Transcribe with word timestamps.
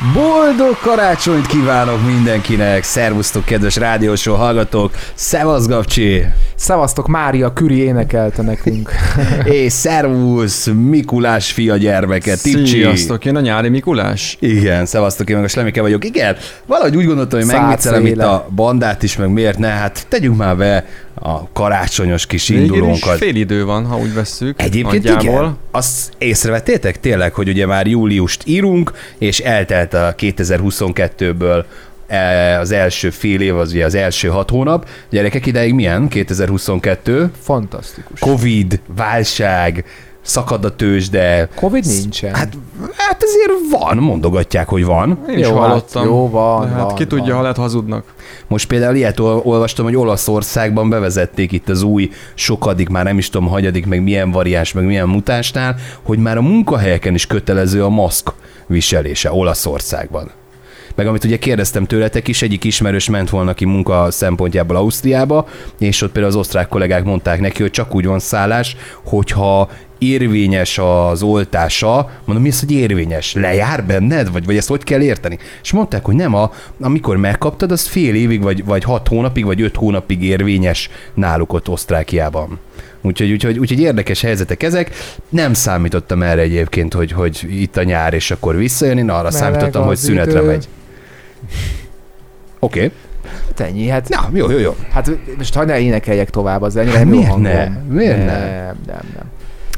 Boldog 0.00 0.78
karácsonyt 0.78 1.46
kívánok 1.46 2.06
mindenkinek! 2.06 2.82
Szervusztok, 2.82 3.44
kedves 3.44 3.76
rádiósó 3.76 4.34
hallgatók! 4.34 4.92
Szevasz, 5.14 5.66
Gabcsi! 5.66 6.24
Szevasztok, 6.58 7.06
Mária 7.06 7.52
Küri 7.52 7.76
énekelte 7.78 8.42
nekünk. 8.42 8.90
És 9.44 9.72
szervusz, 9.72 10.66
Mikulás 10.66 11.52
fia 11.52 11.76
gyermeke, 11.76 12.36
Tipcsi! 12.36 12.66
Sziasztok, 12.66 13.24
én 13.24 13.36
a 13.36 13.40
nyári 13.40 13.68
Mikulás. 13.68 14.36
Igen, 14.40 14.86
szevasztok, 14.86 15.28
én 15.30 15.36
meg 15.36 15.44
a 15.44 15.48
Slemike 15.48 15.80
vagyok. 15.80 16.04
Igen, 16.04 16.36
valahogy 16.66 16.96
úgy 16.96 17.06
gondoltam, 17.06 17.38
hogy 17.40 17.48
megviccelem 17.48 18.06
itt 18.06 18.18
a 18.18 18.48
bandát 18.54 19.02
is, 19.02 19.16
meg 19.16 19.28
miért 19.30 19.58
ne, 19.58 19.68
hát 19.68 20.06
tegyünk 20.08 20.36
már 20.36 20.56
be 20.56 20.84
a 21.14 21.52
karácsonyos 21.52 22.26
kis 22.26 22.48
Végül 22.48 22.64
indulónkat. 22.64 23.16
fél 23.16 23.34
idő 23.34 23.64
van, 23.64 23.86
ha 23.86 23.96
úgy 23.98 24.14
vesszük. 24.14 24.62
Egyébként 24.62 25.04
nagyjából. 25.04 25.40
igen. 25.42 25.56
Azt 25.70 26.12
észrevettétek 26.18 27.00
tényleg, 27.00 27.34
hogy 27.34 27.48
ugye 27.48 27.66
már 27.66 27.86
júliust 27.86 28.42
írunk, 28.46 28.92
és 29.18 29.38
eltelt 29.38 29.94
a 29.94 30.14
2022-ből 30.18 31.58
e, 31.58 31.64
az 32.60 32.70
első 32.70 33.10
fél 33.10 33.40
év, 33.40 33.56
az 33.56 33.72
ugye 33.72 33.84
az 33.84 33.94
első 33.94 34.28
hat 34.28 34.50
hónap. 34.50 34.88
Gyerekek, 35.10 35.46
ideig 35.46 35.74
milyen? 35.74 36.08
2022? 36.08 37.30
Fantasztikus. 37.42 38.20
Covid, 38.20 38.80
válság, 38.96 39.84
szakad 40.22 40.64
a 40.64 40.76
tőzsde. 40.76 41.48
Covid 41.54 41.86
nincsen. 41.86 42.34
Hát, 42.34 42.52
hát 42.96 43.22
azért 43.22 43.80
van, 43.80 43.96
mondogatják, 43.96 44.68
hogy 44.68 44.84
van. 44.84 45.18
Én 45.28 45.38
is 45.38 45.46
Jó, 45.46 45.56
hallottam. 45.56 46.02
Hát, 46.02 46.10
jó, 46.10 46.30
van, 46.30 46.60
De 46.68 46.72
hát 46.74 46.82
van, 46.82 46.94
ki 46.94 47.06
tudja, 47.06 47.24
van. 47.24 47.34
ha 47.34 47.40
lehet 47.40 47.56
hazudnak. 47.56 48.04
Most 48.48 48.66
például 48.66 48.94
ilyet 48.96 49.20
ol- 49.20 49.44
olvastam, 49.44 49.84
hogy 49.84 49.96
Olaszországban 49.96 50.88
bevezették 50.88 51.52
itt 51.52 51.68
az 51.68 51.82
új 51.82 52.10
sokadik, 52.34 52.88
már 52.88 53.04
nem 53.04 53.18
is 53.18 53.30
tudom, 53.30 53.48
hagyadik, 53.48 53.86
meg 53.86 54.02
milyen 54.02 54.30
variáns, 54.30 54.72
meg 54.72 54.84
milyen 54.84 55.08
mutánsnál, 55.08 55.76
hogy 56.02 56.18
már 56.18 56.36
a 56.36 56.42
munkahelyeken 56.42 57.14
is 57.14 57.26
kötelező 57.26 57.84
a 57.84 57.88
maszk 57.88 58.32
viselése 58.66 59.32
Olaszországban. 59.32 60.30
Meg 60.96 61.06
amit 61.06 61.24
ugye 61.24 61.38
kérdeztem 61.38 61.84
tőletek 61.84 62.28
is, 62.28 62.42
egyik 62.42 62.64
ismerős 62.64 63.08
ment 63.08 63.30
volna 63.30 63.54
ki 63.54 63.64
munka 63.64 64.10
szempontjából 64.10 64.76
Ausztriába, 64.76 65.48
és 65.78 66.02
ott 66.02 66.12
például 66.12 66.34
az 66.34 66.40
osztrák 66.40 66.68
kollégák 66.68 67.04
mondták 67.04 67.40
neki, 67.40 67.62
hogy 67.62 67.70
csak 67.70 67.94
úgy 67.94 68.06
van 68.06 68.18
szállás, 68.18 68.76
hogyha 69.04 69.68
érvényes 69.98 70.78
az 70.78 71.22
oltása, 71.22 72.10
mondom, 72.24 72.44
mi 72.44 72.50
az, 72.50 72.60
hogy 72.60 72.72
érvényes? 72.72 73.34
Lejár 73.34 73.84
benned? 73.84 74.32
Vagy, 74.32 74.44
vagy 74.44 74.56
ezt 74.56 74.68
hogy 74.68 74.84
kell 74.84 75.00
érteni? 75.00 75.38
És 75.62 75.72
mondták, 75.72 76.04
hogy 76.04 76.14
nem, 76.14 76.34
a, 76.34 76.52
amikor 76.80 77.16
megkaptad, 77.16 77.70
az 77.70 77.86
fél 77.86 78.14
évig, 78.14 78.42
vagy, 78.42 78.64
vagy 78.64 78.84
hat 78.84 79.08
hónapig, 79.08 79.44
vagy 79.44 79.62
öt 79.62 79.76
hónapig 79.76 80.22
érvényes 80.22 80.90
náluk 81.14 81.52
ott 81.52 81.68
Osztrákiában. 81.68 82.58
Úgyhogy, 83.00 83.30
úgyhogy, 83.32 83.58
úgyhogy 83.58 83.80
érdekes 83.80 84.20
helyzetek 84.20 84.62
ezek. 84.62 84.90
Nem 85.28 85.54
számítottam 85.54 86.22
erre 86.22 86.40
egyébként, 86.40 86.94
hogy, 86.94 87.12
hogy 87.12 87.46
itt 87.50 87.76
a 87.76 87.82
nyár, 87.82 88.14
és 88.14 88.30
akkor 88.30 88.56
visszajön. 88.56 88.98
Én 88.98 89.10
arra 89.10 89.22
Meleg 89.22 89.38
számítottam, 89.38 89.86
hogy 89.86 89.96
szünetre 89.96 90.38
idő. 90.38 90.46
megy. 90.46 90.68
Oké. 92.58 92.78
Okay. 92.84 92.92
Hát 93.46 93.60
ennyi, 93.60 93.88
hát, 93.88 94.08
Na, 94.08 94.28
jó, 94.32 94.50
jó, 94.50 94.58
jó. 94.58 94.76
hát 94.90 95.10
most 95.38 95.54
hagyd 95.54 95.68
ne 95.68 95.78
énekeljek 95.78 96.30
tovább, 96.30 96.62
az 96.62 96.76
ennyire 96.76 96.98
Hát 96.98 97.06
miért 97.06 97.26
hangom. 97.26 97.42
ne? 97.42 97.68
Miért 97.88 98.16
ne? 98.16 98.24
nem? 98.24 98.76
Nem, 98.86 99.00
nem. 99.14 99.24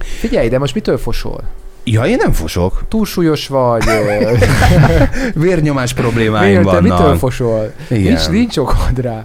Figyelj, 0.01 0.49
de 0.49 0.59
most 0.59 0.75
mitől 0.75 0.99
fosol? 0.99 1.41
Ja, 1.85 2.07
én 2.07 2.17
nem 2.17 2.33
fosok. 2.33 2.83
Túlsúlyos 2.89 3.47
vagy? 3.49 3.85
Vérnyomás 5.35 5.93
problémáim 5.95 6.61
miért, 6.61 6.71
te 6.71 6.81
mitől 6.81 6.97
vannak. 6.99 7.19
fosol? 7.19 7.73
Igen. 7.89 8.03
Nincs, 8.03 8.29
nincs 8.29 8.57
okod 8.57 9.01
rá. 9.01 9.25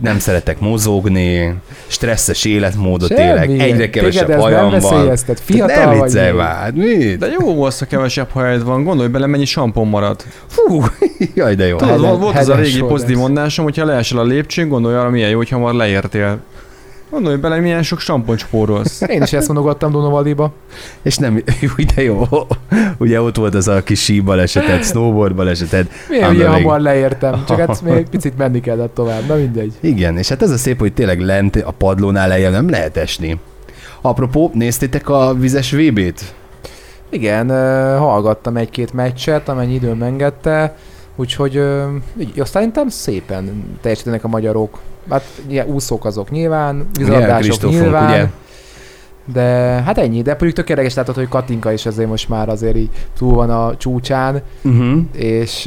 Nem 0.00 0.18
szeretek 0.18 0.60
mozogni, 0.60 1.54
stresszes 1.86 2.44
életmódot 2.44 3.08
Semmi. 3.08 3.22
élek, 3.22 3.48
egyre 3.48 3.90
kevesebb 3.90 4.22
ez 4.22 4.28
nem 4.28 4.38
hajam 4.40 4.70
van. 4.80 5.16
fiatal 5.34 5.94
ne 5.94 6.02
viccelj 6.02 6.32
már, 6.32 6.72
mit? 6.72 7.18
De 7.18 7.26
jó 7.38 7.62
az, 7.62 7.78
ha 7.78 7.84
kevesebb 7.84 8.30
hajad 8.30 8.64
van. 8.64 8.84
Gondolj 8.84 9.08
bele, 9.08 9.26
mennyi 9.26 9.44
sampon 9.44 9.88
marad. 9.88 10.24
Fú, 10.46 10.82
jaj, 11.34 11.54
de 11.54 11.66
jó. 11.66 11.76
Tudod, 11.76 11.94
Head 11.94 12.04
and- 12.10 12.20
volt 12.20 12.36
az 12.36 12.48
a 12.48 12.54
régi 12.54 12.80
pozitív 12.80 13.16
mondásom, 13.16 13.64
hogyha 13.64 13.84
leesel 13.84 14.18
a 14.18 14.24
lépcsőn, 14.24 14.68
gondolj 14.68 14.94
arra, 14.94 15.10
milyen 15.10 15.30
jó, 15.30 15.36
hogyha 15.36 15.58
már 15.58 15.74
leértél. 15.74 16.38
Gondolj 17.10 17.36
bele, 17.36 17.58
milyen 17.58 17.82
sok 17.82 18.00
sampont 18.00 18.38
spórolsz. 18.38 19.00
Én 19.00 19.22
is 19.22 19.32
ezt 19.32 19.46
mondogattam 19.46 19.90
Dunavaliba. 19.92 20.52
És 21.02 21.16
nem, 21.16 21.42
jó, 21.60 21.70
de 21.94 22.02
jó. 22.02 22.22
Ugye 22.98 23.20
ott 23.20 23.36
volt 23.36 23.54
az 23.54 23.68
a 23.68 23.82
kis 23.82 24.02
sí 24.02 24.20
baleseted, 24.20 24.84
snowboard 24.84 25.34
baleseted. 25.34 25.90
Milyen 26.08 26.34
ilyen 26.34 26.46
elég- 26.50 26.62
hamar 26.62 26.80
leértem, 26.80 27.44
csak 27.46 27.58
hát 27.58 27.82
még 27.94 28.08
picit 28.08 28.36
menni 28.36 28.60
kellett 28.60 28.94
tovább, 28.94 29.26
na 29.26 29.34
mindegy. 29.34 29.72
Igen, 29.80 30.16
és 30.18 30.28
hát 30.28 30.42
ez 30.42 30.50
a 30.50 30.56
szép, 30.56 30.78
hogy 30.78 30.92
tényleg 30.92 31.20
lent 31.20 31.56
a 31.56 31.70
padlónál 31.70 32.28
lejjel 32.28 32.50
nem 32.50 32.70
lehet 32.70 32.96
esni. 32.96 33.38
Apropó, 34.00 34.50
néztétek 34.54 35.08
a 35.08 35.34
vizes 35.38 35.72
VB-t? 35.72 36.34
Igen, 37.08 37.48
hallgattam 37.98 38.56
egy-két 38.56 38.92
meccset, 38.92 39.48
amennyi 39.48 39.74
időm 39.74 40.02
engedte, 40.02 40.76
úgyhogy 41.20 41.56
ö, 41.56 41.84
így, 42.20 42.40
azt 42.40 42.52
szerintem 42.52 42.88
szépen 42.88 43.64
teljesítenek 43.80 44.24
a 44.24 44.28
magyarok. 44.28 44.78
Hát 45.10 45.24
ilyen 45.46 45.66
úszók 45.66 46.04
azok 46.04 46.30
nyilván, 46.30 46.86
Kristófunk, 47.38 47.80
nyilván, 47.82 48.08
ugye? 48.10 48.26
de 49.32 49.42
hát 49.82 49.98
ennyi, 49.98 50.22
de 50.22 50.34
pedig 50.34 50.52
tök 50.54 50.68
érdekes 50.68 50.94
látod, 50.94 51.14
hogy 51.14 51.28
Katinka 51.28 51.72
is 51.72 51.86
azért 51.86 52.08
most 52.08 52.28
már 52.28 52.48
azért 52.48 52.76
így 52.76 52.90
túl 53.18 53.34
van 53.34 53.50
a 53.50 53.76
csúcsán, 53.76 54.42
Uh-huh. 54.62 55.00
és 55.12 55.62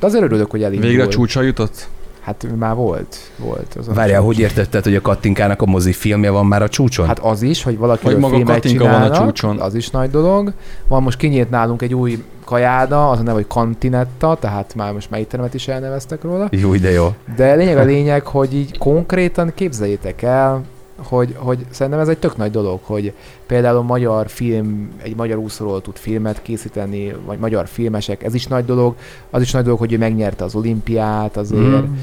de 0.00 0.06
azért 0.06 0.22
örülök, 0.24 0.50
hogy 0.50 0.62
elindult. 0.62 0.90
Végre 0.90 1.08
csúcsra 1.08 1.42
jutott? 1.42 1.88
Hát 2.20 2.46
már 2.58 2.74
volt, 2.74 3.16
volt. 3.36 3.76
A 3.88 3.92
Várjál, 3.92 4.20
hogy 4.20 4.38
értetted, 4.38 4.84
hogy 4.84 4.94
a 4.94 5.00
Kattinkának 5.00 5.62
a 5.62 5.66
mozi 5.66 5.92
filmje 5.92 6.30
van 6.30 6.46
már 6.46 6.62
a 6.62 6.68
csúcson? 6.68 7.06
Hát 7.06 7.18
az 7.18 7.42
is, 7.42 7.62
hogy 7.62 7.78
valaki 7.78 8.04
Hogy 8.04 8.16
maga 8.16 8.34
filmet 8.34 8.54
Katinka 8.54 8.84
van 8.84 9.02
a 9.02 9.10
csúcson. 9.10 9.58
az 9.60 9.74
is 9.74 9.90
nagy 9.90 10.10
dolog. 10.10 10.52
Van 10.88 11.02
most 11.02 11.18
kinyílt 11.18 11.50
nálunk 11.50 11.82
egy 11.82 11.94
új 11.94 12.24
kajáda, 12.50 13.10
az 13.10 13.18
a 13.18 13.22
neve, 13.22 13.32
hogy 13.32 13.46
Kantinetta, 13.46 14.36
tehát 14.40 14.74
már 14.74 14.92
most 14.92 15.10
már 15.10 15.20
éttermet 15.20 15.54
is 15.54 15.68
elneveztek 15.68 16.22
róla. 16.22 16.48
Jó, 16.50 16.76
de 16.76 16.90
jó. 16.90 17.14
De 17.36 17.54
lényeg 17.54 17.76
a 17.76 17.84
lényeg, 17.84 18.26
hogy 18.26 18.54
így 18.54 18.78
konkrétan 18.78 19.52
képzeljétek 19.54 20.22
el, 20.22 20.62
hogy, 20.96 21.34
hogy 21.38 21.66
szerintem 21.70 22.00
ez 22.00 22.08
egy 22.08 22.18
tök 22.18 22.36
nagy 22.36 22.50
dolog, 22.50 22.80
hogy 22.82 23.12
például 23.46 23.82
magyar 23.82 24.28
film, 24.28 24.90
egy 25.02 25.16
magyar 25.16 25.38
úszóról 25.38 25.80
tud 25.80 25.96
filmet 25.96 26.42
készíteni, 26.42 27.14
vagy 27.24 27.38
magyar 27.38 27.66
filmesek, 27.66 28.22
ez 28.22 28.34
is 28.34 28.46
nagy 28.46 28.64
dolog. 28.64 28.94
Az 29.30 29.42
is 29.42 29.52
nagy 29.52 29.64
dolog, 29.64 29.78
hogy 29.78 29.92
ő 29.92 29.98
megnyerte 29.98 30.44
az 30.44 30.54
olimpiát 30.54 31.36
azért. 31.36 31.60
Mm. 31.60 31.96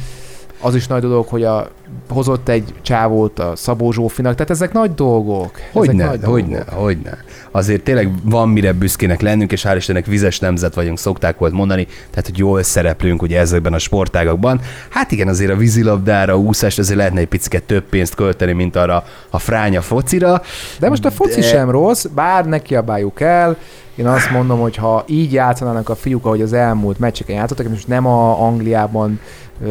Az 0.62 0.76
is 0.76 0.88
nagy 0.88 1.02
dolog, 1.02 1.28
hogy 1.28 1.44
a, 1.44 1.68
hozott 2.10 2.50
egy 2.50 2.74
csávót 2.82 3.40
a 3.40 3.56
Szabó 3.56 3.92
Zsófinak, 3.92 4.34
tehát 4.34 4.50
ezek 4.50 4.74
nagy 4.74 4.94
dolgok. 4.94 5.52
Hogyne, 5.72 6.18
hogyne, 6.24 6.64
hogyne. 6.72 7.18
Azért 7.52 7.84
tényleg 7.84 8.12
van 8.24 8.50
mire 8.50 8.74
büszkének 8.74 9.22
lennünk, 9.22 9.52
és 9.52 9.66
hál' 9.68 9.76
Istennek 9.76 10.06
vizes 10.06 10.40
nemzet 10.40 10.74
vagyunk, 10.74 10.98
szokták 10.98 11.38
volt 11.38 11.54
mondani, 11.54 11.86
tehát 11.86 12.26
hogy 12.26 12.38
jól 12.38 12.64
szereplünk 12.64 13.22
ugye 13.22 13.40
ezekben 13.40 13.74
a 13.74 13.80
sportágakban. 13.80 14.60
Hát 14.90 15.12
igen, 15.12 15.28
azért 15.28 15.52
a 15.52 15.56
vízilabdára, 15.56 16.34
a 16.34 16.38
úszást 16.38 16.80
azért 16.80 16.98
lehetne 16.98 17.20
egy 17.20 17.28
picit 17.28 17.64
több 17.64 17.84
pénzt 17.84 18.16
költeni, 18.16 18.52
mint 18.52 18.76
arra 18.76 19.04
a 19.30 19.40
fránya 19.40 19.82
focira. 19.82 20.42
De 20.80 20.90
most 20.90 21.06
a 21.06 21.12
foci 21.12 21.40
De- 21.40 21.48
sem 21.48 21.70
rossz, 21.70 22.06
bár 22.06 22.46
ne 22.46 22.60
kiabáljuk 22.60 23.22
el. 23.22 23.58
Én 23.96 24.08
azt 24.08 24.32
mondom, 24.32 24.60
hogy 24.60 24.76
ha 24.76 25.04
így 25.08 25.34
játszanának 25.34 25.90
a 25.90 25.96
fiúk, 25.96 26.26
ahogy 26.26 26.42
az 26.42 26.54
elmúlt 26.54 27.00
meccseken 27.00 27.36
játszottak, 27.36 27.66
és 27.66 27.72
most 27.72 27.88
nem 27.88 28.06
a 28.06 28.42
Angliában 28.42 29.20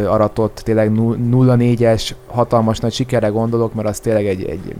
aratott 0.06 0.60
tényleg 0.64 0.90
0-4-es 0.94 2.10
hatalmas 2.26 2.78
nagy 2.78 2.92
sikerre 2.92 3.28
gondolok, 3.28 3.74
mert 3.74 3.88
az 3.88 4.00
tényleg 4.00 4.26
egy, 4.26 4.44
egy 4.44 4.74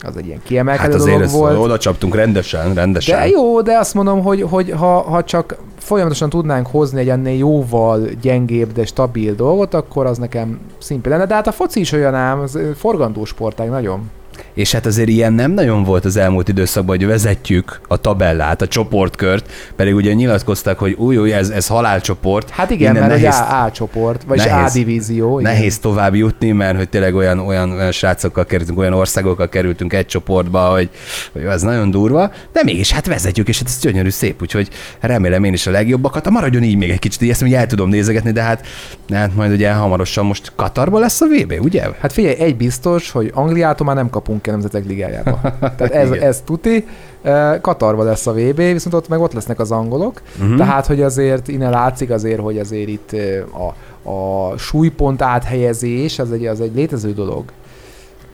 az 0.00 0.16
egy 0.16 0.26
ilyen 0.26 0.40
kiemelkedő 0.44 0.92
Hát 0.92 1.00
azért 1.00 1.16
dolog 1.16 1.32
volt. 1.32 1.58
oda 1.58 1.78
csaptunk 1.78 2.14
rendesen, 2.14 2.74
rendesen. 2.74 3.18
De 3.18 3.28
jó, 3.28 3.60
de 3.62 3.78
azt 3.78 3.94
mondom, 3.94 4.22
hogy, 4.22 4.42
hogy 4.42 4.70
ha, 4.70 5.00
ha 5.00 5.24
csak 5.24 5.56
folyamatosan 5.78 6.28
tudnánk 6.30 6.66
hozni 6.66 7.00
egy 7.00 7.08
ennél 7.08 7.36
jóval 7.36 8.00
gyengébb, 8.20 8.72
de 8.72 8.84
stabil 8.84 9.34
dolgot, 9.34 9.74
akkor 9.74 10.06
az 10.06 10.18
nekem 10.18 10.58
szimpi 10.78 11.08
lenne. 11.08 11.26
De 11.26 11.34
hát 11.34 11.46
a 11.46 11.52
foci 11.52 11.80
is 11.80 11.92
olyan 11.92 12.14
ám, 12.14 12.46
forgandó 12.76 13.24
sportág 13.24 13.68
nagyon. 13.68 14.10
És 14.54 14.72
hát 14.72 14.86
azért 14.86 15.08
ilyen 15.08 15.32
nem 15.32 15.50
nagyon 15.50 15.82
volt 15.82 16.04
az 16.04 16.16
elmúlt 16.16 16.48
időszakban, 16.48 16.96
hogy 16.96 17.06
vezetjük 17.06 17.80
a 17.88 17.96
tabellát, 17.96 18.62
a 18.62 18.66
csoportkört, 18.68 19.50
pedig 19.76 19.94
ugye 19.94 20.12
nyilatkoztak, 20.12 20.78
hogy 20.78 20.92
új, 20.92 21.16
új, 21.16 21.32
ez, 21.32 21.48
ez 21.48 21.66
halálcsoport. 21.66 22.50
Hát 22.50 22.70
igen, 22.70 22.94
Innen 22.94 23.08
mert 23.08 23.20
nehéz- 23.22 23.38
nehéz, 23.38 23.52
A, 23.52 23.64
A 23.64 23.70
csoport, 23.70 24.22
vagy 24.26 24.36
nehéz- 24.36 24.70
A 24.70 24.78
divízió. 24.78 25.40
igen. 25.40 25.52
Nehéz 25.52 25.78
tovább 25.78 26.14
jutni, 26.14 26.52
mert 26.52 26.76
hogy 26.76 26.88
tényleg 26.88 27.14
olyan, 27.14 27.38
olyan, 27.38 27.70
olyan 27.70 27.92
srácokkal 27.92 28.44
kerültünk, 28.46 28.78
olyan 28.78 28.92
országokkal 28.92 29.48
kerültünk 29.48 29.92
egy 29.92 30.06
csoportba, 30.06 30.60
hogy, 30.60 30.88
hogy 31.32 31.42
ez 31.42 31.62
nagyon 31.62 31.90
durva, 31.90 32.30
de 32.52 32.60
mégis 32.64 32.92
hát 32.92 33.06
vezetjük, 33.06 33.48
és 33.48 33.58
hát 33.58 33.68
ez 33.68 33.78
gyönyörű 33.80 34.10
szép, 34.10 34.42
úgyhogy 34.42 34.68
remélem 35.00 35.44
én 35.44 35.52
is 35.52 35.66
a 35.66 35.70
legjobbakat. 35.70 36.24
Ha 36.24 36.30
maradjon 36.30 36.62
így 36.62 36.76
még 36.76 36.90
egy 36.90 36.98
kicsit, 36.98 37.22
így 37.22 37.30
ezt 37.30 37.42
még 37.42 37.52
el 37.52 37.66
tudom 37.66 37.88
nézegetni, 37.88 38.30
de 38.30 38.42
hát, 38.42 38.66
hát 39.12 39.34
majd 39.34 39.52
ugye 39.52 39.72
hamarosan 39.72 40.26
most 40.26 40.52
Katarban 40.56 41.00
lesz 41.00 41.20
a 41.20 41.26
VB, 41.26 41.54
ugye? 41.60 41.82
Hát 42.00 42.12
figyelj, 42.12 42.34
egy 42.38 42.56
biztos, 42.56 43.10
hogy 43.10 43.30
Angliától 43.34 43.86
már 43.86 43.96
nem 43.96 44.10
kapunk 44.10 44.27
a 44.28 44.50
Nemzetek 44.50 44.86
Ligájába. 44.86 45.40
Tehát 45.76 45.92
ez, 45.92 46.10
ez 46.10 46.42
tuti. 46.44 46.86
Katarban 47.60 48.06
lesz 48.06 48.26
a 48.26 48.32
VB, 48.32 48.56
viszont 48.56 48.94
ott 48.94 49.08
meg 49.08 49.20
ott 49.20 49.32
lesznek 49.32 49.60
az 49.60 49.70
angolok. 49.70 50.22
Mhm. 50.38 50.56
Tehát, 50.56 50.86
hogy 50.86 51.02
azért 51.02 51.48
innen 51.48 51.70
látszik 51.70 52.10
azért, 52.10 52.40
hogy 52.40 52.58
azért 52.58 52.88
itt 52.88 53.16
a, 53.52 53.74
a 54.10 54.56
súlypont 54.56 55.22
áthelyezés, 55.22 56.18
az 56.18 56.32
egy, 56.32 56.46
az 56.46 56.60
egy 56.60 56.74
létező 56.74 57.12
dolog. 57.12 57.44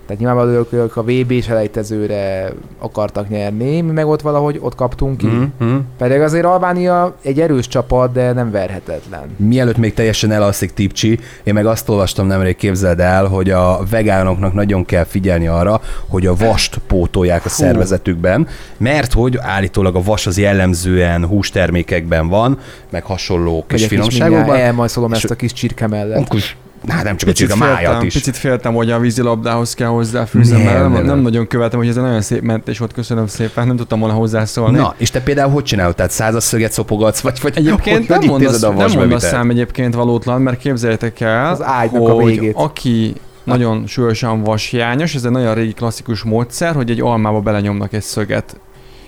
Tehát 0.06 0.22
nyilvánvalóan 0.22 0.54
ők, 0.56 0.72
ők 0.72 0.96
a 0.96 1.02
VB 1.02 1.42
selejtezőre 1.42 2.52
akartak 2.78 3.28
nyerni, 3.28 3.80
mi 3.80 3.92
meg 3.92 4.06
ott 4.06 4.20
valahogy 4.20 4.58
ott 4.60 4.74
kaptunk 4.74 5.16
ki. 5.16 5.26
Mhm, 5.26 5.42
mhm. 5.58 5.76
Pedig 5.98 6.20
azért 6.20 6.44
Albánia 6.44 7.14
egy 7.22 7.40
erős 7.40 7.68
csapat, 7.68 8.12
de 8.12 8.32
nem 8.32 8.50
verhetetlen. 8.50 9.22
Mielőtt 9.36 9.76
még 9.76 9.94
teljesen 9.94 10.30
elalszik 10.30 10.72
Tipcsi, 10.74 11.18
én 11.42 11.54
meg 11.54 11.66
azt 11.66 11.88
olvastam 11.88 12.26
nemrég, 12.26 12.56
képzeld 12.56 13.00
el, 13.00 13.26
hogy 13.26 13.50
a 13.50 13.80
vegánoknak 13.90 14.52
nagyon 14.54 14.84
kell 14.84 15.04
figyelni 15.04 15.46
arra, 15.46 15.80
hogy 16.08 16.26
a 16.26 16.34
vast 16.34 16.78
pótolják 16.86 17.44
a 17.44 17.48
szervezetükben, 17.48 18.46
mert 18.76 19.12
hogy 19.12 19.38
állítólag 19.40 19.96
a 19.96 20.02
vas 20.02 20.26
az 20.26 20.38
jellemzően 20.38 21.26
hústermékekben 21.26 22.28
van, 22.28 22.58
meg 22.90 23.04
hasonló 23.04 23.64
kis 23.66 23.86
finomságokban. 23.86 24.56
elmajszolom 24.56 25.12
És- 25.12 25.16
ezt 25.16 25.30
a 25.32 25.34
kis 25.34 25.52
csirke 25.52 25.86
mellett. 25.86 26.24
Akkor, 26.24 26.40
hát 26.88 27.04
nem 27.04 27.16
csak 27.16 27.28
a 27.28 27.32
csirke, 27.32 27.54
májat 27.54 28.02
is. 28.02 28.12
picit 28.12 28.36
féltem, 28.36 28.74
hogy 28.74 28.90
a 28.90 28.98
vízilabdához 28.98 29.74
kell 29.74 29.88
hozzáfűzni, 29.88 30.62
Nem, 30.62 30.64
mert 30.64 30.92
nem, 30.92 31.04
nem, 31.04 31.18
nagyon 31.18 31.46
követem, 31.46 31.78
hogy 31.78 31.88
ez 31.88 31.96
egy 31.96 32.02
nagyon 32.02 32.20
szép 32.22 32.42
mentés 32.42 32.78
volt, 32.78 32.92
köszönöm 32.92 33.26
szépen, 33.26 33.66
nem 33.66 33.76
tudtam 33.76 33.98
volna 33.98 34.14
hozzászólni. 34.14 34.76
Na, 34.76 34.94
és 34.96 35.10
te 35.10 35.20
például 35.20 35.50
hogy 35.50 35.64
csinálod? 35.64 35.94
Tehát 35.94 36.10
százas 36.10 36.42
szöget 36.42 36.72
szopogatsz, 36.72 37.20
vagy, 37.20 37.38
vagy 37.42 37.56
Egyébként 37.56 38.06
hogy 38.06 38.18
nem 38.18 38.28
mondasz, 38.28 38.62
a 38.62 38.72
nem 38.72 38.90
mondasz 38.94 39.28
szám 39.28 39.50
egyébként 39.50 39.94
valótlan, 39.94 40.42
mert 40.42 40.58
képzeljétek 40.58 41.20
el, 41.20 41.50
Az 41.50 41.62
ágynak 41.62 42.08
a 42.08 42.12
hogy 42.12 42.24
végét. 42.24 42.54
aki 42.56 43.14
nagyon 43.44 43.86
súlyosan 43.86 44.42
vashiányos, 44.42 45.14
ez 45.14 45.24
egy 45.24 45.30
nagyon 45.30 45.54
régi 45.54 45.72
klasszikus 45.72 46.22
módszer, 46.22 46.74
hogy 46.74 46.90
egy 46.90 47.00
almába 47.00 47.40
belenyomnak 47.40 47.92
egy 47.92 48.02
szöget. 48.02 48.56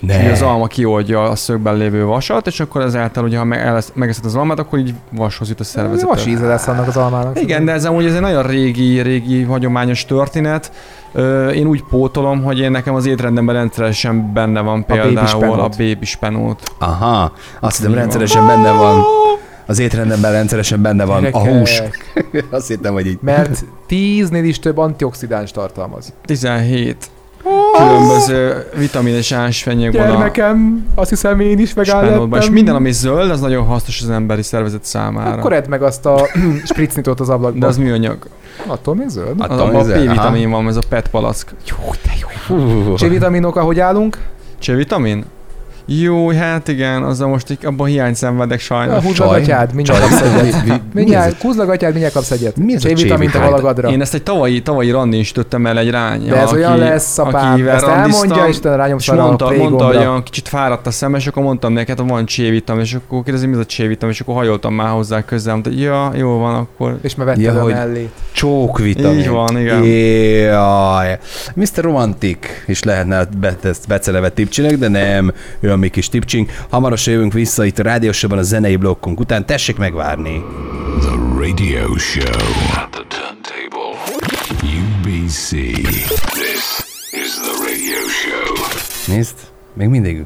Ne. 0.00 0.22
Hogy 0.22 0.31
az 0.31 0.43
alma 0.43 0.66
kioldja 0.66 1.22
a 1.22 1.37
szögben 1.37 1.76
lévő 1.76 2.04
vasat, 2.04 2.46
és 2.46 2.60
akkor 2.60 2.82
ezáltal, 2.82 3.25
ugye, 3.25 3.38
ha 3.38 3.44
megeszed 3.94 4.25
az 4.25 4.34
almát, 4.34 4.58
akkor 4.58 4.78
így 4.78 4.94
vashoz 5.10 5.48
jut 5.48 5.60
a 5.60 5.64
szervezet. 5.64 6.08
Vas 6.08 6.26
íze 6.26 6.46
lesz 6.46 6.69
annak 6.69 6.87
az 6.87 6.96
almának. 6.96 7.40
Igen, 7.40 7.64
de 7.64 7.72
ez 7.72 7.84
amúgy 7.84 8.04
ez 8.04 8.14
egy 8.14 8.20
nagyon 8.20 8.46
régi, 8.46 9.00
régi, 9.00 9.43
hagyományos 9.43 10.04
történet. 10.04 10.72
Én 11.54 11.66
úgy 11.66 11.82
pótolom, 11.82 12.43
hogy 12.43 12.58
én 12.58 12.70
nekem 12.70 12.94
az 12.94 13.06
étrendemben 13.06 13.54
rendszeresen 13.54 14.32
benne 14.32 14.60
van 14.60 14.84
például 14.84 15.60
a 15.60 15.69
baby 15.69 16.04
spenót. 16.04 16.72
Aha, 16.78 17.32
azt 17.60 17.76
hiszem 17.76 17.90
van. 17.90 18.00
rendszeresen 18.00 18.46
benne 18.46 18.72
van. 18.72 19.02
Az 19.66 19.78
étrendemben 19.78 20.32
rendszeresen 20.32 20.82
benne 20.82 21.04
van 21.04 21.16
a 21.16 21.20
Gyerekek, 21.20 21.52
hús. 21.52 21.82
Azt 22.50 22.69
hittem, 22.69 22.92
hogy 22.92 23.06
így. 23.06 23.19
Mert 23.20 23.64
10-nél 23.88 24.42
is 24.42 24.58
több 24.58 24.78
antioxidáns 24.78 25.50
tartalmaz. 25.50 26.12
17 26.25 27.10
különböző 27.78 28.66
vitamin 28.76 29.14
és 29.14 29.32
ásványok 29.32 29.93
van 29.93 30.02
a 30.02 30.06
Gyermekem, 30.06 30.87
azt 30.94 31.10
hiszem 31.10 31.40
én 31.40 31.58
is 31.58 31.69
spenótban, 31.69 32.40
és 32.40 32.50
minden, 32.50 32.75
ami 32.75 32.93
zöld, 32.93 33.31
az 33.31 33.40
nagyon 33.40 33.64
hasznos 33.64 34.02
az 34.02 34.10
emberi 34.10 34.43
szervezet 34.43 34.84
számára. 34.84 35.38
Akkor 35.38 35.52
edd 35.52 35.69
meg 35.69 35.82
azt 35.82 36.06
a 36.06 36.26
spritznitot 36.70 37.20
az 37.20 37.28
ablakban. 37.28 37.60
De 37.60 37.66
az 37.66 37.76
műanyag. 37.76 38.19
Attól 38.66 38.94
még 38.94 39.08
zöld. 39.08 39.40
Attól 39.40 39.76
a? 39.76 39.82
P-vitamin 39.82 40.50
van, 40.50 40.69
ez 40.69 40.76
a 40.76 40.82
PET 40.88 41.08
palack. 41.08 41.54
Jó, 41.69 41.76
de 42.02 42.12
jó. 42.20 42.96
C-vitaminok, 42.96 43.56
ahogy 43.56 43.81
állunk? 43.81 44.19
C-vitamin? 44.60 45.25
Jó, 45.88 46.30
hát 46.30 46.68
igen, 46.68 47.02
azzal 47.02 47.28
most 47.28 47.50
így 47.50 47.58
abban 47.62 47.86
hiány 47.86 48.14
szenvedek 48.14 48.60
sajnos. 48.60 49.04
A 49.04 49.12
Csaj. 49.12 49.38
gatyád, 49.38 49.74
mindjárt 49.74 50.00
kapsz 50.00 50.20
egyet. 50.20 50.82
Mindjárt, 50.92 51.42
húzd 51.42 51.58
a 51.58 51.66
gatyád, 51.66 51.90
mindjárt 51.90 52.14
kapsz 52.14 52.30
egyet. 52.30 52.56
Mi 52.56 52.74
ez 52.74 52.84
a 52.84 52.88
C-vitamint 52.88 53.34
a 53.34 53.38
valagadra. 53.40 53.88
Én 53.88 54.00
ezt 54.00 54.14
egy 54.14 54.22
tavalyi, 54.22 54.62
tavalyi 54.62 54.90
randin 54.90 55.20
is 55.20 55.26
sütöttem 55.26 55.66
el 55.66 55.78
egy 55.78 55.90
rány. 55.90 56.26
De 56.28 56.36
ez 56.36 56.52
olyan 56.52 56.78
lesz, 56.78 57.18
apám, 57.18 57.68
ezt 57.68 57.86
elmondja, 57.86 58.46
Isten 58.46 58.76
rányom 58.76 58.98
és 58.98 59.04
szarra 59.04 59.22
a 59.22 59.26
mondta, 59.26 59.50
mondta, 59.56 59.84
hogy 59.84 59.96
olyan 59.96 60.22
kicsit 60.22 60.48
fáradt 60.48 60.86
a 60.86 60.90
szem, 60.90 61.14
és 61.14 61.26
akkor 61.26 61.42
mondtam 61.42 61.72
neki, 61.72 61.90
hát 61.90 62.08
van 62.08 62.26
C-vitamin, 62.26 62.82
és 62.82 62.94
akkor 62.94 63.22
kérdezi, 63.22 63.46
mi 63.46 63.52
ez 63.52 63.58
a 63.58 63.64
C-vitamin, 63.64 64.14
és 64.14 64.20
akkor 64.20 64.34
hajoltam 64.34 64.74
már 64.74 64.90
hozzá 64.90 65.24
közel, 65.24 65.52
mondta, 65.52 65.70
ja, 65.74 66.12
jó 66.14 66.38
van, 66.38 66.54
akkor 66.54 66.98
És 67.02 67.14
me 67.14 67.24
vetted 67.24 67.42
Ja, 67.42 67.60
a 67.60 67.64
mellét. 67.64 68.10
Csók 68.32 68.78
vitamin. 68.78 69.18
Így 69.18 69.28
van, 69.28 69.58
igen. 69.58 69.84
Jaj. 69.84 71.18
Mr. 71.54 71.66
Romantic 71.74 72.38
is 72.66 72.82
lehetne 72.82 73.28
ezt 73.62 73.86
beceleve 73.88 74.28
tipcsinek, 74.28 74.78
de 74.78 74.88
nem, 74.88 75.32
ő 75.60 75.74
a 75.76 75.78
mi 75.78 75.88
kis 75.88 76.08
tipcsink. 76.08 76.52
Hamarosan 76.70 77.12
jövünk 77.12 77.32
vissza 77.32 77.64
itt 77.64 77.78
a 77.78 77.82
rádiósában 77.82 78.38
a 78.38 78.43
zenei 78.43 78.76
blokkunk 78.76 79.20
után. 79.20 79.46
Tessék 79.46 79.76
megvárni. 79.76 80.43
The 81.00 81.14
radio 81.38 81.96
show. 81.96 82.40
At 82.75 82.90
the 82.90 83.02
turntable. 83.08 83.96
UBC. 84.62 85.49
This 85.50 86.64
is 87.12 87.32
the 87.43 87.52
radio 87.67 88.00
show. 88.08 89.14
Nézd, 89.14 89.34
még 89.75 89.88
mindig 89.88 90.25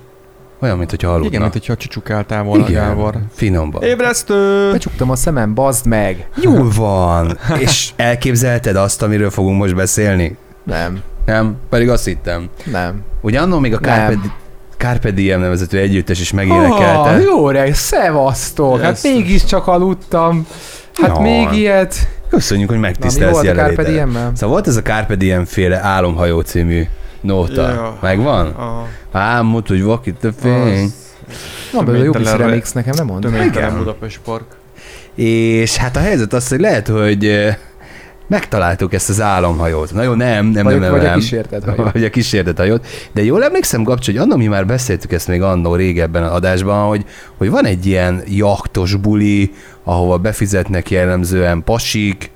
olyan, 0.61 0.79
mint 0.79 0.91
hogyha 0.91 1.08
aludna. 1.08 1.26
igen, 1.29 1.41
mint 1.41 1.52
hogyha 1.52 1.76
csücsukáltál 1.76 2.43
volna, 2.43 2.69
Igen, 2.69 2.87
Gábor. 2.88 3.14
finomban. 3.35 3.82
Ébresztő! 3.82 4.70
Becsuktam 4.73 5.11
a 5.11 5.17
szemem, 5.17 5.55
bazd 5.55 5.87
meg. 5.87 6.29
Jól 6.43 6.70
van. 6.76 7.38
És 7.58 7.91
elképzelted 7.97 8.76
azt, 8.76 9.02
amiről 9.02 9.31
fogunk 9.31 9.58
most 9.58 9.75
beszélni? 9.75 10.37
Nem, 10.64 11.00
Nem? 11.25 11.56
Pedig 11.69 11.88
azt 11.88 12.05
hittem. 12.05 12.49
nem. 12.64 13.02
Ugye 13.20 13.41
annól 13.41 13.61
még 13.61 13.75
a 13.75 13.79
Nem. 13.81 14.32
Carpe, 14.80 15.10
Diem 15.10 15.40
nevezetű 15.40 15.78
együttes 15.78 16.20
is 16.20 16.32
megénekelte. 16.32 17.10
Ah, 17.10 17.22
jó 17.22 17.50
reg, 17.50 17.74
szevasztok. 17.74 18.80
Hát 18.80 19.02
mégiscsak 19.02 19.66
aludtam. 19.66 20.46
Hát 20.94 21.16
Jaj. 21.16 21.22
még 21.22 21.52
ilyet. 21.52 22.08
Köszönjük, 22.30 22.68
hogy 22.68 22.78
Na, 22.78 22.82
mi 22.82 22.88
megtisztelsz 22.88 23.32
volt 23.32 23.46
a 23.46 23.52
Carpe 23.52 23.60
jelenléted. 23.62 23.94
Diem-mel? 23.94 24.30
Szóval 24.34 24.48
volt 24.48 24.66
ez 24.66 24.76
a 24.76 24.82
Carpe 24.82 25.14
Diem 25.14 25.44
féle 25.44 25.80
álomhajó 25.82 26.40
című 26.40 26.82
nóta. 27.20 27.68
Ja. 27.68 27.98
Megvan? 28.00 28.46
A 29.12 29.18
Álmod, 29.18 29.66
hogy 29.66 29.82
vakít 29.82 30.24
a 30.24 30.30
fény. 30.40 30.92
Van 31.72 31.84
belőle 31.84 32.04
jó 32.04 32.12
kis 32.12 32.32
remix, 32.32 32.72
nekem 32.72 32.94
nem 32.96 33.06
mond. 33.06 33.20
töménytelen 33.22 33.68
Igen. 33.68 33.78
Budapest 33.78 34.20
Park. 34.24 34.44
És 35.14 35.76
hát 35.76 35.96
a 35.96 36.00
helyzet 36.00 36.32
az, 36.32 36.48
hogy 36.48 36.60
lehet, 36.60 36.88
hogy 36.88 37.48
megtaláltuk 38.30 38.92
ezt 38.94 39.08
az 39.08 39.20
álomhajót. 39.20 39.92
Na 39.92 40.02
jó, 40.02 40.12
nem, 40.12 40.46
nem, 40.46 40.64
Vagy, 40.64 40.72
nem, 40.72 40.82
nem. 40.82 40.90
vagy 40.90 41.00
a 41.04 41.08
nem. 41.08 41.18
kísérted 41.18 41.64
hajó. 41.64 41.90
Vagy 41.92 42.04
a 42.04 42.10
kísértet 42.10 42.56
hajót. 42.58 42.86
De 43.12 43.24
jól 43.24 43.44
emlékszem, 43.44 43.82
Gabcs, 43.82 44.06
hogy 44.06 44.16
annól 44.16 44.36
mi 44.38 44.46
már 44.46 44.66
beszéltük 44.66 45.12
ezt 45.12 45.28
még 45.28 45.42
annó 45.42 45.74
régebben 45.74 46.22
az 46.22 46.32
adásban, 46.32 46.88
hogy, 46.88 47.04
hogy 47.36 47.50
van 47.50 47.64
egy 47.64 47.86
ilyen 47.86 48.22
jaktos 48.28 48.94
buli, 48.96 49.50
ahova 49.84 50.18
befizetnek 50.18 50.90
jellemzően 50.90 51.64
pasik, 51.64 52.30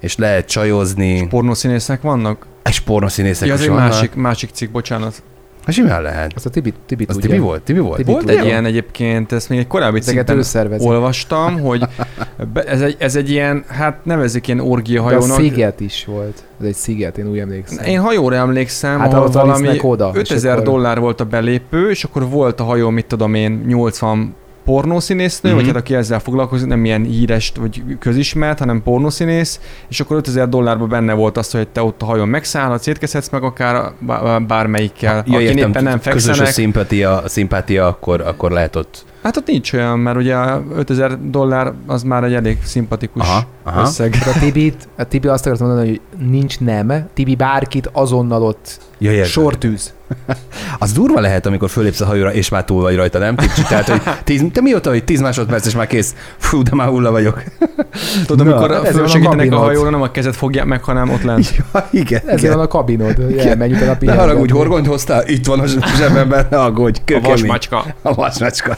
és 0.00 0.16
lehet 0.16 0.48
csajozni, 0.48 1.26
Pornószínészek 1.26 2.02
vannak? 2.02 2.46
és 2.68 2.80
pornoszínészek 2.80 3.48
Ja, 3.48 3.54
is 3.54 3.60
egy 3.60 3.68
vannak. 3.68 3.88
másik, 3.88 4.14
másik 4.14 4.50
cikk, 4.52 4.70
bocsánat. 4.72 5.22
Hát 5.64 5.74
simán 5.74 6.02
lehet. 6.02 6.32
Azt 6.34 6.46
a 6.46 6.50
Tibi, 6.50 6.72
Tibi 6.86 7.04
Az. 7.08 7.16
Tibi 7.20 7.38
volt? 7.38 7.62
Tibi 7.62 7.78
volt? 7.78 7.96
Tibi 7.96 8.10
Volt 8.12 8.28
egy 8.28 8.44
ilyen 8.44 8.64
egyébként, 8.64 9.32
ezt 9.32 9.48
még 9.48 9.58
egy 9.58 9.66
korábbi 9.66 10.00
szervezi. 10.40 10.86
olvastam, 10.86 11.60
hogy 11.60 11.82
be, 12.52 12.62
ez, 12.62 12.80
egy, 12.80 12.96
ez 12.98 13.16
egy 13.16 13.30
ilyen, 13.30 13.64
hát 13.68 14.04
nevezik 14.04 14.46
ilyen 14.46 14.58
De 14.58 14.64
a 14.64 14.66
orgiahajónak. 14.66 15.38
sziget 15.38 15.80
is 15.80 16.04
volt. 16.04 16.44
Ez 16.60 16.66
egy 16.66 16.74
sziget, 16.74 17.18
én 17.18 17.28
úgy 17.28 17.38
emlékszem. 17.38 17.84
Én 17.84 18.00
hajóra 18.00 18.36
emlékszem, 18.36 18.98
Hát 18.98 19.12
ahol 19.12 19.28
valami 19.30 19.78
oda, 19.82 20.10
és 20.14 20.18
5000 20.20 20.52
akkor- 20.52 20.64
dollár 20.64 21.00
volt 21.00 21.20
a 21.20 21.24
belépő, 21.24 21.90
és 21.90 22.04
akkor 22.04 22.28
volt 22.28 22.60
a 22.60 22.64
hajó, 22.64 22.90
mit 22.90 23.06
tudom 23.06 23.34
én, 23.34 23.64
80 23.66 24.34
pornószínésznő, 24.64 25.48
Mhm. 25.50 25.58
vagy 25.58 25.66
hát 25.66 25.76
aki 25.76 25.94
ezzel 25.94 26.18
foglalkozik, 26.18 26.66
nem 26.66 26.84
ilyen 26.84 27.02
híres 27.02 27.52
vagy 27.60 27.82
közismert, 27.98 28.58
hanem 28.58 28.82
pornószínész, 28.82 29.60
és 29.88 30.00
akkor 30.00 30.16
5000 30.16 30.48
dollárban 30.48 30.88
benne 30.88 31.12
volt 31.12 31.36
az, 31.36 31.50
hogy 31.50 31.68
te 31.68 31.82
ott 31.82 32.02
a 32.02 32.04
hajón 32.04 32.28
megszállhatsz, 32.28 32.86
étkezhetsz 32.86 33.28
meg 33.28 33.42
akár 33.42 33.92
bá- 33.98 34.46
bármelyikkel, 34.46 35.24
Ja, 35.26 35.34
aki 35.34 35.44
értem, 35.44 35.70
éppen 35.70 35.82
nem 35.82 35.98
közös 36.00 36.12
a 36.22 36.26
fekszenek. 36.26 36.52
szimpatia, 36.52 37.22
a 37.22 37.28
szimpátia, 37.28 37.86
akkor, 37.86 38.20
akkor 38.20 38.50
lehet 38.50 38.76
ott. 38.76 39.04
Hát 39.24 39.36
ott 39.36 39.46
nincs 39.46 39.72
olyan, 39.72 39.98
mert 39.98 40.16
ugye 40.16 40.36
5000 40.74 41.18
dollár 41.30 41.72
az 41.86 42.02
már 42.02 42.24
egy 42.24 42.34
elég 42.34 42.58
szimpatikus 42.64 43.22
Aha, 43.22 43.46
aha. 43.62 43.80
összeg. 43.80 44.14
Hát 44.14 44.34
a 44.36 44.38
Tibit, 44.38 44.88
a 44.96 45.04
Tibi 45.04 45.28
azt 45.28 45.46
akartam 45.46 45.66
mondani, 45.66 45.88
hogy 45.88 46.00
nincs 46.28 46.60
nem. 46.60 46.92
Tibi 47.14 47.34
bárkit 47.34 47.90
azonnal 47.92 48.42
ott 48.42 48.80
Ja, 48.98 49.10
értem. 49.10 49.28
sortűz. 49.30 49.92
Az 50.78 50.92
durva 50.92 51.20
lehet, 51.20 51.46
amikor 51.46 51.70
fölépsz 51.70 52.00
a 52.00 52.04
hajóra, 52.04 52.32
és 52.32 52.48
már 52.48 52.64
túl 52.64 52.82
vagy 52.82 52.96
rajta, 52.96 53.18
nem? 53.18 53.36
Tipcsi? 53.36 53.62
Tehát, 53.62 53.88
hogy 53.88 54.00
tíz, 54.24 54.44
te 54.52 54.60
mióta, 54.60 54.90
hogy 54.90 55.04
10 55.04 55.20
másodperc, 55.20 55.66
és 55.66 55.74
már 55.74 55.86
kész. 55.86 56.14
Fú, 56.36 56.62
de 56.62 56.70
már 56.74 56.88
hulla 56.88 57.10
vagyok. 57.10 57.42
Tudod, 58.26 58.46
Na, 58.46 58.56
amikor 58.56 58.76
a 58.76 58.84
fölsegítenek 58.84 59.34
a 59.36 59.36
kabinod. 59.38 59.60
hajóra, 59.60 59.90
nem 59.90 60.02
a 60.02 60.10
kezed 60.10 60.34
fogják 60.34 60.64
meg, 60.64 60.82
hanem 60.84 61.10
ott 61.10 61.22
lent. 61.22 61.54
Ja, 61.72 61.88
igen. 61.90 62.20
Ezért 62.24 62.42
igen. 62.42 62.56
van 62.56 62.64
a 62.64 62.68
kabinod, 62.68 63.14
hogy 63.16 63.36
elmegy 63.38 63.72
utána 63.72 63.86
Ne 63.90 63.96
pihengetni. 63.98 64.28
haragudj, 64.28 64.52
horgonyt 64.52 64.86
hoztál? 64.86 65.28
Itt 65.28 65.46
van 65.46 65.60
a 65.60 65.66
zsebemben, 65.96 66.46
ne 66.50 66.60
aggódj. 66.60 66.98
A 67.00 67.02
Kőkemény. 67.04 67.30
vasmacska. 67.30 67.84
A 68.02 68.14
vasmacska. 68.14 68.76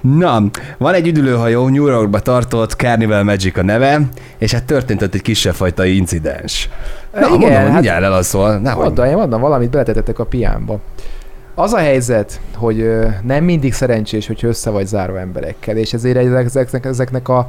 Na, 0.00 0.42
van 0.78 0.94
egy 0.94 1.06
üdülőhajó, 1.06 1.68
New 1.68 1.86
Yorkba 1.86 2.20
tartott, 2.20 2.70
Carnival 2.72 3.22
Magic 3.22 3.56
a 3.58 3.62
neve, 3.62 4.00
és 4.38 4.52
hát 4.52 4.64
történt 4.64 5.02
ott 5.02 5.14
egy 5.14 5.22
kisebb 5.22 5.54
fajta 5.54 5.84
incidens. 5.84 6.68
Na, 7.12 7.18
Igen, 7.18 7.30
mondom, 7.30 7.48
hogy 7.50 7.58
hát- 7.62 7.72
mindjárt 7.72 8.02
elalszol. 8.04 8.58
Nehogy. 8.58 8.82
Mondta, 8.84 9.06
én 9.06 9.16
mondom, 9.16 9.40
valamit 9.40 9.70
beletetettek 9.70 10.18
a 10.18 10.24
piámba. 10.24 10.80
Az 11.54 11.72
a 11.72 11.78
helyzet, 11.78 12.40
hogy 12.56 12.90
nem 13.22 13.44
mindig 13.44 13.72
szerencsés, 13.72 14.26
hogy 14.26 14.38
össze 14.44 14.70
vagy 14.70 14.86
zárva 14.86 15.18
emberekkel, 15.20 15.76
és 15.76 15.92
ezért 15.92 16.16
ezek- 16.16 16.44
ezeknek, 16.44 16.84
ezeknek 16.84 17.28
a 17.28 17.48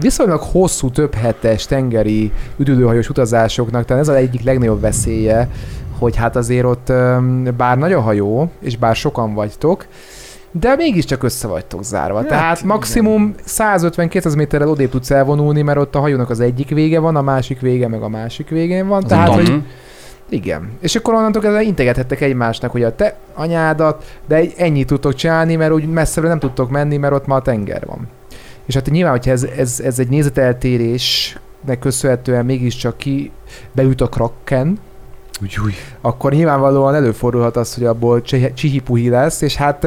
viszonylag 0.00 0.40
hosszú, 0.40 0.90
több 0.90 1.14
hetes 1.14 1.66
tengeri 1.66 2.32
üdülőhajós 2.56 3.08
utazásoknak, 3.08 3.84
tehát 3.84 4.02
ez 4.02 4.08
az 4.08 4.14
egyik 4.14 4.42
legnagyobb 4.44 4.80
veszélye, 4.80 5.48
hogy 5.98 6.16
hát 6.16 6.36
azért 6.36 6.64
ott 6.64 6.92
bár 7.56 7.78
nagy 7.78 7.92
a 7.92 8.00
hajó, 8.00 8.50
és 8.60 8.76
bár 8.76 8.96
sokan 8.96 9.34
vagytok, 9.34 9.86
de 10.52 10.76
mégiscsak 10.76 11.22
össze 11.22 11.48
vagytok 11.48 11.84
zárva. 11.84 12.18
Hát, 12.18 12.28
Tehát 12.28 12.62
maximum 12.62 13.34
150-200 13.46 14.36
méterrel 14.36 14.68
odébb 14.68 14.90
tudsz 14.90 15.10
elvonulni, 15.10 15.62
mert 15.62 15.78
ott 15.78 15.94
a 15.94 16.00
hajónak 16.00 16.30
az 16.30 16.40
egyik 16.40 16.68
vége 16.68 16.98
van, 16.98 17.16
a 17.16 17.22
másik 17.22 17.60
vége 17.60 17.88
meg 17.88 18.02
a 18.02 18.08
másik 18.08 18.48
végén 18.48 18.88
van. 18.88 19.02
Tehát, 19.02 19.28
a 19.28 19.32
hogy 19.32 19.62
igen. 20.28 20.70
És 20.80 20.96
akkor 20.96 21.14
onnantól 21.14 21.42
kezdve 21.42 21.62
integethettek 21.62 22.20
egymásnak, 22.20 22.70
hogy 22.70 22.82
a 22.82 22.94
te 22.94 23.16
anyádat, 23.34 24.04
de 24.28 24.34
egy- 24.36 24.54
ennyit 24.56 24.86
tudtok 24.86 25.14
csinálni, 25.14 25.56
mert 25.56 25.72
úgy 25.72 25.88
messzebbre 25.88 26.28
nem 26.28 26.38
tudtok 26.38 26.70
menni, 26.70 26.96
mert 26.96 27.14
ott 27.14 27.26
már 27.26 27.38
a 27.38 27.42
tenger 27.42 27.86
van. 27.86 28.08
És 28.66 28.74
hát 28.74 28.90
nyilván, 28.90 29.12
hogyha 29.12 29.30
ez, 29.30 29.42
ez, 29.56 29.80
ez 29.84 29.98
egy 29.98 30.08
nézeteltérésnek 30.08 31.78
köszönhetően 31.80 32.44
mégiscsak 32.44 32.96
ki 32.96 33.30
beüt 33.72 34.00
a 34.00 34.08
krakken, 34.08 34.78
Úgy, 35.42 35.58
úgy. 35.64 35.74
akkor 36.00 36.32
nyilvánvalóan 36.32 36.94
előfordulhat 36.94 37.56
az, 37.56 37.74
hogy 37.74 37.84
abból 37.84 38.22
csi- 38.22 38.54
csihipuhi 38.54 39.08
lesz, 39.08 39.40
és 39.40 39.56
hát 39.56 39.86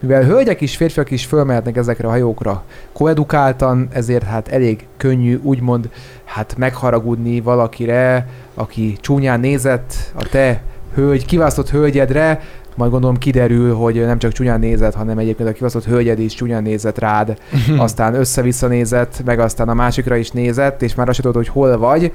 mivel 0.00 0.22
hölgyek 0.22 0.60
is, 0.60 0.76
férfiak 0.76 1.10
is 1.10 1.24
fölmehetnek 1.24 1.76
ezekre 1.76 2.08
a 2.08 2.10
hajókra 2.10 2.64
koedukáltan, 2.92 3.88
ezért 3.92 4.22
hát 4.22 4.48
elég 4.48 4.86
könnyű 4.96 5.38
úgymond 5.42 5.90
hát 6.24 6.54
megharagudni 6.56 7.40
valakire, 7.40 8.28
aki 8.54 8.96
csúnyán 9.00 9.40
nézett 9.40 9.94
a 10.14 10.28
te 10.28 10.62
hölgy, 10.94 11.24
kiválasztott 11.24 11.70
hölgyedre, 11.70 12.40
majd 12.76 12.90
gondolom 12.90 13.16
kiderül, 13.16 13.74
hogy 13.74 13.94
nem 13.94 14.18
csak 14.18 14.32
csúnyán 14.32 14.60
nézett, 14.60 14.94
hanem 14.94 15.18
egyébként 15.18 15.48
a 15.48 15.52
kiválasztott 15.52 15.84
hölgyed 15.84 16.18
is 16.18 16.34
csúnyán 16.34 16.62
nézett 16.62 16.98
rád, 16.98 17.38
aztán 17.76 18.14
össze-vissza 18.14 18.66
nézett, 18.66 19.22
meg 19.24 19.38
aztán 19.38 19.68
a 19.68 19.74
másikra 19.74 20.16
is 20.16 20.30
nézett, 20.30 20.82
és 20.82 20.94
már 20.94 21.08
azt 21.08 21.20
tudod, 21.20 21.36
hogy 21.36 21.48
hol 21.48 21.78
vagy, 21.78 22.12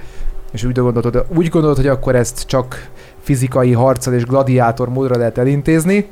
és 0.52 0.64
úgy 0.64 0.72
gondolod, 0.80 1.26
úgy 1.36 1.50
gondolod, 1.50 1.76
hogy 1.76 1.88
akkor 1.88 2.16
ezt 2.16 2.44
csak 2.48 2.88
fizikai 3.24 3.72
harccal 3.72 4.14
és 4.14 4.24
gladiátor 4.24 4.90
módra 4.90 5.18
lehet 5.18 5.38
elintézni. 5.38 6.06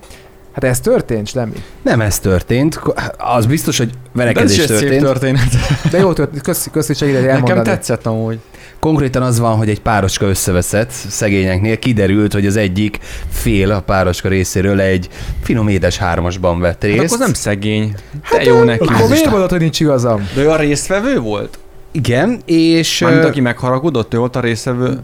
Hát 0.54 0.63
ez 0.63 0.80
történt, 0.80 1.27
Slemmi? 1.27 1.63
Nem 1.82 2.01
ez 2.01 2.20
történt. 2.20 2.82
Az 3.18 3.46
biztos, 3.46 3.77
hogy 3.77 3.88
De 3.88 3.94
ez 3.94 4.01
is 4.01 4.36
verekedés 4.36 4.56
szép 4.56 4.68
történt. 4.68 5.04
történet. 5.04 5.48
De 5.92 5.98
jó 5.98 6.13
történt, 6.13 6.42
köszi, 6.42 6.70
köszi 6.70 6.94
segíteni 6.94 7.25
Nekem 7.25 7.38
elmondani. 7.39 7.68
tetszett 7.70 8.06
amúgy. 8.06 8.39
Konkrétan 8.80 9.22
az 9.22 9.39
van, 9.39 9.56
hogy 9.58 9.70
egy 9.70 9.82
pároska 9.82 10.25
összeveszett 10.25 10.89
szegényeknél. 10.89 11.80
Kiderült, 11.80 12.34
hogy 12.34 12.46
az 12.46 12.56
egyik 12.56 13.00
fél 13.30 13.72
a 13.72 13.80
pároska 13.82 14.27
részéről 14.27 14.80
egy 14.80 15.10
finom 15.44 15.68
édes 15.68 15.98
hármasban 15.98 16.60
vett 16.60 16.82
Hát 16.84 16.92
részt. 16.92 17.04
akkor 17.13 17.18
nem 17.25 17.34
szegény. 17.34 17.96
De 18.32 18.44
jó 18.44 18.63
neki. 18.63 18.84
Akkor 18.94 19.10
miért 19.10 19.30
mondod, 19.30 19.50
hogy 19.50 19.60
nincs 19.60 19.80
igazam? 19.80 20.27
De 20.36 20.42
ő 20.42 20.50
a 20.50 20.56
résztvevő 20.56 21.20
volt? 21.20 21.60
Igen, 21.96 22.40
és... 22.46 23.00
Mármint 23.00 23.25
aki 23.25 23.42
megharagudott, 23.42 24.14
ő 24.14 24.18
volt 24.18 24.36
a 24.36 24.40
résztvevő. 24.40 25.00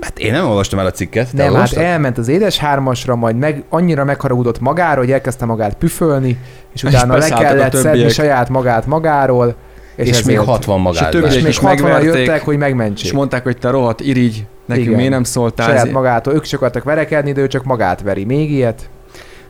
Hát 0.00 0.18
én 0.18 0.32
nem 0.32 0.46
olvastam 0.48 0.78
el 0.78 0.86
a 0.86 0.90
cikket. 0.90 1.32
Nem, 1.32 1.54
hát 1.54 1.72
elment 1.72 2.18
az 2.18 2.28
édes 2.28 2.58
hármasra, 2.58 3.16
majd 3.16 3.36
meg, 3.36 3.62
annyira 3.68 4.04
megharagudott 4.04 4.60
magára, 4.60 4.98
hogy 5.00 5.12
elkezdte 5.12 5.44
magát 5.44 5.74
püfölni, 5.74 6.28
és 6.74 6.82
És 6.82 6.82
utána 6.82 7.12
le 7.12 7.18
beszálltak 7.18 7.46
a 7.46 7.48
kellett 7.48 7.74
szedni 7.74 8.08
saját 8.08 8.48
magát 8.48 8.86
magáról, 8.86 9.54
és, 9.96 10.08
és, 10.08 10.22
még 10.22 10.34
ezért- 10.34 10.48
60 10.50 10.78
És 10.78 10.80
a 10.80 10.82
magát. 10.82 11.14
és 11.14 11.20
vett. 11.20 11.32
még 11.34 11.46
is 11.46 11.58
60 11.58 11.90
megverték, 11.90 12.26
jöttek, 12.26 12.42
hogy 12.44 12.56
megmentsék. 12.56 13.04
És 13.06 13.12
mondták, 13.12 13.42
hogy 13.42 13.58
te 13.58 13.70
rohadt 13.70 14.00
irigy, 14.00 14.46
nekünk 14.66 14.86
Igen. 14.86 14.98
miért 14.98 15.12
nem 15.12 15.24
szóltál? 15.24 15.68
saját 15.68 15.90
magától. 15.90 16.34
Ők 16.34 16.44
is 16.44 16.52
akartak 16.52 16.84
verekedni, 16.84 17.32
de 17.32 17.40
ő 17.40 17.46
csak 17.46 17.64
magát 17.64 18.02
veri. 18.02 18.24
Még 18.24 18.50
ilyet? 18.50 18.88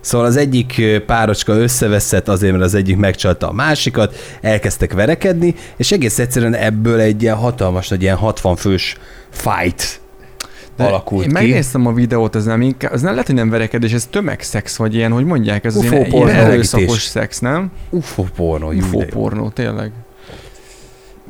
Szóval 0.06 0.26
az 0.26 0.36
egyik 0.36 0.82
párocska 1.06 1.52
összeveszett 1.52 2.28
azért, 2.28 2.52
mert 2.52 2.64
az 2.64 2.74
egyik 2.74 2.96
megcsalta 2.96 3.48
a 3.48 3.52
másikat, 3.52 4.14
elkezdtek 4.40 4.92
verekedni, 4.92 5.54
és 5.76 5.92
egész 5.92 6.18
egyszerűen 6.18 6.54
ebből 6.54 7.00
egy 7.00 7.22
ilyen 7.22 7.36
hatalmas, 7.36 7.88
nagy 7.88 8.02
ilyen 8.02 8.16
60 8.16 8.56
fős 8.56 8.96
fight 9.30 10.00
De 10.76 10.84
alakult 10.84 11.22
Én 11.22 11.28
ki. 11.28 11.34
megnéztem 11.34 11.86
a 11.86 11.92
videót, 11.92 12.36
ez 12.36 12.44
nem 12.44 12.60
inkább, 12.60 12.92
ez 12.92 13.00
nem 13.00 13.10
lehet, 13.10 13.26
hogy 13.26 13.34
nem 13.34 13.50
verekedés, 13.50 13.92
ez 13.92 14.06
tömegszex, 14.10 14.76
vagy 14.76 14.94
ilyen, 14.94 15.12
hogy 15.12 15.24
mondják, 15.24 15.64
ez 15.64 15.76
az 15.76 15.84
UFO 15.84 15.94
ilyen, 15.94 16.10
pornó. 16.10 16.26
ilyen 16.26 16.44
erőszakos 16.44 17.02
szex, 17.02 17.38
nem? 17.38 17.70
UFO 17.90 18.24
pornó, 18.36 18.72
UFO 18.72 18.98
de 18.98 19.04
jó. 19.04 19.20
pornó, 19.20 19.48
tényleg. 19.48 19.92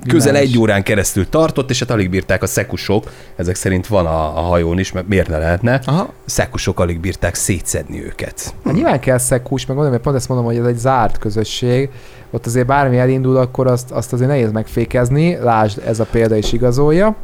Közel 0.08 0.36
egy 0.36 0.58
órán 0.58 0.82
keresztül 0.82 1.28
tartott, 1.28 1.70
és 1.70 1.78
hát 1.78 1.90
alig 1.90 2.10
bírták 2.10 2.42
a 2.42 2.46
szekusok, 2.46 3.10
ezek 3.36 3.54
szerint 3.54 3.86
van 3.86 4.06
a, 4.06 4.38
a 4.38 4.40
hajón 4.40 4.78
is, 4.78 4.92
mert 4.92 5.08
miért 5.08 5.28
ne 5.28 5.38
lehetne, 5.38 5.80
Aha. 5.84 6.12
szekusok 6.24 6.80
alig 6.80 7.00
bírták 7.00 7.34
szétszedni 7.34 8.04
őket. 8.04 8.54
Hát 8.64 8.74
nyilván 8.74 9.00
kell 9.00 9.18
szekkus, 9.18 9.66
meg 9.66 9.74
mondom, 9.76 9.92
mert 9.92 10.04
pont 10.04 10.16
ezt 10.16 10.28
mondom, 10.28 10.46
hogy 10.46 10.56
ez 10.56 10.64
egy 10.64 10.78
zárt 10.78 11.18
közösség. 11.18 11.90
Ott 12.30 12.46
azért 12.46 12.66
bármi 12.66 12.98
elindul, 12.98 13.36
akkor 13.36 13.66
azt, 13.66 13.90
azt 13.90 14.12
azért 14.12 14.28
nehéz 14.28 14.52
megfékezni. 14.52 15.34
Lásd, 15.34 15.82
ez 15.86 16.00
a 16.00 16.06
példa 16.10 16.36
is 16.36 16.52
igazolja. 16.52 17.16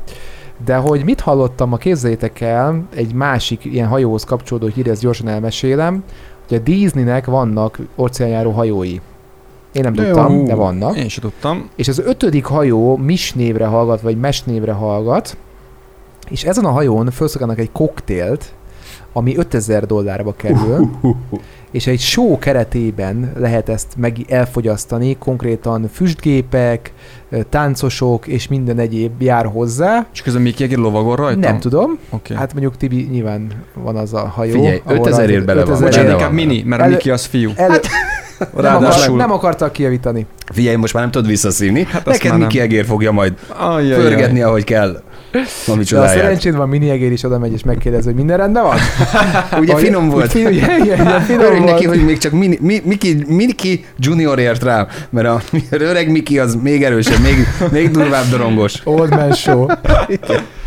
De 0.64 0.76
hogy 0.76 1.04
mit 1.04 1.20
hallottam, 1.20 1.72
a 1.72 1.76
képzeljétek 1.76 2.40
el, 2.40 2.82
egy 2.94 3.14
másik 3.14 3.64
ilyen 3.64 3.88
hajóhoz 3.88 4.24
kapcsolódó 4.24 4.66
hír, 4.66 4.88
ezt 4.88 5.00
gyorsan 5.00 5.28
elmesélem, 5.28 6.04
hogy 6.48 6.56
a 6.56 6.60
Disneynek 6.60 7.26
vannak 7.26 7.78
óceánjáró 7.96 8.50
hajói. 8.50 9.00
Én 9.72 9.82
nem 9.82 9.94
tudtam, 9.94 10.44
de 10.44 10.54
vannak. 10.54 10.96
Én 10.96 11.08
sem 11.08 11.22
tudtam. 11.22 11.68
És 11.76 11.88
az 11.88 11.98
ötödik 11.98 12.44
hajó 12.44 12.96
Mis 12.96 13.32
névre 13.32 13.66
hallgat, 13.66 14.00
vagy 14.00 14.18
Mes 14.18 14.42
névre 14.42 14.72
hallgat, 14.72 15.36
és 16.30 16.44
ezen 16.44 16.64
a 16.64 16.70
hajón 16.70 17.10
felszolgálnak 17.10 17.58
egy 17.58 17.72
koktélt, 17.72 18.52
ami 19.12 19.36
5000 19.36 19.86
dollárba 19.86 20.32
kerül, 20.36 20.90
és 21.70 21.86
egy 21.86 22.00
show 22.00 22.38
keretében 22.38 23.32
lehet 23.36 23.68
ezt 23.68 23.86
meg 23.96 24.16
elfogyasztani, 24.28 25.16
konkrétan 25.18 25.88
füstgépek, 25.92 26.92
táncosok 27.48 28.26
és 28.26 28.48
minden 28.48 28.78
egyéb 28.78 29.22
jár 29.22 29.46
hozzá. 29.46 30.06
És 30.12 30.22
közben 30.22 30.42
Mickey 30.42 30.62
Jagger 30.62 30.78
lovagol 30.78 31.16
rajta? 31.16 31.38
Nem 31.38 31.58
tudom, 31.58 31.90
Oké. 31.90 31.98
Okay. 32.10 32.36
hát 32.36 32.52
mondjuk 32.52 32.76
Tibi 32.76 33.08
nyilván 33.10 33.52
van 33.74 33.96
az 33.96 34.14
a 34.14 34.28
hajó. 34.28 34.52
Figyelj, 34.52 34.80
ahol 34.84 34.96
5000 34.98 35.20
ért 35.20 35.30
rajta- 35.30 35.46
bele 35.46 35.64
van. 35.64 35.72
5000 35.72 35.88
Bocsánat, 35.88 36.06
benne 36.06 36.12
inkább 36.12 36.36
van. 36.36 36.46
mini, 36.46 36.62
mert 36.62 36.82
a 36.82 36.86
Mickey 36.86 37.12
az 37.12 37.24
fiú. 37.24 37.50
Elő, 38.42 38.62
nem, 38.62 38.74
akar, 38.76 38.82
Ráadásul. 38.82 39.16
nem 39.16 39.32
akartak 39.32 39.72
kijavítani. 39.72 40.26
Figyelj, 40.52 40.76
most 40.76 40.92
már 40.94 41.02
nem 41.02 41.12
tudod 41.12 41.28
visszaszívni, 41.28 41.84
hát 41.90 42.04
neked 42.04 42.30
nem. 42.30 42.40
Miki 42.40 42.60
Egér 42.60 42.84
fogja 42.84 43.12
majd 43.12 43.32
Ajjajjaj. 43.48 44.00
pörgetni, 44.00 44.42
ahogy 44.42 44.64
kell. 44.64 45.02
Ami 45.66 45.84
De 45.90 45.98
a 46.00 46.06
szerencséd 46.08 46.56
van, 46.56 46.68
mini 46.68 46.90
egér 46.90 47.12
is 47.12 47.22
oda 47.24 47.38
megy 47.38 47.52
és 47.52 47.62
megkérdez, 47.64 48.04
hogy 48.04 48.14
minden 48.14 48.36
rendben 48.36 48.62
van? 48.62 48.76
Ugye 49.60 49.72
Ahogy- 49.72 49.84
finom 49.84 50.08
volt. 50.08 50.30
Finom, 50.30 50.52
igen, 50.52 50.82
igen, 50.82 51.00
igen, 51.00 51.20
finom 51.30 51.44
Örülj 51.44 51.58
volt. 51.58 51.70
neki, 51.72 51.86
hogy 51.86 52.04
még 52.04 52.18
csak 52.18 52.32
Mini, 52.32 52.58
Mi- 52.60 52.82
Miki, 52.84 53.24
Miki 53.28 53.84
Junior 53.98 54.38
ért 54.38 54.62
rá, 54.62 54.86
mert 55.10 55.26
a 55.26 55.40
öreg 55.70 56.10
Miki 56.10 56.38
az 56.38 56.54
még 56.62 56.82
erősebb, 56.84 57.20
még, 57.22 57.34
még 57.70 57.90
durvább 57.90 58.24
dorongos. 58.30 58.80
Old 58.84 59.10
man 59.10 59.32
show. 59.32 59.66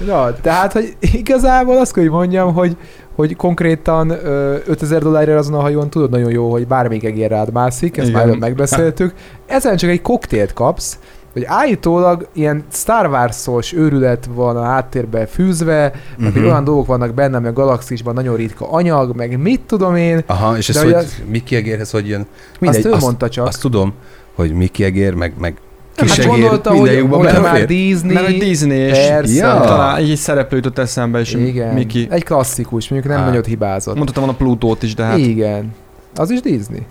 Na, 0.06 0.34
tehát, 0.42 0.72
hogy 0.74 0.94
igazából 1.00 1.78
azt 1.78 1.94
kell, 1.94 2.04
hogy 2.04 2.12
mondjam, 2.14 2.54
hogy, 2.54 2.78
hogy 3.16 3.36
konkrétan 3.36 4.10
ö, 4.10 4.56
5000 4.66 5.02
dollárra 5.02 5.38
azon 5.38 5.54
a 5.54 5.62
hajón 5.62 5.90
tudod 5.90 6.10
nagyon 6.10 6.32
jó, 6.32 6.52
hogy 6.52 6.68
bármelyik 6.68 7.04
egér 7.04 7.30
rád 7.30 7.52
mászik, 7.52 7.98
ezt 7.98 8.10
Igen. 8.10 8.28
már 8.28 8.38
megbeszéltük. 8.38 9.14
Ezen 9.46 9.78
csak 9.78 9.90
egy 9.90 10.02
koktélt 10.02 10.54
kapsz, 10.54 11.00
hogy 11.34 11.44
állítólag 11.46 12.28
ilyen 12.34 12.64
Star 12.72 13.08
Wars-os 13.10 13.74
őrület 13.74 14.30
van 14.34 14.58
a 14.58 14.64
háttérbe 14.64 15.26
fűzve, 15.26 15.92
meg 16.18 16.34
Mhm. 16.36 16.46
olyan 16.46 16.64
dolgok 16.64 16.86
vannak 16.86 17.14
benne, 17.14 17.38
ami 17.38 17.48
a 17.48 17.54
galaxisban 17.54 18.14
nagyon 18.14 18.36
ritka 18.36 18.70
anyag, 18.72 19.16
meg 19.16 19.40
mit 19.42 19.62
tudom 19.62 19.96
én, 19.96 20.24
Aha, 20.26 20.58
és 20.58 20.70
ez 20.70 20.82
hogy, 20.84 20.94
az- 20.94 21.22
Miki 21.30 21.56
Egérhez 21.56 21.92
hogy 21.92 22.08
jön? 22.08 22.26
azt 22.62 22.86
ő 22.86 22.92
azt, 22.92 23.02
mondta 23.02 23.30
csak. 23.30 23.48
azt 23.48 23.62
tudom, 23.62 23.94
hogy 24.36 24.54
Miki 24.54 24.84
Egér, 24.84 25.14
meg, 25.14 25.34
meg 25.40 25.58
Hát 25.96 26.06
Kis 26.06 26.18
Egér, 26.18 26.32
gondolta, 26.32 26.70
hogy, 26.74 27.06
hogy 27.10 27.42
már. 27.42 27.66
Disney, 27.66 28.14
Mert 28.14 28.26
hogy 28.26 28.38
Disney 28.38 28.78
és 28.78 29.08
Persze. 29.08 29.34
Ja. 29.34 29.60
talán 29.62 29.96
egy 29.98 30.16
szereplő 30.16 30.58
jutott 30.58 30.78
eszembe, 30.78 31.20
és 31.20 31.34
igen, 31.34 31.74
Mickey. 31.74 32.08
egy 32.10 32.24
klasszikus, 32.24 32.90
mondjuk 32.90 33.14
nem 33.14 33.24
Á. 33.24 33.28
nagyot 33.28 33.46
hibázott. 33.46 33.96
Mondhatom 33.96 34.24
volna 34.24 34.38
Plutót 34.38 34.84
is, 34.84 34.96
de 34.96 35.04
hát 35.04 35.18
Igen. 35.18 35.74
Az 36.16 36.30
is 36.30 36.42
Disney. 36.42 36.82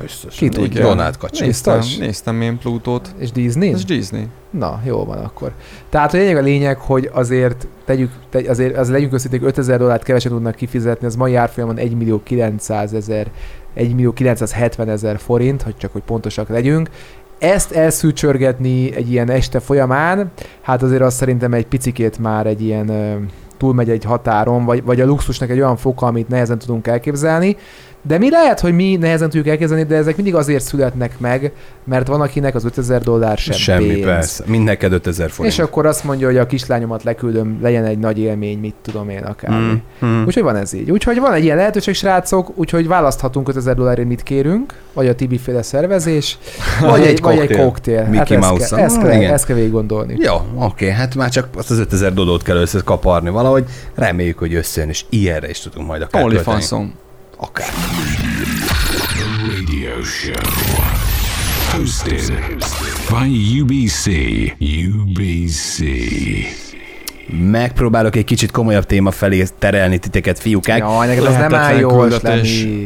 Biztos. 0.00 0.36
Ki 0.36 0.48
tudja. 0.48 0.82
Donald 0.82 1.16
kacsi. 1.16 1.44
néztem, 1.44 1.80
néztem 1.98 2.40
én 2.40 2.58
Plutót. 2.58 3.14
És 3.18 3.32
Disney? 3.32 3.72
Ez 3.72 3.84
Disney. 3.84 4.26
Na, 4.50 4.80
jó 4.84 5.04
van 5.04 5.18
akkor. 5.18 5.52
Tehát 5.88 6.14
a 6.14 6.16
lényeg 6.16 6.36
a 6.36 6.40
lényeg, 6.40 6.78
hogy 6.78 7.10
azért 7.12 7.66
tegyük, 7.84 8.10
tegy, 8.30 8.46
azért, 8.46 8.76
azért 8.76 8.94
legyünk 8.94 9.12
őszinték, 9.12 9.42
5000 9.42 9.78
dollárt 9.78 10.02
keveset 10.02 10.32
tudnak 10.32 10.54
kifizetni, 10.54 11.06
az 11.06 11.16
mai 11.16 11.34
árfolyamon 11.34 11.78
1 11.78 11.96
millió 11.96 12.22
900 12.22 12.92
ezer, 12.92 13.30
1 13.74 13.94
millió 13.94 14.12
970 14.12 14.88
ezer 14.88 15.18
forint, 15.18 15.62
hogy 15.62 15.76
csak 15.76 15.92
hogy 15.92 16.02
pontosak 16.02 16.48
legyünk. 16.48 16.90
Ezt 17.38 17.72
elszűcsörgetni 17.72 18.94
egy 18.94 19.10
ilyen 19.10 19.30
este 19.30 19.60
folyamán, 19.60 20.30
hát 20.60 20.82
azért 20.82 21.02
az 21.02 21.14
szerintem 21.14 21.52
egy 21.52 21.66
picikét 21.66 22.18
már 22.18 22.46
egy 22.46 22.62
ilyen 22.62 22.90
túlmegy 23.56 23.90
egy 23.90 24.04
határon, 24.04 24.64
vagy, 24.64 24.84
vagy 24.84 25.00
a 25.00 25.06
luxusnak 25.06 25.50
egy 25.50 25.58
olyan 25.58 25.76
foka, 25.76 26.06
amit 26.06 26.28
nehezen 26.28 26.58
tudunk 26.58 26.86
elképzelni. 26.86 27.56
De 28.04 28.18
mi 28.18 28.30
lehet, 28.30 28.60
hogy 28.60 28.74
mi 28.74 28.96
nehezen 28.96 29.28
tudjuk 29.28 29.46
elképzelni, 29.48 29.82
de 29.84 29.96
ezek 29.96 30.16
mindig 30.16 30.34
azért 30.34 30.64
születnek 30.64 31.18
meg, 31.18 31.52
mert 31.84 32.06
van 32.06 32.20
akinek 32.20 32.54
az 32.54 32.64
5000 32.64 33.00
dollár 33.02 33.38
sem 33.38 33.54
Semmi, 33.56 33.86
pénz. 33.86 34.04
persze. 34.04 34.44
Mind 34.46 34.64
neked 34.64 34.92
5000 34.92 35.30
forint. 35.30 35.54
És 35.54 35.60
akkor 35.60 35.86
azt 35.86 36.04
mondja, 36.04 36.26
hogy 36.26 36.36
a 36.36 36.46
kislányomat 36.46 37.02
leküldöm, 37.02 37.58
legyen 37.62 37.84
egy 37.84 37.98
nagy 37.98 38.18
élmény, 38.18 38.58
mit 38.58 38.74
tudom 38.82 39.08
én 39.08 39.22
akár. 39.22 39.50
Mm. 39.60 39.72
Mm. 40.06 40.24
Úgyhogy 40.26 40.42
van 40.42 40.56
ez 40.56 40.72
így. 40.72 40.90
Úgyhogy 40.90 41.18
van 41.18 41.32
egy 41.32 41.44
ilyen 41.44 41.56
lehetőség, 41.56 41.94
srácok, 41.94 42.50
úgyhogy 42.54 42.86
választhatunk 42.86 43.48
5000 43.48 43.74
dollárért 43.74 44.08
mit 44.08 44.22
kérünk, 44.22 44.74
vagy 44.92 45.08
a 45.08 45.14
Tibi 45.14 45.38
féle 45.38 45.62
szervezés, 45.62 46.38
vagy, 46.80 47.02
egy, 47.02 47.20
vagy 47.20 47.38
egy 47.38 47.46
koktél. 47.46 47.64
koktél. 47.64 48.06
Mickey 48.10 48.36
hát 48.40 48.60
ezt, 48.60 48.68
kell, 48.74 48.78
ezt, 48.84 48.96
Ah, 48.96 49.02
kell, 49.02 49.12
igen. 49.20 49.32
ezt 49.32 49.46
kell 49.46 49.56
végig 49.56 49.70
gondolni. 49.72 50.16
Jó, 50.20 50.34
oké, 50.58 50.90
hát 50.90 51.14
már 51.14 51.30
csak 51.30 51.48
azt 51.56 51.70
az 51.70 51.78
5000 51.78 52.12
dolót 52.12 52.42
kell 52.42 52.56
összekaparni 52.56 53.30
valahogy. 53.30 53.64
Reméljük, 53.94 54.38
hogy 54.38 54.54
összejön, 54.54 54.88
és 54.90 55.04
ilyenre 55.08 55.48
is 55.48 55.58
tudunk 55.60 55.86
majd 55.86 56.02
akár 56.02 56.22
költeni. 56.22 56.40
Akár. 57.42 57.74
Radio 59.48 60.04
Show. 60.04 60.38
Hosted 61.74 62.30
by 63.10 63.26
UBC. 63.26 64.54
UBC. 64.60 66.71
Megpróbálok 67.50 68.16
egy 68.16 68.24
kicsit 68.24 68.50
komolyabb 68.50 68.84
téma 68.84 69.10
felé 69.10 69.44
terelni 69.58 69.98
titeket, 69.98 70.38
fiúkák. 70.38 70.78
Jaj, 70.78 71.06
neked 71.06 71.24
az 71.24 71.34
nem 71.34 71.54
áll 71.54 71.76
jól. 71.78 72.10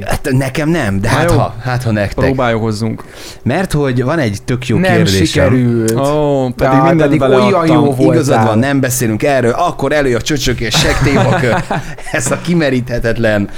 Hát 0.05 0.29
nekem 0.31 0.69
nem, 0.69 1.01
de 1.01 1.09
hát 1.09 1.31
ha, 1.31 1.55
hát 1.63 1.83
ha 1.83 1.91
nektek. 1.91 2.25
Próbáljuk 2.25 2.61
hozzunk. 2.61 3.05
Mert 3.43 3.73
hogy 3.73 4.03
van 4.03 4.19
egy 4.19 4.39
tök 4.45 4.67
jó 4.69 4.79
Nem 4.79 4.93
kérdésem. 4.95 5.25
sikerült. 5.25 5.93
Ó, 5.97 6.49
pedig 6.49 6.79
Jaj, 6.79 6.89
mindent 6.89 7.17
pedig 7.17 7.21
olyan 7.37 7.67
jó 7.67 7.93
volt. 7.95 8.15
Igazad 8.15 8.45
van, 8.45 8.59
nem 8.59 8.81
beszélünk 8.81 9.23
erről, 9.23 9.51
akkor 9.53 9.93
elő 9.93 10.15
a 10.15 10.21
csöcsök 10.21 10.61
és 10.61 10.75
seg 10.79 10.99
témakör. 11.03 11.55
Ez 12.13 12.31
a 12.31 12.39
kimeríthetetlen, 12.41 13.49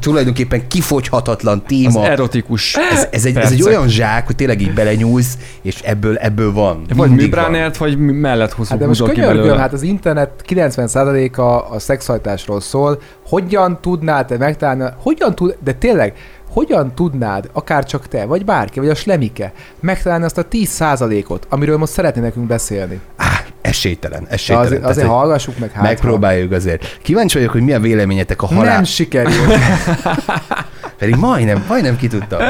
tulajdonképpen 0.00 0.68
kifogyhatatlan 0.68 1.56
Az 1.58 1.62
téma. 1.66 2.06
erotikus 2.08 2.76
Ez, 2.92 3.06
ez, 3.10 3.24
egy, 3.24 3.36
ez 3.36 3.50
egy 3.50 3.62
olyan 3.62 3.88
zsák, 3.88 4.26
hogy 4.26 4.36
tényleg 4.36 4.60
így 4.60 4.72
belenyúlsz, 4.74 5.38
és 5.62 5.80
ebből, 5.84 6.16
ebből 6.16 6.52
van. 6.52 6.82
Vagy. 6.94 7.10
Mibránert, 7.10 7.76
vagy 7.76 7.98
mellett 7.98 8.52
húzunk 8.52 8.68
Hát 8.68 8.78
de 8.78 8.86
most 8.86 9.00
húzol 9.00 9.14
ki 9.14 9.20
belőle. 9.20 9.58
hát 9.58 9.72
az 9.72 9.82
internet 9.96 10.30
90%-a 10.48 11.74
a 11.74 11.78
szexualitásról 11.78 12.60
szól. 12.60 13.00
Hogyan 13.28 13.78
tudnád 13.80 14.26
te 14.26 14.36
megtalálni, 14.38 14.84
hogyan 15.02 15.34
tud, 15.34 15.56
de 15.64 15.72
tényleg, 15.72 16.14
hogyan 16.50 16.94
tudnád, 16.94 17.48
akár 17.52 17.84
csak 17.84 18.08
te, 18.08 18.24
vagy 18.24 18.44
bárki, 18.44 18.80
vagy 18.80 18.88
a 18.88 18.94
slemike, 18.94 19.52
megtalálni 19.80 20.24
azt 20.24 20.38
a 20.38 20.44
10%-ot, 20.50 21.46
amiről 21.50 21.76
most 21.76 21.92
szeretné 21.92 22.20
nekünk 22.20 22.46
beszélni? 22.46 23.00
Á, 23.16 23.26
esélytelen, 23.60 24.22
De 24.24 24.30
esélytelen. 24.30 24.66
azért, 24.66 24.80
Tehát, 24.80 24.96
azért 24.96 25.08
hogy 25.08 25.16
hallgassuk 25.16 25.58
meg 25.58 25.70
hát. 25.70 25.82
Megpróbáljuk 25.82 26.52
azért. 26.52 26.98
Kíváncsi 27.02 27.36
vagyok, 27.38 27.52
hogy 27.52 27.62
mi 27.62 27.72
a 27.72 27.80
véleményetek 27.80 28.42
a 28.42 28.46
halál. 28.46 28.74
Nem 28.74 28.84
sikerült. 28.84 29.52
Pedig 30.98 31.16
majdnem, 31.16 31.64
majdnem 31.68 31.96
ki 31.96 32.06
tudtam. 32.06 32.40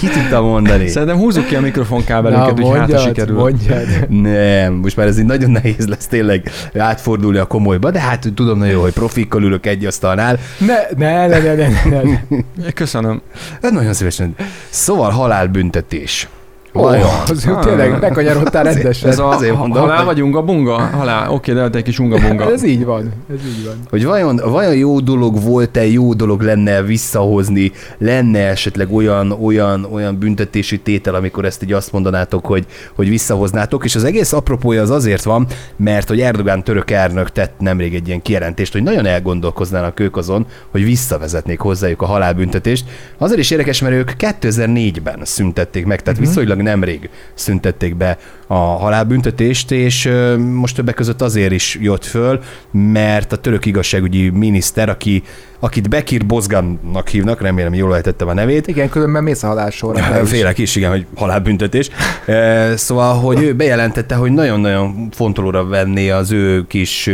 Ki 0.00 0.08
tudtam 0.08 0.44
mondani. 0.44 0.88
Szerintem 0.88 1.16
húzzuk 1.18 1.46
ki 1.46 1.54
a 1.56 1.60
mikrofonkábelünket, 1.60 2.56
Na, 2.56 2.64
hogy 2.64 2.78
hát 2.78 2.88
mondjad, 2.88 3.00
sikerül. 3.06 3.36
mondjad. 3.36 3.86
Nem, 4.08 4.72
most 4.72 4.96
már 4.96 5.06
ez 5.06 5.18
így 5.18 5.24
nagyon 5.24 5.50
nehéz 5.50 5.86
lesz 5.86 6.06
tényleg 6.06 6.50
átfordulni 6.78 7.38
a 7.38 7.44
komolyba, 7.46 7.90
de 7.90 8.00
hát 8.00 8.26
tudom 8.34 8.58
nagyon 8.58 8.74
jó, 8.74 8.80
hogy 8.80 8.92
profikkal 8.92 9.42
ülök 9.42 9.66
egy 9.66 9.84
asztalnál. 9.84 10.38
Ne, 10.58 10.74
ne, 10.96 11.26
ne, 11.26 11.38
ne, 11.38 11.54
ne, 11.54 11.68
ne. 12.02 12.70
Köszönöm. 12.74 13.20
Hát 13.62 13.72
nagyon 13.72 13.92
szívesen. 13.92 14.34
Szóval 14.70 15.10
halálbüntetés. 15.10 16.28
Vajon? 16.72 17.08
az 17.28 17.44
jó, 17.44 17.54
tényleg 17.58 18.00
bekanyarodtál 18.00 18.64
rendesen. 18.64 19.10
Ez 19.10 19.18
a 19.18 19.28
Azért 19.28 19.56
mondom, 19.56 19.82
halál 19.82 19.96
hogy- 19.96 20.06
vagy 20.06 20.22
unga 20.22 20.42
bunga? 20.42 20.78
Halál. 20.78 21.30
Oké, 21.30 21.52
de 21.52 21.68
egy 21.72 21.82
kis 21.82 21.98
unga 21.98 22.18
bunga. 22.28 22.52
Ez 22.52 22.62
így 22.62 22.84
van, 22.84 23.12
ez 23.30 23.38
így 23.46 23.64
van. 23.64 23.74
Hogy 23.90 24.04
vajon, 24.04 24.40
vajon 24.44 24.76
jó 24.76 25.00
dolog 25.00 25.42
volt-e, 25.42 25.86
jó 25.86 26.14
dolog 26.14 26.40
lenne 26.40 26.82
visszahozni, 26.82 27.72
lenne 27.98 28.48
esetleg 28.48 28.92
olyan, 28.92 29.32
olyan, 29.32 29.84
olyan 29.92 30.18
büntetési 30.18 30.78
tétel, 30.78 31.14
amikor 31.14 31.44
ezt 31.44 31.62
így 31.62 31.72
azt 31.72 31.92
mondanátok, 31.92 32.46
hogy, 32.46 32.66
hogy 32.94 33.08
visszahoznátok, 33.08 33.84
és 33.84 33.94
az 33.94 34.04
egész 34.04 34.32
apropója 34.32 34.82
az 34.82 34.90
azért 34.90 35.22
van, 35.22 35.46
mert 35.76 36.08
hogy 36.08 36.20
Erdogán 36.20 36.62
török 36.64 36.90
elnök 36.90 37.32
tett 37.32 37.54
nemrég 37.58 37.94
egy 37.94 38.06
ilyen 38.06 38.22
kijelentést, 38.22 38.72
hogy 38.72 38.82
nagyon 38.82 39.06
elgondolkoznának 39.06 40.00
ők 40.00 40.16
azon, 40.16 40.46
hogy 40.70 40.84
visszavezetnék 40.84 41.60
hozzájuk 41.60 42.02
a 42.02 42.06
halálbüntetést. 42.06 42.84
Azért 43.18 43.40
is 43.40 43.50
érdekes, 43.50 43.80
mert 43.80 43.94
ők 43.94 44.10
2004-ben 44.18 45.20
szüntették 45.22 45.86
meg, 45.86 46.02
tehát 46.02 46.18
uh-huh. 46.18 46.34
viszonylag 46.34 46.59
nemrég 46.62 47.10
szüntették 47.34 47.96
be 47.96 48.18
a 48.46 48.54
halálbüntetést, 48.54 49.70
és 49.70 50.10
most 50.36 50.74
többek 50.76 50.94
között 50.94 51.22
azért 51.22 51.52
is 51.52 51.78
jött 51.80 52.04
föl, 52.04 52.42
mert 52.70 53.32
a 53.32 53.36
török 53.36 53.66
igazságügyi 53.66 54.28
miniszter, 54.28 54.88
aki, 54.88 55.22
akit 55.60 55.88
Bekir 55.88 56.26
Bozgannak 56.26 57.08
hívnak, 57.08 57.40
remélem 57.40 57.74
jól 57.74 57.94
ejtettem 57.94 58.28
a 58.28 58.32
nevét, 58.34 58.66
Igen, 58.66 58.88
különben 58.88 59.22
mész 59.22 59.42
a 59.42 59.46
halálsorra. 59.46 60.02
Félek 60.26 60.58
is, 60.58 60.76
igen, 60.76 60.90
hogy 60.90 61.06
halálbüntetés. 61.14 61.88
E, 62.26 62.76
Szóval, 62.76 63.14
hogy 63.14 63.42
ő 63.42 63.54
bejelentette, 63.54 64.14
hogy 64.14 64.30
nagyon-nagyon 64.32 65.08
fontolóra 65.10 65.66
venné 65.66 66.10
az 66.10 66.32
ő 66.32 66.66
kis 66.66 67.10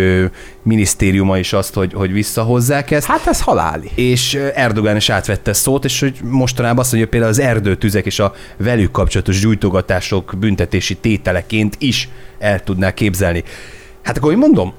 minisztériuma 0.62 1.38
is 1.38 1.52
azt, 1.52 1.74
hogy, 1.74 1.92
hogy 1.94 2.12
visszahozzák 2.12 2.90
ezt. 2.90 3.06
Hát 3.06 3.26
ez 3.26 3.40
haláli. 3.40 3.90
És 3.94 4.38
Erdogán 4.54 4.96
is 4.96 5.10
átvette 5.10 5.52
szót, 5.52 5.84
és 5.84 6.00
hogy 6.00 6.18
mostanában 6.22 6.78
azt 6.78 6.92
mondja, 6.92 7.08
hogy 7.10 7.20
például 7.20 7.32
az 7.32 7.38
erdőtüzek 7.38 8.06
és 8.06 8.18
a 8.18 8.34
velük 8.56 8.90
kapcsolatos 8.90 9.40
gyújtogatások 9.40 10.34
büntetési 10.38 10.96
tételeként 10.96 11.76
is 11.78 12.08
el 12.38 12.62
tudná 12.62 12.94
képzelni. 12.94 13.44
Hát 14.06 14.16
akkor 14.16 14.32
én 14.32 14.38
mondom, 14.38 14.72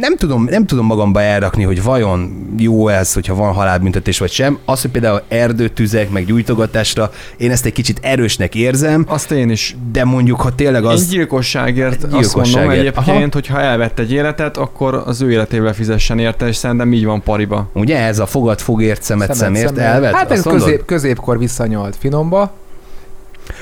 nem 0.00 0.16
tudom, 0.16 0.44
nem 0.44 0.66
tudom 0.66 0.86
magamba 0.86 1.20
elrakni, 1.20 1.62
hogy 1.62 1.82
vajon 1.82 2.46
jó 2.58 2.88
ez, 2.88 3.12
hogyha 3.12 3.34
van 3.34 3.52
halálbüntetés 3.52 4.18
vagy 4.18 4.30
sem. 4.30 4.58
Az, 4.64 4.80
hogy 4.82 4.90
például 4.90 5.22
erdőtüzek, 5.28 6.10
meg 6.10 6.24
gyújtogatásra, 6.24 7.10
én 7.36 7.50
ezt 7.50 7.64
egy 7.64 7.72
kicsit 7.72 7.98
erősnek 8.02 8.54
érzem, 8.54 9.04
Azt 9.08 9.30
én 9.30 9.50
is. 9.50 9.76
de 9.92 10.04
mondjuk, 10.04 10.40
ha 10.40 10.54
tényleg 10.54 10.84
Az... 10.84 11.02
Én 11.02 11.08
gyilkosságért, 11.08 12.02
azt 12.04 12.12
Gyilkosságért. 12.12 12.54
mondom 12.54 12.70
egyébként, 12.70 13.08
Aha. 13.08 13.28
hogy 13.32 13.46
ha 13.46 13.60
elvett 13.60 13.98
egy 13.98 14.12
életet, 14.12 14.56
akkor 14.56 15.02
az 15.06 15.20
ő 15.20 15.30
életével 15.30 15.72
fizessen 15.72 16.18
érte, 16.18 16.46
és 16.46 16.56
szerintem 16.56 16.92
így 16.92 17.04
van 17.04 17.22
pariba. 17.22 17.68
Ugye 17.72 17.98
ez 17.98 18.18
a 18.18 18.26
fogad 18.26 18.60
fogért, 18.60 19.02
szemet, 19.02 19.34
szemért 19.34 19.78
elvet? 19.78 20.14
Hát 20.14 20.30
ez 20.30 20.46
Azt 20.46 20.56
közép, 20.56 20.84
középkor 20.84 21.38
visszanyalt 21.38 21.96
finomba. 21.96 22.52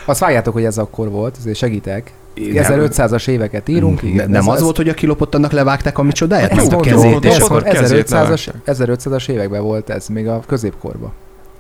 Azt 0.05 0.21
vágjátok, 0.21 0.53
hogy 0.53 0.65
ez 0.65 0.79
akkor 0.79 1.11
volt, 1.11 1.37
ezért 1.39 1.57
segítek. 1.57 2.13
1500-as 2.37 3.29
éveket 3.29 3.69
írunk. 3.69 4.03
Igen, 4.03 4.31
nem 4.31 4.41
ez- 4.41 4.47
az 4.49 4.55
ez- 4.55 4.63
volt, 4.63 4.77
hogy 4.77 4.89
a 4.89 4.95
kilopott 4.95 5.35
annak 5.35 5.53
levágták 5.53 5.99
a 5.99 6.03
micsodáját? 6.03 6.51
Ez 6.51 6.57
Mint 6.57 6.73
a 6.73 6.81
kezét. 6.81 7.25
és 7.25 7.37
akkor... 7.39 7.57
akkor 7.59 7.73
kezét 7.73 8.07
1500-as, 8.09 8.11
levágták. 8.11 8.55
1500-as 8.67 9.29
években 9.29 9.63
volt 9.63 9.91
ez, 9.91 10.07
még 10.09 10.29
a 10.29 10.41
középkorban. 10.47 11.13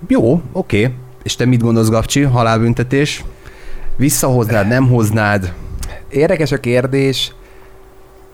Jó, 0.08 0.40
oké. 0.52 0.94
És 1.22 1.36
te 1.36 1.44
mit 1.44 1.62
gondolsz, 1.62 1.88
Gabcsi? 1.88 2.22
Halálbüntetés? 2.22 3.24
Visszahoznád, 3.96 4.66
nem 4.68 4.88
hoznád? 4.88 5.52
Érdekes 6.08 6.52
a 6.52 6.60
kérdés. 6.60 7.34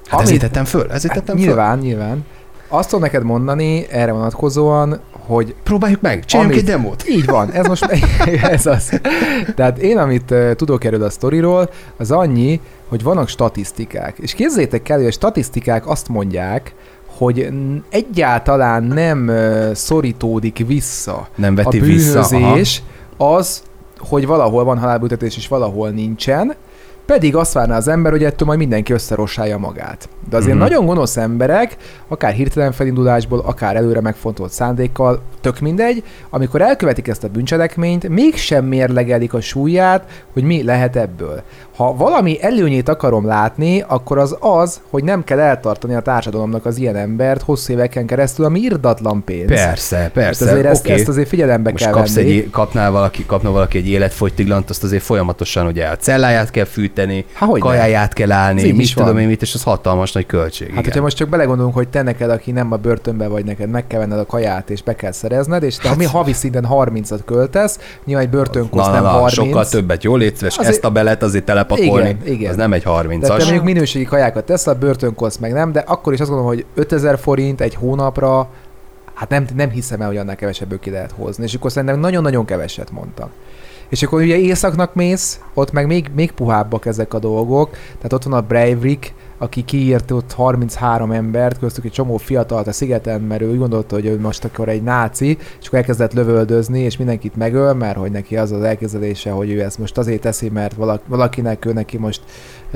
Hát 0.07 0.13
Amit- 0.21 0.25
ezért 0.27 0.41
tettem 0.41 0.65
föl, 0.65 0.91
ezért 0.91 1.13
Hát, 1.13 1.23
tettem 1.23 1.37
föl. 1.37 1.47
nyilván, 1.47 1.79
nyilván. 1.79 2.25
Azt 2.69 2.89
tudom 2.89 3.05
neked 3.05 3.23
mondani 3.23 3.87
erre 3.91 4.13
vonatkozóan, 4.13 5.01
hogy 5.29 5.55
Próbáljuk 5.63 6.01
meg, 6.01 6.25
csináljunk 6.25 6.57
egy 6.59 6.69
Amit- 6.71 6.75
demót. 6.83 7.09
Így 7.09 7.25
van, 7.27 7.51
ez 7.51 7.67
most 7.67 7.85
ez 8.43 8.67
az. 8.67 9.01
Tehát 9.55 9.79
én, 9.79 9.99
amit 9.99 10.31
uh, 10.31 10.53
tudok 10.53 10.85
erről 10.85 11.03
a 11.03 11.11
sztoriról, 11.11 11.71
az 11.97 12.11
annyi, 12.11 12.61
hogy 12.89 13.03
vannak 13.03 13.29
statisztikák. 13.29 14.19
És 14.19 14.33
képzeljétek 14.35 14.89
el, 14.89 14.97
hogy 14.99 15.07
a 15.07 15.11
statisztikák 15.11 15.87
azt 15.89 16.09
mondják, 16.09 16.75
hogy 17.07 17.49
egyáltalán 17.91 18.83
nem 18.83 19.29
uh, 19.29 19.73
szorítódik 19.75 20.65
vissza 20.67 21.29
Nem 21.35 21.53
a 21.53 21.63
veti 21.63 21.81
vissza. 21.81 22.19
aha. 22.21 22.29
bűnözés 22.39 22.83
az, 23.17 23.63
hogy 23.99 24.27
valahol 24.27 24.65
van 24.65 24.79
halálbüntetés 24.79 25.37
és 25.37 25.49
valahol 25.49 25.91
nincsen, 25.91 26.55
pedig 27.09 27.37
azt 27.37 27.53
várná 27.53 27.77
az 27.77 27.89
ember, 27.89 28.13
hogy 28.13 28.25
ettől 28.25 28.47
majd 28.47 28.59
mindenki 28.59 28.93
összerossálja 28.93 29.59
magát. 29.59 30.09
De 30.31 30.37
azért 30.37 30.55
Mhm. 30.55 30.63
mm-hmm. 30.63 30.73
nagyon 30.73 30.87
gonosz 30.87 31.17
emberek, 31.17 31.77
akár 32.09 32.33
hirtelen 32.33 32.73
felindulásból, 32.73 33.39
akár 33.39 33.77
előre 33.77 34.01
megfontolt 34.01 34.53
szándékkal, 34.53 35.23
tök 35.41 35.61
mindegy, 35.61 36.03
amikor 36.31 36.63
elkövetik 36.63 37.09
ezt 37.09 37.25
a 37.25 37.29
bűncselekményt, 37.29 38.09
mégsem 38.09 38.65
mérlegelik 38.65 39.35
a 39.35 39.41
súlyát, 39.41 40.25
hogy 40.33 40.43
mi 40.43 40.63
lehet 40.63 40.97
ebből. 40.97 41.43
Ha 41.79 41.95
valami 41.97 42.43
előnyét 42.43 42.89
akarom 42.89 43.27
látni, 43.27 43.85
akkor 43.87 44.19
az 44.19 44.37
az, 44.41 44.81
hogy 44.91 45.05
nem 45.05 45.25
kell 45.25 45.39
eltartani 45.39 45.95
a 45.95 46.01
társadalomnak 46.01 46.67
az 46.67 46.79
ilyen 46.79 46.97
embert 46.97 47.43
hosszú 47.43 47.73
éveken 47.73 48.07
keresztül, 48.07 48.45
ami 48.45 48.61
irdatlan 48.61 49.25
pénz. 49.25 49.49
Persze, 49.49 49.97
Hát 49.97 50.11
persze. 50.11 50.45
azért 50.51 50.65
ezt, 50.67 50.85
oké. 50.85 50.93
ezt 50.93 51.09
azért 51.09 51.29
figyelembe 51.29 51.71
Most 51.71 51.85
kell 51.85 51.93
kapsz 51.93 52.15
venni. 52.15 52.31
egy, 52.31 52.51
kapnál 52.51 52.91
valaki, 52.91 53.27
kapna 53.27 53.51
valaki 53.51 53.79
egy 53.79 53.89
életfogytiglant, 53.89 54.71
azt 54.71 54.85
azért 54.85 55.03
folyamatosan 55.03 55.67
ugye 55.67 55.87
a 55.87 55.97
celláját 55.97 56.51
kell 56.51 56.65
fűteni, 56.65 57.25
Há, 57.33 57.47
hogyne. 57.47 57.67
kajáját 57.67 58.13
kell 58.13 58.33
állni, 58.33 58.73
mit 58.73 58.95
tudom 58.95 59.13
van. 59.13 59.21
én 59.23 59.27
mit, 59.29 59.43
és 59.43 59.55
az 59.55 59.63
hatalmas 59.63 60.13
nagy 60.13 60.27
költség. 60.27 60.67
Hát, 60.67 60.73
igen. 60.73 60.85
hogyha 60.85 61.03
most 61.03 61.17
csak 61.17 61.29
belegondolunk, 61.29 61.75
hogy 61.75 61.89
te 61.89 62.03
neked, 62.03 62.31
aki 62.31 62.51
nem 62.51 62.73
a 62.73 62.77
börtönbe 62.77 63.29
vagy, 63.29 63.45
neked 63.45 63.71
meg 63.71 63.87
kell 63.87 64.01
venned 64.01 64.19
a 64.19 64.27
kaját, 64.27 64.71
és 64.71 64.83
be 64.83 64.95
kell 64.95 65.13
szerezned, 65.13 65.63
és 65.63 65.77
te 65.77 65.89
hát, 65.89 65.97
mi 65.97 66.05
havi 66.05 66.33
szinten 66.33 66.67
30-at 66.71 67.21
költesz, 67.25 67.79
nyilván 68.05 68.25
egy 68.25 68.31
börtönkoszt 68.31 68.87
na, 68.87 68.93
nem 68.93 69.03
na, 69.03 69.09
na, 69.11 69.15
30. 69.19 69.33
sokkal 69.35 69.67
többet, 69.69 70.05
jól 70.05 70.19
létsz, 70.19 70.43
és 70.43 70.57
Azért- 70.57 70.69
ezt 70.75 70.85
a 70.85 70.91
belet 70.91 71.23
azért 71.23 71.45
telepakolni, 71.69 72.09
Igen, 72.09 72.33
igen. 72.33 72.51
az 72.51 72.57
nem 72.57 72.73
egy 72.73 72.83
de 72.83 72.91
te 73.19 73.35
30-as. 73.35 73.39
mondjuk 73.39 73.65
minőségi 73.65 74.05
kajákat 74.05 74.45
teszel, 74.45 74.75
börtönkoszt 74.75 75.41
meg 75.41 75.53
nem, 75.53 75.73
de 75.73 75.81
akkor 75.87 76.13
is 76.13 76.21
azt 76.21 76.31
gondolom, 76.31 76.55
hogy 76.55 76.67
5000 76.75 77.19
forint 77.19 77.61
egy 77.61 77.75
hónapra, 77.75 78.49
hát 79.15 79.29
nem, 79.29 79.47
nem 79.55 79.71
hiszem 79.71 80.01
el, 80.01 80.07
hogy 80.07 80.17
annál 80.17 80.37
kevesebből 80.37 80.79
ki 80.79 80.91
lehet 80.91 81.13
hozni. 81.13 81.45
És 81.45 81.55
akkor 81.55 81.73
szerintem 81.73 82.01
nagyon-nagyon 82.01 82.45
keveset 82.45 82.91
mondtam. 82.91 83.29
És 83.89 84.03
akkor 84.03 84.21
ugye 84.21 84.37
északnak 84.37 84.95
mész, 84.95 85.41
ott 85.55 85.73
meg 85.73 85.87
még, 85.87 86.11
még 86.15 86.33
puhábbak 86.33 86.87
ezek 86.87 87.15
a 87.15 87.19
dolgok. 87.19 87.71
Tehát 87.71 88.13
ott 88.13 88.23
van 88.23 88.33
a 88.33 88.41
Breivik, 88.47 89.15
aki 89.39 89.65
kiírt 89.65 90.11
ott 90.11 90.33
33 90.33 91.11
embert, 91.13 91.59
köztük 91.59 91.85
egy 91.85 91.93
csomó 91.93 92.17
fiatalt 92.17 92.67
a 92.67 92.73
szigeten, 92.73 93.21
mert 93.21 93.43
ő 93.43 93.51
úgy 93.51 93.59
gondolta, 93.59 93.95
hogy 93.95 94.07
ő 94.07 94.21
most 94.21 94.45
akkor 94.45 94.69
egy 94.69 94.83
náci, 94.83 95.39
és 95.61 95.67
akkor 95.67 95.79
elkezdett 95.79 96.13
lövöldözni, 96.13 96.81
és 96.81 96.97
mindenkit 96.97 97.37
megöl, 97.37 97.75
mert 97.75 97.97
hogy 97.97 98.11
neki 98.11 98.37
az 98.37 98.53
az 98.53 98.63
elképzelése, 98.63 99.31
hogy 99.31 99.51
ő 99.51 99.63
ezt 99.63 99.79
most 99.79 99.99
azért 99.99 100.21
teszi, 100.21 100.49
mert 100.49 100.75
valak- 100.75 101.07
valakinek 101.07 101.65
ő 101.65 101.73
neki 101.73 101.99
most 101.99 102.23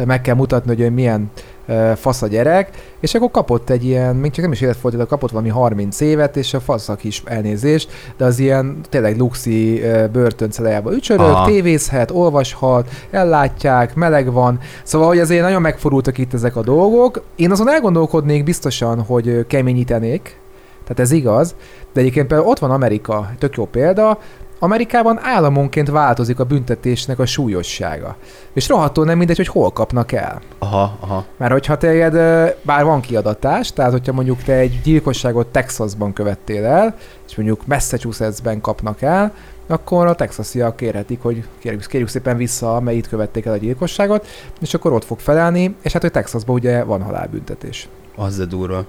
meg 0.07 0.21
kell 0.21 0.35
mutatni, 0.35 0.71
hogy 0.71 0.81
ő 0.81 0.91
milyen 0.91 1.31
ö, 1.33 1.52
fasz 1.97 2.23
a 2.23 2.27
gyerek, 2.27 2.71
és 3.01 3.15
akkor 3.15 3.31
kapott 3.31 3.71
egy 3.71 3.85
ilyen, 3.85 4.17
még 4.17 4.31
csak 4.31 4.45
nem 4.45 4.53
is 4.53 4.61
életfolytató, 4.61 5.07
kapott 5.07 5.31
valami 5.31 5.49
30 5.49 6.01
évet, 6.01 6.37
és 6.37 6.55
a 6.55 6.61
faszak 6.61 7.05
is 7.05 7.23
elnézést, 7.25 7.91
de 8.17 8.25
az 8.25 8.39
ilyen 8.39 8.81
tényleg 8.89 9.19
luxi 9.19 9.83
ö, 9.83 10.07
börtöncelejában 10.09 10.93
ücsörög, 10.93 11.27
Aha. 11.27 11.47
tévézhet, 11.47 12.11
olvashat, 12.11 12.91
ellátják, 13.11 13.95
meleg 13.95 14.33
van, 14.33 14.59
szóval 14.83 15.09
hogy 15.09 15.19
azért 15.19 15.43
nagyon 15.43 15.61
megforultak 15.61 16.19
itt 16.19 16.35
ezek 16.35 16.57
a 16.57 16.63
dolgok. 16.63 17.23
Én 17.37 17.51
azon 17.51 17.69
elgondolkodnék 17.69 18.45
biztosan, 18.45 19.01
hogy 19.01 19.47
keményítenék, 19.47 20.41
tehát 20.83 21.01
ez 21.01 21.11
igaz, 21.11 21.55
de 21.93 22.01
egyébként 22.01 22.27
például 22.27 22.49
ott 22.51 22.59
van 22.59 22.71
Amerika, 22.71 23.31
tök 23.39 23.57
jó 23.57 23.67
példa, 23.67 24.19
Amerikában 24.63 25.19
államonként 25.23 25.91
változik 25.91 26.41
a 26.41 26.45
büntetésnek 26.45 27.19
a 27.19 27.27
súlyossága. 27.27 28.17
És 28.53 28.69
rohadtul 28.69 29.05
nem 29.05 29.19
mindegy, 29.19 29.37
hogy 29.37 29.47
hol 29.47 29.71
kapnak 29.71 30.13
el. 30.13 30.41
Aha, 30.59 30.97
aha. 31.01 31.25
Mert 31.37 31.53
hogyha 31.53 31.77
téged, 31.77 32.13
bár 32.63 32.85
van 32.85 33.01
kiadatás, 33.01 33.73
tehát 33.73 33.91
hogyha 33.91 34.13
mondjuk 34.13 34.43
te 34.43 34.53
egy 34.53 34.81
gyilkosságot 34.83 35.47
Texasban 35.47 36.13
követtél 36.13 36.65
el, 36.65 36.97
és 37.29 37.37
mondjuk 37.37 37.67
Massachusettsben 37.67 38.61
kapnak 38.61 39.03
el, 39.03 39.35
akkor 39.67 40.07
a 40.07 40.15
texasiak 40.15 40.77
kérhetik, 40.77 41.23
hogy 41.23 41.45
kérjük, 41.59 41.87
kérjük 41.87 42.09
szépen 42.09 42.37
vissza, 42.37 42.81
melyik 42.81 43.09
követték 43.09 43.45
el 43.45 43.53
a 43.53 43.57
gyilkosságot, 43.57 44.27
és 44.61 44.75
akkor 44.75 44.93
ott 44.93 45.05
fog 45.05 45.19
felelni, 45.19 45.77
és 45.83 45.93
hát, 45.93 46.03
hogy 46.03 46.11
Texasban 46.11 46.55
ugye 46.55 46.83
van 46.83 47.03
halálbüntetés. 47.03 47.89
Az 48.17 48.37
de 48.37 48.45
durva. 48.45 48.85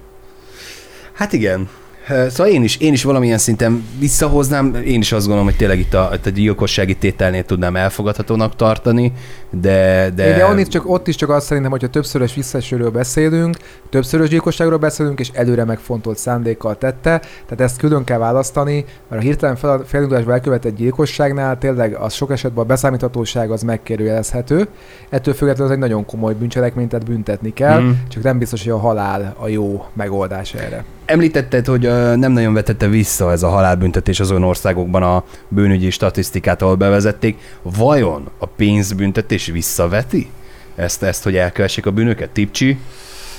Hát 1.12 1.32
igen. 1.32 1.68
Szóval 2.08 2.52
én 2.52 2.62
is, 2.62 2.76
én 2.76 2.92
is 2.92 3.02
valamilyen 3.02 3.38
szinten 3.38 3.86
visszahoznám, 3.98 4.74
én 4.74 5.00
is 5.00 5.12
azt 5.12 5.22
gondolom, 5.26 5.44
hogy 5.44 5.56
tényleg 5.56 5.78
itt 5.78 5.94
a, 5.94 6.10
itt 6.14 6.26
a 6.26 6.30
gyilkossági 6.30 6.96
tételnél 6.96 7.44
tudnám 7.44 7.76
elfogadhatónak 7.76 8.56
tartani, 8.56 9.12
de... 9.50 10.10
de... 10.14 10.36
De, 10.36 10.60
is 10.60 10.68
csak, 10.68 10.90
ott 10.90 11.08
is 11.08 11.14
csak 11.14 11.30
azt 11.30 11.46
szerintem, 11.46 11.70
hogyha 11.70 11.88
többszörös 11.88 12.34
visszaesőről 12.34 12.90
beszélünk, 12.90 13.56
többszörös 13.90 14.28
gyilkosságról 14.28 14.78
beszélünk, 14.78 15.20
és 15.20 15.30
előre 15.32 15.64
megfontolt 15.64 16.18
szándékkal 16.18 16.78
tette, 16.78 17.18
tehát 17.18 17.60
ezt 17.60 17.76
külön 17.76 18.04
kell 18.04 18.18
választani, 18.18 18.84
mert 19.08 19.22
a 19.22 19.24
hirtelen 19.24 19.56
fel- 19.56 19.84
felindulásba 19.86 20.32
elkövetett 20.32 20.76
gyilkosságnál 20.76 21.58
tényleg 21.58 21.94
az 21.94 22.12
sok 22.12 22.30
esetben 22.30 22.64
a 22.64 22.66
beszámíthatóság 22.66 23.50
az 23.50 23.62
megkérdőjelezhető. 23.62 24.68
Ettől 25.08 25.34
függetlenül 25.34 25.72
ez 25.72 25.78
egy 25.78 25.88
nagyon 25.88 26.06
komoly 26.06 26.34
bűncselekmény, 26.34 26.88
tehát 26.88 27.06
büntetni 27.06 27.52
kell, 27.52 27.80
mm. 27.80 27.90
csak 28.08 28.22
nem 28.22 28.38
biztos, 28.38 28.62
hogy 28.62 28.72
a 28.72 28.78
halál 28.78 29.34
a 29.38 29.48
jó 29.48 29.84
megoldás 29.94 30.54
erre. 30.54 30.84
Említetted, 31.06 31.66
hogy 31.66 31.80
nem 32.16 32.32
nagyon 32.32 32.54
vetette 32.54 32.88
vissza 32.88 33.30
ez 33.30 33.42
a 33.42 33.48
halálbüntetés 33.48 34.20
azon 34.20 34.42
országokban 34.42 35.02
a 35.02 35.24
bűnügyi 35.48 35.90
statisztikát, 35.90 36.62
ahol 36.62 36.74
bevezették. 36.74 37.38
Vajon 37.62 38.28
a 38.38 38.46
pénzbüntetés 38.46 39.46
visszaveti 39.46 40.30
ezt, 40.74 41.02
ezt 41.02 41.22
hogy 41.22 41.36
elkövessék 41.36 41.86
a 41.86 41.90
bűnöket? 41.90 42.30
Tipcsi, 42.30 42.78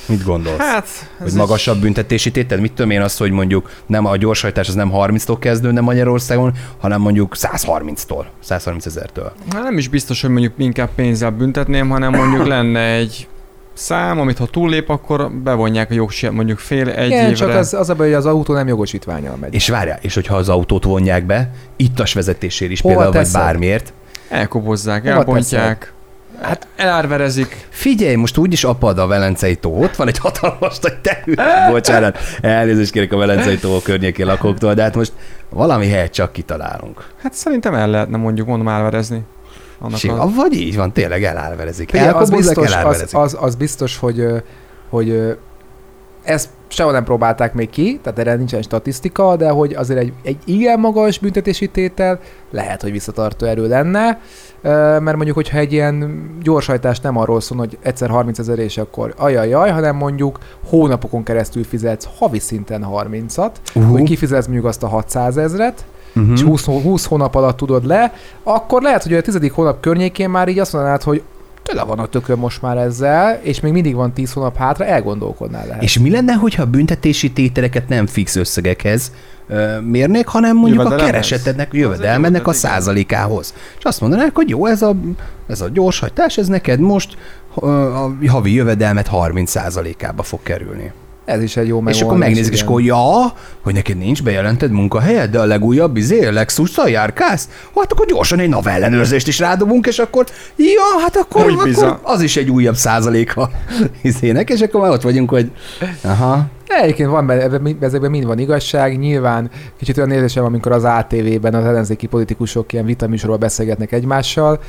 mit 0.08 0.23
gondolsz? 0.23 0.58
Hát, 0.58 0.88
hogy 1.17 1.34
magasabb 1.34 1.78
büntetési 1.82 2.32
tétel? 2.32 2.60
Mit 2.60 2.73
tudom 2.73 2.91
én 2.91 3.01
azt, 3.01 3.17
hogy 3.17 3.32
mondjuk 3.32 3.71
nem 3.86 4.06
a 4.06 4.17
gyorshajtás 4.17 4.67
az 4.67 4.73
nem 4.73 4.91
30-tól 4.93 5.38
kezdődne 5.39 5.82
Magyarországon, 5.82 6.54
hanem 6.78 7.01
mondjuk 7.01 7.36
130-tól, 7.38 8.25
130 8.39 8.86
ezertől. 8.86 9.32
egy, 9.51 9.56
hát 9.56 9.63
nem 9.63 9.78
is 9.78 9.88
biztos, 9.88 10.21
hogy 10.21 10.30
mondjuk 10.30 10.54
inkább 10.58 10.89
pénzzel 10.95 11.32
büntetném, 11.32 11.89
hanem 11.89 12.12
mondjuk 12.12 12.47
lenne 12.56 12.93
egy 12.93 13.28
szám, 13.75 14.19
amit 14.19 14.38
ha 14.38 14.45
túllép, 14.45 14.89
akkor 14.89 15.31
bevonják 15.31 15.91
a 15.91 15.93
jogsért 15.93 16.33
mondjuk 16.33 16.59
fél 16.59 16.89
egy 16.89 17.07
Igen, 17.07 17.23
évre. 17.23 17.35
csak 17.35 17.49
az, 17.49 17.73
az 17.73 17.89
a 17.89 17.95
baj, 17.95 18.05
hogy 18.07 18.15
az 18.15 18.25
autó 18.25 18.53
nem 18.53 18.67
jogosítványal 18.67 19.35
megy. 19.35 19.53
És 19.53 19.69
várjál, 19.69 19.99
és 20.01 20.13
hogyha 20.13 20.35
az 20.35 20.49
autót 20.49 20.83
vonják 20.83 21.25
be, 21.25 21.51
ittas 21.75 22.13
vezetésért 22.13 22.71
is 22.71 22.81
Hova 22.81 22.93
például, 22.93 23.13
vagy 23.15 23.23
teszed? 23.23 23.41
bármiért, 23.41 23.93
Elkobozzák, 24.29 25.03
Hova 25.03 25.15
elbontják, 25.15 25.93
hát 26.41 26.67
elárverezik. 26.75 27.67
Figyelj, 27.69 28.15
most 28.15 28.38
úgyis 28.38 28.63
apad 28.63 28.99
a 28.99 29.07
Velencei 29.07 29.55
tó, 29.55 29.81
ott 29.83 29.95
van 29.95 30.07
egy 30.07 30.17
hatalmas 30.17 30.79
nagy 30.79 30.97
terület. 31.01 31.69
Bocsánat, 31.71 32.17
elnézést 32.41 32.91
kérek 32.91 33.11
a 33.13 33.17
Velencei 33.17 33.57
tó 33.57 33.79
környékén 33.83 34.25
lakóktól, 34.25 34.73
de 34.73 34.81
hát 34.81 34.95
most 34.95 35.13
valami 35.49 35.88
helyet 35.89 36.11
csak 36.13 36.31
kitalálunk. 36.31 37.05
Hát 37.23 37.33
szerintem 37.33 37.73
el 37.73 37.89
lehetne 37.89 38.17
mondjuk 38.17 38.47
mondom 38.47 38.67
elverezni. 38.67 39.21
Annak 39.79 39.97
Sim, 39.97 40.19
a... 40.19 40.31
vagy 40.35 40.53
így 40.53 40.75
van, 40.75 40.91
tényleg 40.91 41.23
elárverezik. 41.23 41.93
Az 42.13 42.29
biztos, 42.29 42.65
az, 42.65 42.71
elárverezik. 42.71 43.17
az, 43.17 43.38
az 43.39 43.55
biztos, 43.55 43.97
hogy, 43.97 44.25
hogy 44.89 45.38
ezt 46.23 46.49
sehol 46.67 46.91
nem 46.91 47.03
próbálták 47.03 47.53
még 47.53 47.69
ki, 47.69 47.99
tehát 48.03 48.19
erre 48.19 48.35
nincsen 48.35 48.61
statisztika, 48.61 49.35
de 49.35 49.49
hogy 49.49 49.73
azért 49.73 49.99
egy, 49.99 50.13
egy 50.23 50.38
igen 50.45 50.79
magas 50.79 51.19
büntetési 51.19 51.67
tétel 51.67 52.19
lehet, 52.51 52.81
hogy 52.81 52.91
visszatartó 52.91 53.45
erő 53.45 53.67
lenne, 53.67 54.19
mert 54.99 55.15
mondjuk, 55.15 55.35
hogyha 55.35 55.57
egy 55.57 55.73
ilyen 55.73 56.25
gyorshajtás 56.41 56.99
nem 56.99 57.17
arról 57.17 57.41
szól, 57.41 57.57
hogy 57.57 57.77
egyszer 57.81 58.09
30 58.09 58.39
ezer 58.39 58.59
és 58.59 58.77
akkor 58.77 59.13
ajajaj, 59.17 59.69
hanem 59.69 59.95
mondjuk 59.95 60.39
hónapokon 60.69 61.23
keresztül 61.23 61.63
fizetsz 61.63 62.07
havi 62.17 62.39
szinten 62.39 62.88
30-at, 62.91 63.51
Uhu. 63.75 63.91
hogy 63.91 64.03
kifizetsz 64.03 64.45
mondjuk 64.45 64.65
azt 64.65 64.83
a 64.83 64.88
600 64.88 65.38
ezret, 65.38 65.85
Mhm. 66.15 66.34
és 66.34 66.41
20, 66.41 66.65
hó- 66.65 66.82
20 66.82 67.06
hónap 67.06 67.36
alatt 67.36 67.58
tudod 67.58 67.86
le, 67.86 68.13
akkor 68.43 68.82
lehet, 68.82 69.04
hogy 69.04 69.13
a 69.13 69.21
tizedik 69.21 69.51
hónap 69.51 69.80
környékén 69.80 70.30
már 70.30 70.47
így 70.47 70.60
azt 70.60 70.73
mondanád, 70.73 71.04
hogy 71.04 71.21
tele 71.63 71.84
van 71.84 71.99
a 71.99 72.06
tököm 72.06 72.39
most 72.39 72.62
már 72.62 72.78
ezzel, 72.78 73.39
és 73.41 73.60
még 73.60 73.71
mindig 73.71 73.95
van 73.95 74.13
10 74.13 74.34
hónap 74.34 74.58
hátra, 74.58 74.86
elgondolkodnál 74.86 75.65
lehet. 75.67 75.84
És 75.84 75.99
mi 75.99 76.10
lenne, 76.10 76.34
hogyha 76.34 76.62
a 76.62 76.65
büntetési 76.65 77.32
tételeket 77.32 77.88
nem 77.89 78.08
fix 78.08 78.36
összegekhez 78.36 79.12
ö, 79.47 79.80
mérnék, 79.80 80.28
hanem 80.28 80.58
mondjuk 80.58 80.86
a 80.86 80.95
keresetednek, 80.95 81.69
jövedelmednek 81.73 82.47
a 82.47 82.54
százalékához. 82.54 83.54
És 83.78 83.84
azt 83.84 84.01
mondanák, 84.01 84.36
hogy 84.36 84.49
jó, 84.49 84.65
ez 84.65 84.82
a, 84.82 84.95
ez 85.47 85.62
a 85.62 85.69
gyorshajtás, 85.69 86.38
ez 86.38 86.47
neked 86.47 86.80
most 86.80 87.17
ö, 87.62 87.67
a 87.93 88.12
havi 88.28 88.54
jövedelmet 88.54 89.08
30 89.08 89.49
százalékába 89.51 90.23
fog 90.23 90.39
kerülni. 90.43 90.91
Ez 91.25 91.41
is 91.41 91.57
egy 91.57 91.67
jó 91.67 91.77
és 91.77 91.83
megoldás. 91.83 92.01
akkor 92.01 92.17
megnézik, 92.17 92.53
és 92.53 92.61
akkor 92.61 92.81
ja, 92.81 93.33
hogy 93.63 93.73
neked 93.73 93.97
nincs 93.97 94.23
bejelented 94.23 94.71
munkahelyed, 94.71 95.31
de 95.31 95.39
a 95.39 95.45
legújabb 95.45 95.97
izé, 95.97 96.29
Lexus-szal 96.29 96.89
járkálsz? 96.89 97.49
Hát 97.75 97.91
akkor 97.91 98.05
gyorsan 98.05 98.39
egy 98.39 98.49
NAV 98.49 98.67
ellenőrzést 98.67 99.27
is 99.27 99.39
rádobunk, 99.39 99.88
és 99.88 99.99
akkor 99.99 100.25
ja, 100.55 101.01
hát 101.01 101.15
akkor, 101.15 101.51
akkor 101.51 101.99
az 102.01 102.21
is 102.21 102.38
egy 102.38 102.49
újabb 102.49 102.75
százaléka 102.75 103.49
izének, 104.01 104.49
és 104.49 104.61
akkor 104.61 104.81
már 104.81 104.91
ott 104.91 105.01
vagyunk, 105.01 105.29
hogy 105.29 105.51
aha, 106.01 106.45
Egyébként 106.67 107.09
van 107.09 107.27
benne, 107.27 107.41
ebben, 107.41 107.77
ezekben 107.79 108.11
mind 108.11 108.25
van 108.25 108.39
igazság. 108.39 108.99
Nyilván 108.99 109.49
kicsit 109.77 109.97
olyan 109.97 110.11
érzésem, 110.11 110.45
amikor 110.45 110.71
az 110.71 110.83
ATV-ben 110.83 111.53
az 111.53 111.65
ellenzéki 111.65 112.07
politikusok 112.07 112.73
ilyen 112.73 112.85
vitaműsorról 112.85 113.38
beszélgetnek 113.38 113.91
egymással. 113.91 114.59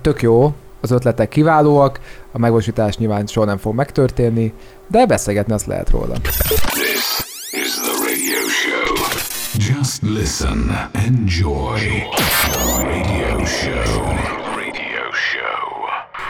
Tök 0.00 0.22
jó, 0.22 0.54
az 0.80 0.90
ötletek 0.90 1.28
kiválóak, 1.28 2.00
a 2.32 2.38
megvalósítás 2.38 2.96
nyilván 2.96 3.26
soha 3.26 3.46
nem 3.46 3.56
fog 3.56 3.74
megtörténni, 3.74 4.52
de 4.88 5.06
beszélgetni 5.06 5.52
azt 5.52 5.66
lehet 5.66 5.90
róla. 5.90 6.14
This 6.20 7.24
is 7.52 7.74
the 7.74 7.94
radio 8.08 8.48
show. 8.48 8.94
Just 9.58 10.02
listen. 10.02 10.90
Enjoy. 10.92 11.80
Radio 12.80 13.44
show. 13.44 14.04
Radio 14.54 15.06
show. 15.12 15.76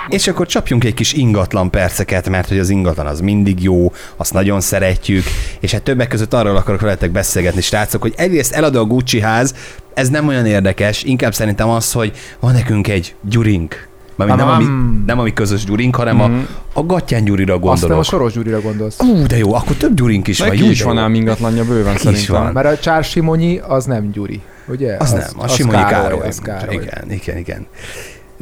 És 0.09 0.29
akkor 0.29 0.47
csapjunk 0.47 0.85
egy 0.85 0.95
kis 0.95 1.13
ingatlan 1.13 1.71
perceket, 1.71 2.29
mert 2.29 2.49
hogy 2.49 2.59
az 2.59 2.71
ingatlan 2.71 3.07
az 3.07 3.21
mindig 3.21 3.63
jó, 3.63 3.93
azt 4.17 4.33
nagyon 4.33 4.61
szeretjük, 4.61 5.25
és 5.61 5.73
hát 5.73 5.83
többek 5.83 6.09
között 6.09 6.35
arról 6.35 6.57
akarok 6.57 6.81
veletek 6.81 7.11
beszélgetni, 7.11 7.61
srácok, 7.61 8.03
hogy 8.03 8.15
egyrészt 8.17 8.53
eladó 8.53 8.81
a 8.81 8.85
Gucci 8.85 9.21
ház, 9.21 9.55
ez 9.95 10.09
nem 10.09 10.29
olyan 10.29 10.47
érdekes, 10.47 11.03
inkább 11.03 11.35
szerintem 11.35 11.69
az, 11.69 11.93
hogy 11.93 12.13
van 12.41 12.53
nekünk 12.53 12.89
egy 12.89 13.15
gyurink. 13.23 13.89
Mármint 14.17 14.39
nem, 14.39 14.49
ami, 14.49 14.65
nem 15.07 15.19
ami 15.19 15.33
közös 15.33 15.65
gyurink, 15.65 15.97
hanem 15.97 16.21
a, 16.21 16.31
a 16.73 16.87
Gattyán 16.87 17.25
Gyurira 17.25 17.55
Azt 17.55 17.63
nem 17.63 17.71
gondolok. 17.71 17.99
a 17.99 18.03
Soros 18.03 18.33
Gyurira 18.33 18.61
gondolsz. 18.61 19.01
Ú, 19.01 19.27
de 19.27 19.37
jó, 19.37 19.55
akkor 19.55 19.77
több 19.77 19.95
gyurink 19.95 20.29
is 20.29 20.39
van. 20.39 20.49
Neki 20.49 20.65
jó, 20.65 20.71
is 20.71 20.83
van 20.83 20.99
ám 20.99 21.15
ingatlanja 21.15 21.65
bőven 21.65 21.95
is 21.95 22.01
szerintem. 22.01 22.43
van. 22.43 22.53
Mert 22.53 22.67
a 22.67 22.79
Csár 22.79 23.05
Simonyi 23.05 23.59
az 23.59 23.85
nem 23.85 24.11
Gyuri, 24.11 24.41
ugye? 24.69 24.97
Az, 24.99 25.13
nem, 25.13 25.23
a 25.37 25.49
Simonyi 25.49 25.85
Károly. 25.89 26.27
Az 26.27 26.39
Károly. 26.39 26.75
Igen, 26.75 27.11
igen, 27.11 27.37
igen. 27.37 27.67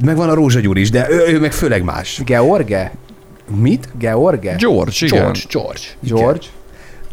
Meg 0.05 0.17
van 0.17 0.29
a 0.29 0.35
Rózsa 0.35 0.61
Gyuri 0.61 0.81
is, 0.81 0.91
de 0.91 1.07
ő, 1.11 1.25
ő 1.29 1.41
meg 1.41 1.53
főleg 1.53 1.85
más. 1.85 2.21
George? 2.25 2.93
Mit? 3.61 3.89
George? 3.99 4.55
George, 4.59 4.93
igen. 5.01 5.23
George, 5.23 5.41
George. 5.51 5.81
George? 6.01 6.47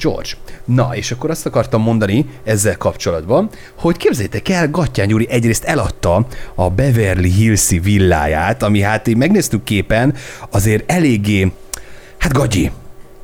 George. 0.02 0.30
Na, 0.66 0.96
és 0.96 1.12
akkor 1.12 1.30
azt 1.30 1.46
akartam 1.46 1.82
mondani 1.82 2.26
ezzel 2.44 2.78
kapcsolatban, 2.78 3.50
hogy 3.76 3.98
képzeljétek 3.98 4.50
el, 4.50 4.70
Gattyán 4.70 5.08
Gyuri 5.08 5.28
egyrészt 5.30 5.64
eladta 5.64 6.28
a 6.56 6.70
Beverly 6.70 7.30
Hills-i 7.30 7.80
villáját, 7.80 8.64
ami 8.64 8.82
hát 8.82 9.08
így 9.08 9.18
megnéztük 9.18 9.64
képen, 9.64 10.14
azért 10.50 10.92
eléggé, 10.92 11.52
hát 12.18 12.34
gagyi. 12.34 12.72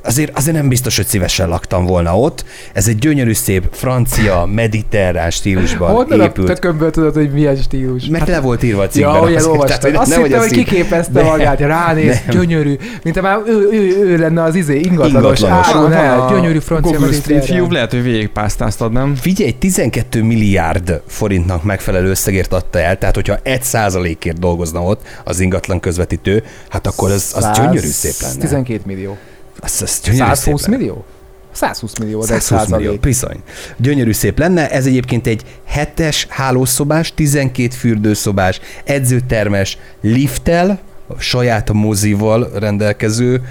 Azért, 0.07 0.37
azért 0.37 0.55
nem 0.55 0.67
biztos, 0.67 0.95
hogy 0.95 1.05
szívesen 1.05 1.49
laktam 1.49 1.85
volna 1.85 2.19
ott. 2.19 2.45
Ez 2.73 2.87
egy 2.87 2.97
gyönyörű, 2.97 3.33
szép, 3.33 3.67
francia, 3.71 4.45
mediterrán 4.53 5.29
stílusban 5.29 5.91
Honnan 5.91 6.19
a 6.19 6.23
épült. 6.23 6.47
tökömből 6.47 6.91
tudod, 6.91 7.13
hogy 7.13 7.31
milyen 7.31 7.55
stílus? 7.55 8.05
Mert 8.05 8.27
le 8.27 8.39
volt 8.39 8.63
írva 8.63 8.81
a 8.81 8.87
cikkben. 8.87 9.13
Ja, 9.13 9.21
olyan 9.21 9.43
olvastam. 9.43 9.79
tehát, 9.91 9.97
Azt 9.97 10.15
hittem, 10.15 10.39
hogy 10.39 10.51
kiképezte 10.51 11.11
Nem. 11.21 11.25
magát, 11.25 11.59
ránéz, 11.59 12.19
Nem. 12.27 12.35
gyönyörű. 12.37 12.75
Mint 13.03 13.21
már 13.21 13.37
ő, 13.47 13.69
ő, 13.71 14.03
ő, 14.03 14.17
lenne 14.17 14.43
az 14.43 14.55
izé, 14.55 14.79
ingatlanos, 14.79 15.39
Ingatlanos. 15.39 15.71
Van 15.71 15.93
el, 15.93 16.19
a 16.21 16.31
gyönyörű 16.31 16.59
francia 16.59 16.97
Google 16.97 17.13
Street. 17.15 17.47
View, 17.47 17.71
lehet, 17.71 17.91
hogy 17.91 18.03
végigpásztáztad, 18.03 18.91
nem? 18.91 19.15
Figyelj, 19.15 19.51
12 19.51 20.23
milliárd 20.23 21.01
forintnak 21.07 21.63
megfelelő 21.63 22.09
összegért 22.09 22.53
adta 22.53 22.79
el, 22.79 22.97
tehát 22.97 23.15
hogyha 23.15 23.37
egy 23.43 23.63
százalékért 23.63 24.39
dolgozna 24.39 24.81
ott 24.83 25.01
az 25.23 25.39
ingatlan 25.39 25.79
közvetítő, 25.79 26.43
hát 26.69 26.87
akkor 26.87 27.11
az, 27.11 27.31
az 27.35 27.49
gyönyörű 27.55 27.87
szép 27.87 28.13
lenne. 28.21 28.39
12 28.39 28.81
millió. 28.85 29.17
Az 29.59 30.01
gyönyörű 30.03 30.23
120 30.23 30.39
szép 30.39 30.69
lenne. 30.69 30.77
millió? 30.77 31.05
120 31.51 31.97
millió, 31.97 32.21
egy 32.21 32.27
120 32.27 32.49
millió, 32.49 32.65
százalék. 32.65 32.99
bizony. 32.99 33.37
Gyönyörű 33.77 34.11
szép 34.11 34.39
lenne. 34.39 34.69
Ez 34.69 34.85
egyébként 34.85 35.27
egy 35.27 35.41
hetes 35.65 36.25
hálószobás, 36.29 37.13
12 37.13 37.69
fürdőszobás, 37.75 38.59
edzőtermes, 38.83 39.77
lifttel, 40.01 40.79
saját 41.17 41.73
mozival 41.73 42.51
rendelkező, 42.55 43.41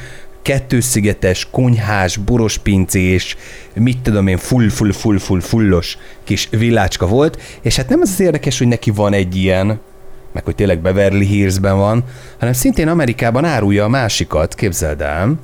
kettőszigetes, 0.42 1.48
konyhás, 1.50 2.16
borospincés, 2.16 3.36
mit 3.74 3.98
tudom 3.98 4.26
én, 4.26 4.36
full, 4.36 4.68
full, 4.68 4.92
full, 4.92 5.18
full, 5.18 5.40
fullos 5.40 5.98
kis 6.24 6.48
villácska 6.50 7.06
volt, 7.06 7.42
és 7.62 7.76
hát 7.76 7.88
nem 7.88 8.00
az 8.00 8.10
az 8.12 8.20
érdekes, 8.20 8.58
hogy 8.58 8.68
neki 8.68 8.90
van 8.90 9.12
egy 9.12 9.36
ilyen, 9.36 9.80
meg 10.32 10.44
hogy 10.44 10.54
tényleg 10.54 10.80
Beverly 10.80 11.24
Hillsben 11.24 11.76
van, 11.76 12.04
hanem 12.38 12.54
szintén 12.54 12.88
Amerikában 12.88 13.44
árulja 13.44 13.84
a 13.84 13.88
másikat, 13.88 14.54
képzeld 14.54 15.00
el. 15.00 15.34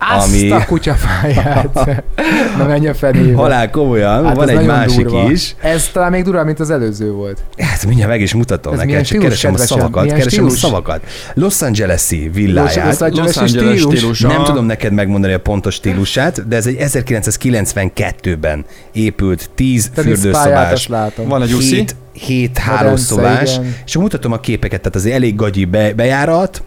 Azt 0.00 0.26
Ami- 0.28 0.50
a 0.50 0.64
kutyafáját. 0.66 1.74
Na 2.58 2.66
menj 2.66 2.88
a 2.88 2.94
fenébe. 2.94 3.34
Halál 3.36 3.70
komolyan, 3.70 4.24
hát 4.26 4.36
van 4.36 4.48
egy 4.48 4.66
másik 4.66 5.06
durva. 5.06 5.30
is. 5.30 5.54
Ez 5.60 5.88
talán 5.92 6.10
még 6.10 6.24
durvább, 6.24 6.44
mint 6.44 6.60
az 6.60 6.70
előző 6.70 7.12
volt. 7.12 7.38
Hát 7.58 7.86
mindjárt 7.86 8.10
meg 8.10 8.20
is 8.20 8.34
mutatom 8.34 8.72
Ez 8.72 8.78
neked, 8.78 9.04
csak 9.04 9.18
keresem 9.18 9.54
a 9.54 9.56
szavakat, 9.58 10.02
Milyen 10.02 10.18
keresem 10.18 10.44
stílus? 10.44 10.62
a 10.62 10.66
szavakat. 10.66 11.00
Los 11.34 11.62
Angeles-i 11.62 12.24
Los 12.24 12.34
villáját. 12.34 13.02
Angeles 13.02 13.34
Los 13.34 13.36
Angeles 13.36 13.78
stílus. 13.80 13.98
stílus. 13.98 14.20
Nem 14.20 14.44
tudom 14.44 14.64
neked 14.64 14.92
megmondani 14.92 15.32
a 15.32 15.40
pontos 15.40 15.74
stílusát, 15.74 16.48
de 16.48 16.56
ez 16.56 16.66
egy 16.66 16.76
1992-ben 16.80 18.64
épült 18.92 19.50
10 19.54 19.90
Teniszpályát, 19.94 20.78
fürdőszobás. 20.78 21.16
Van 21.28 21.42
egy 21.42 21.52
uszi. 21.52 21.74
7, 21.74 21.96
7 22.12 22.58
hálószobás, 22.58 23.56
igen. 23.56 23.74
és 23.86 23.96
mutatom 23.96 24.32
a 24.32 24.40
képeket, 24.40 24.80
tehát 24.80 24.96
azért 24.96 25.14
elég 25.14 25.36
gagyi 25.36 25.64
be, 25.64 25.92
bejárat, 25.94 26.62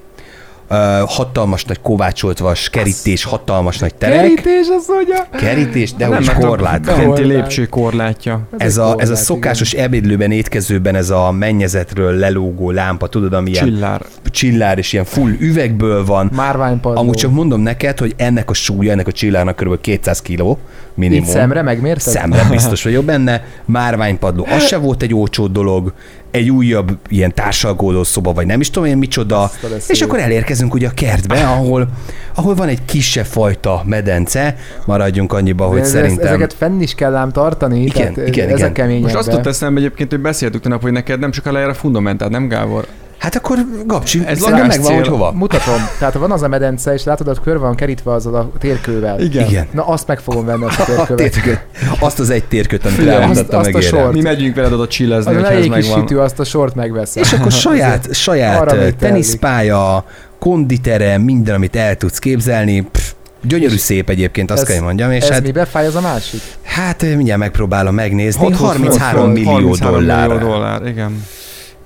uh, 0.72 1.10
hatalmas 1.10 1.66
nagy 1.66 1.82
kovácsolt 1.82 2.40
vas, 2.40 2.70
kerítés, 2.70 3.24
hatalmas 3.24 3.78
nagy 3.78 3.96
terek, 3.96 4.20
Kerítés, 4.20 4.68
az 4.78 4.86
mondja. 4.88 5.28
kerítés, 5.40 5.94
de 5.94 6.08
Nem, 6.08 6.20
úgy 6.20 6.26
mert 6.26 6.44
a 6.44 6.48
korlát. 6.48 6.82
be- 6.82 6.92
Fenti 6.92 7.06
Korlát. 7.08 7.26
lépcső 7.28 7.66
korlátja. 7.66 8.42
Ez 8.58 8.78
egy 8.78 8.84
a, 8.84 8.88
ez 8.88 8.92
a 8.92 8.96
korlát, 8.98 9.16
szokásos 9.24 9.74
ebédlőben, 9.74 10.32
étkezőben 10.32 10.96
ez 10.96 11.10
a 11.10 11.32
mennyezetről 11.32 12.14
lelógó 12.14 12.72
lámpa, 12.72 13.08
tudod, 13.08 13.34
ami 13.34 13.50
ilyen 13.50 13.66
Csillár. 13.66 14.02
csillár 14.32 14.78
és 14.78 14.94
ilyen 14.94 15.06
full 15.06 15.32
üvegből 15.40 16.06
van. 16.06 16.26
igen. 16.26 16.38
Márványpadló. 16.38 17.00
Amúgy 17.00 17.16
csak 17.16 17.32
mondom 17.32 17.62
neked, 17.62 18.00
hogy 18.00 18.14
ennek 18.18 18.50
a 18.50 18.54
súlya, 18.54 18.92
ennek 18.92 19.08
a 19.08 19.12
csillárnak 19.12 19.56
kb. 19.56 19.82
200 19.82 20.22
kg 20.22 20.58
minimum. 20.94 21.24
Így 21.24 21.30
szemre 21.30 21.62
megmérted? 21.62 22.14
Szemre 22.14 22.48
biztos 22.52 22.84
vagyok 22.84 23.06
benne. 23.06 23.44
Márványpadló, 23.66 24.48
az 24.56 24.66
se 24.68 24.78
volt 24.78 25.02
egy 25.02 25.14
olcsó 25.14 25.48
dolog. 25.48 25.94
Egy 26.32 26.50
újabb 26.50 26.98
ilyen 27.10 27.34
társalgódó 27.34 28.04
szoba, 28.04 28.34
vagy 28.34 28.46
nem 28.46 28.60
is 28.60 28.70
tudom 28.70 28.90
én 28.90 28.98
micsoda. 28.98 29.42
A. 29.42 29.52
És 29.88 30.02
akkor 30.02 30.20
elérkezünk 30.20 30.61
ugye 30.70 30.88
a 30.88 30.92
kertbe, 30.96 31.44
ahol, 31.44 31.88
ahol 32.36 32.56
van 32.56 32.68
egy 32.68 32.86
kisebb 32.86 33.26
fajta 33.26 33.82
medence. 33.86 34.56
Maradjunk 34.86 35.34
annyiba, 35.34 35.66
hogy 35.66 35.80
Ez- 35.80 35.86
ez- 35.86 35.92
szerintem... 35.92 36.28
Ezeket 36.28 36.54
fenn 36.54 36.82
is 36.82 36.96
kell 36.96 37.16
ám 37.16 37.32
tartani, 37.32 37.82
Igen, 37.82 38.14
tehát 38.14 38.30
igen, 38.30 38.50
ezek 38.50 38.78
igen. 38.78 38.92
Most 38.92 39.16
azt 39.16 39.28
jutott 39.28 39.46
eszembe 39.48 39.80
egyébként, 39.80 40.12
hogy 40.12 40.20
beszéltük 40.22 40.62
tegnap, 40.62 40.82
hogy 40.82 40.92
neked 40.92 41.20
nem 41.20 41.32
sokkal 41.32 41.54
lejár 41.54 41.70
a 41.70 41.74
fundamentál, 41.74 42.28
nem 42.30 42.48
Gábor? 42.48 42.86
Hát 43.18 43.36
akkor 43.36 43.58
Gabcsi, 43.86 44.20
Ez 44.20 44.26
ez 44.26 44.40
lakás 44.40 44.68
megvan, 44.68 44.94
hogy 44.94 45.08
hova. 45.08 45.32
Mutatom. 45.32 45.76
Tehát 46.00 46.14
van 46.14 46.32
az 46.32 46.42
a 46.42 46.48
medence, 46.48 46.94
és 46.94 47.04
látod, 47.04 47.28
hogy 47.28 47.40
körbe 47.44 47.60
van 47.66 47.76
kerítve 47.76 48.12
azzal 48.12 48.36
a 48.36 48.52
térkővel. 48.60 49.20
Igen. 49.20 49.48
Igen. 49.50 49.68
Na 49.72 49.88
azt 49.88 50.08
meg 50.08 50.20
fogom 50.20 50.46
venni 50.46 50.64
azt 50.66 50.80
a 50.80 50.84
térkövet. 50.96 51.32
térköt, 51.32 51.60
azt 52.00 52.20
az 52.20 52.30
egy 52.30 52.44
térköt, 52.44 52.86
amit 52.86 53.04
rámutattam 53.04 53.60
azt- 53.60 53.68
azt 53.68 53.68
a 53.68 53.72
meg 53.72 53.82
sort. 53.82 54.14
Mi 54.14 54.22
megyünk 54.22 54.56
veled 54.56 54.74
oda 54.74 54.88
csillezni, 54.88 55.32
Az 55.36 55.38
hogyha 55.38 55.54
ez 55.54 55.66
megvan. 55.66 56.00
sütő, 56.00 56.20
azt 56.20 56.40
a 56.40 56.44
sort 56.44 56.76
megveszem. 56.76 57.24
És 57.24 57.34
akkor 57.34 57.52
saját, 57.68 58.14
saját 58.14 58.96
teniszpálya, 59.00 60.06
konditerem, 60.46 61.22
minden, 61.22 61.56
amit 61.56 61.76
el 61.76 61.96
tudsz 61.96 62.20
képzelni. 62.20 62.82
Pff, 62.82 63.12
gyönyörű 63.44 63.76
szép 63.78 64.10
egyébként, 64.10 64.52
azt 64.52 64.62
Ez- 64.62 64.68
kell, 64.68 64.76
hogy 64.78 64.86
mondjam. 64.86 65.12
És 65.12 65.24
Ez 65.24 65.30
hát, 65.30 65.42
mi 65.42 65.52
befáj, 65.52 65.86
az 65.88 65.96
a 65.96 66.02
másik? 66.02 66.42
hát 66.64 67.02
mindjárt 67.02 67.40
megpróbálom 67.40 67.94
megnézni. 67.96 68.42
Hat- 68.44 68.56
33 68.56 69.22
hat- 69.24 69.34
millió 69.34 69.52
33 69.52 69.94
dollár. 70.00 70.28
millió 70.28 70.48
dollár, 70.48 70.86
igen. 70.88 71.24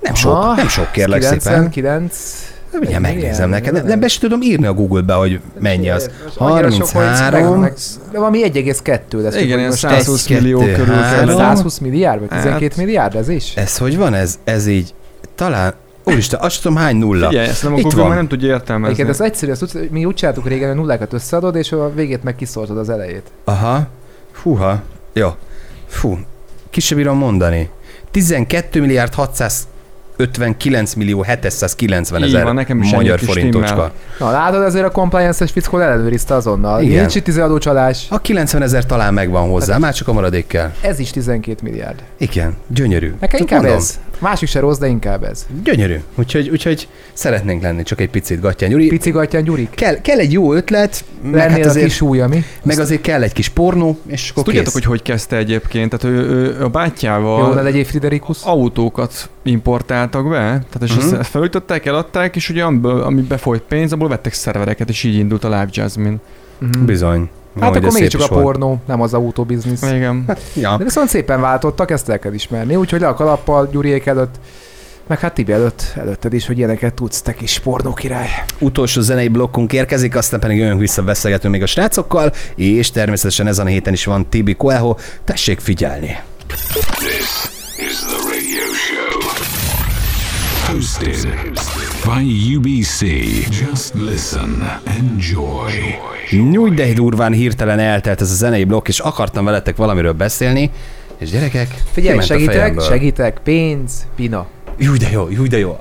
Nem 0.00 0.14
sok, 0.14 0.32
Aha, 0.32 0.54
nem 0.54 0.68
sok 0.68 0.92
kérlek 0.92 1.22
szépen. 1.22 1.70
99. 1.70 2.16
Mindjárt 2.80 3.02
megnézem 3.02 3.48
neked. 3.48 3.72
Nem, 3.72 3.86
nem 3.86 4.00
be 4.00 4.08
sem 4.08 4.20
tudom 4.20 4.42
írni 4.42 4.66
a 4.66 4.72
Google-be, 4.72 5.14
hogy 5.14 5.40
mennyi 5.60 5.90
az. 5.90 6.10
Most 6.24 6.36
annyira 6.36 6.70
sok, 6.70 6.88
hogy 6.88 7.04
33, 7.04 7.60
meg- 7.60 7.74
De 8.12 8.18
valami 8.18 8.42
1,2 8.42 9.22
lesz. 9.22 9.34
Igen, 9.36 9.58
ilyen 9.58 9.68
most 9.70 9.80
120 9.80 10.26
egy, 10.30 10.40
millió 10.42 10.58
körül 10.60 10.94
három. 10.94 11.26
kell. 11.26 11.36
120 11.36 11.78
milliárd, 11.78 12.18
vagy 12.20 12.28
12 12.28 12.64
Hát- 12.68 12.76
milliárd, 12.76 13.14
ez 13.14 13.28
is? 13.28 13.52
ez 13.56 13.76
hogy 13.78 13.96
van? 13.96 14.14
Ez, 14.14 14.38
ez 14.44 14.66
így 14.66 14.94
talán... 15.34 15.74
Úristen, 16.08 16.40
azt 16.40 16.62
tudom 16.62 16.76
hány 16.76 16.96
nulla. 16.96 17.28
Figyelj, 17.28 17.48
ezt 17.48 17.62
nem 17.62 17.72
a 17.72 17.76
Itt 17.76 17.82
Google 17.82 17.98
van. 17.98 18.08
már 18.08 18.16
nem 18.16 18.28
tudja 18.28 18.48
értelmezni. 18.48 18.92
Egyébként 18.94 19.08
ez 19.20 19.20
egyszerű, 19.26 19.52
ezt 19.52 19.90
mi 19.90 20.04
úgy 20.04 20.14
csináltuk 20.14 20.48
régen, 20.48 20.68
hogy 20.68 20.76
nullákat 20.76 21.12
összeadod, 21.12 21.54
és 21.56 21.72
a 21.72 21.92
végét 21.94 22.22
meg 22.22 22.36
kiszortod 22.36 22.78
az 22.78 22.88
elejét. 22.90 23.30
Aha. 23.44 23.86
Fúha. 24.32 24.82
Jó. 25.12 25.28
Fú. 25.86 26.18
Ki 26.70 26.80
sem 26.80 26.96
bírom 26.96 27.18
mondani. 27.18 27.70
12 28.10 28.80
milliárd 28.80 29.14
659 30.16 30.94
millió 30.94 31.22
790 31.22 32.20
Így 32.20 32.26
ezer 32.28 32.44
van, 32.44 32.54
nekem 32.54 32.82
is 32.82 32.90
magyar 32.92 33.18
forintocska. 33.18 33.92
Na 34.18 34.30
látod, 34.30 34.62
ezért 34.62 34.84
a 34.84 34.90
compliance-es 34.90 35.50
fickó 35.50 35.78
ellenőrizte 35.78 36.34
azonnal. 36.34 36.82
Igen. 36.82 36.98
Nincs 37.00 37.14
itt 37.14 37.36
adócsalás. 37.36 38.06
A 38.08 38.20
90 38.20 38.62
ezer 38.62 38.86
talán 38.86 39.14
megvan 39.14 39.48
hozzá, 39.50 39.78
már 39.78 39.94
csak 39.94 40.08
a 40.08 40.12
maradék 40.12 40.46
kell. 40.46 40.72
Ez 40.80 40.98
is 40.98 41.10
12 41.10 41.58
milliárd. 41.62 42.02
Igen, 42.18 42.54
gyönyörű. 42.66 43.14
Nekem 43.20 43.40
inkább 43.40 43.60
mondom, 43.60 43.78
ez. 43.78 43.98
Másik 44.18 44.48
se 44.48 44.60
rossz, 44.60 44.78
de 44.78 44.86
inkább 44.86 45.22
ez. 45.22 45.46
Gyönyörű. 45.64 45.96
Úgyhogy, 46.14 46.48
úgyhogy 46.48 46.88
szeretnénk 47.12 47.62
lenni 47.62 47.82
csak 47.82 48.00
egy 48.00 48.10
picit, 48.10 48.40
Gattyán 48.40 48.70
Gyuri. 48.70 48.86
Pici 48.86 49.10
gatyán 49.10 49.44
Gyurik. 49.44 49.70
Kell, 49.70 50.00
kell 50.00 50.18
egy 50.18 50.32
jó 50.32 50.54
ötlet, 50.54 51.04
meg, 51.22 51.34
Lennél 51.34 51.56
hát 51.56 51.64
a 51.64 51.68
azért, 51.68 51.86
kis 51.86 52.00
új, 52.00 52.20
mi? 52.28 52.44
meg 52.62 52.78
azért 52.78 53.00
kell 53.00 53.22
egy 53.22 53.32
kis 53.32 53.48
pornó, 53.48 53.98
és 54.06 54.30
akkor 54.30 54.42
tudjátok, 54.42 54.72
hogy 54.72 54.84
hogy 54.84 55.02
kezdte 55.02 55.36
egyébként? 55.36 55.96
Tehát 55.96 56.16
ő, 56.16 56.28
ő 56.28 56.64
a 56.64 56.68
bátyjával 56.68 57.48
Jó, 57.48 57.54
ne 57.54 57.62
legyél 57.62 57.84
Friderikus. 57.84 58.38
autókat 58.42 59.28
importáltak 59.46 60.28
be, 60.28 60.38
tehát 60.38 60.82
és 60.82 60.96
uh-huh. 60.96 61.18
ezt 61.18 61.30
felújították, 61.30 61.86
eladták, 61.86 62.36
és 62.36 62.48
ugye 62.48 62.64
amiből, 62.64 63.02
ami 63.02 63.20
befolyt 63.20 63.62
pénz, 63.62 63.92
abból 63.92 64.08
vettek 64.08 64.32
szervereket, 64.32 64.88
és 64.88 65.02
így 65.02 65.14
indult 65.14 65.44
a 65.44 65.48
Live 65.48 65.68
Jasmine. 65.70 66.16
Mhm. 66.58 66.84
Bizony. 66.84 67.28
Hát 67.60 67.70
Ahogy 67.70 67.84
akkor 67.84 68.00
még 68.00 68.08
csak 68.08 68.20
a 68.20 68.26
volt. 68.26 68.42
pornó, 68.42 68.80
nem 68.86 69.00
az 69.00 69.14
autóbiznisz. 69.14 69.82
Igen. 69.82 70.24
Ja. 70.54 70.76
De 70.76 70.84
viszont 70.84 71.08
szépen 71.08 71.40
váltottak, 71.40 71.90
ezt 71.90 72.08
el 72.08 72.18
kell 72.18 72.32
ismerni. 72.32 72.76
Úgyhogy 72.76 73.00
le 73.00 73.08
a 73.08 73.14
kalappal 73.14 73.68
Gyuriék 73.72 74.06
előtt, 74.06 74.34
meg 75.06 75.18
hát 75.18 75.34
Tibi 75.34 75.52
előtt, 75.52 75.92
előtted 75.94 76.32
is, 76.32 76.46
hogy 76.46 76.58
ilyeneket 76.58 76.94
tudsz, 76.94 77.22
te 77.22 77.34
kis 77.34 77.58
pornó 77.58 77.92
király. 77.92 78.28
utolsó 78.58 79.00
zenei 79.00 79.28
blokkunk 79.28 79.72
érkezik, 79.72 80.16
aztán 80.16 80.40
pedig 80.40 80.58
jövünk 80.58 80.80
vissza, 80.80 81.02
beszélgetünk 81.02 81.52
még 81.52 81.62
a 81.62 81.66
srácokkal, 81.66 82.32
és 82.54 82.90
természetesen 82.90 83.46
ezen 83.46 83.66
a 83.66 83.68
héten 83.68 83.92
is 83.92 84.04
van 84.04 84.28
Tibi 84.28 84.54
Coelho, 84.54 84.94
tessék 85.24 85.60
figyelni! 85.60 86.18
This 86.46 87.55
Hosted 90.76 91.58
by 92.04 92.22
UBC. 92.56 93.00
Just 93.50 93.94
listen. 93.94 94.80
Enjoy. 94.84 95.72
Nyújt, 96.30 96.74
de 96.74 96.92
durván 96.92 97.32
hirtelen 97.32 97.78
eltelt 97.78 98.20
ez 98.20 98.30
a 98.30 98.34
zenei 98.34 98.64
blokk, 98.64 98.88
és 98.88 98.98
akartam 98.98 99.44
veletek 99.44 99.76
valamiről 99.76 100.12
beszélni, 100.12 100.70
és 101.18 101.30
gyerekek, 101.30 101.68
Figyelj, 101.92 102.20
segítek, 102.20 102.80
segítek, 102.80 103.38
pénz, 103.44 104.06
pina. 104.16 104.46
Júj, 104.78 104.98
de 104.98 105.08
jó, 105.10 105.30
júj, 105.30 105.48
de 105.48 105.58
jó. 105.58 105.76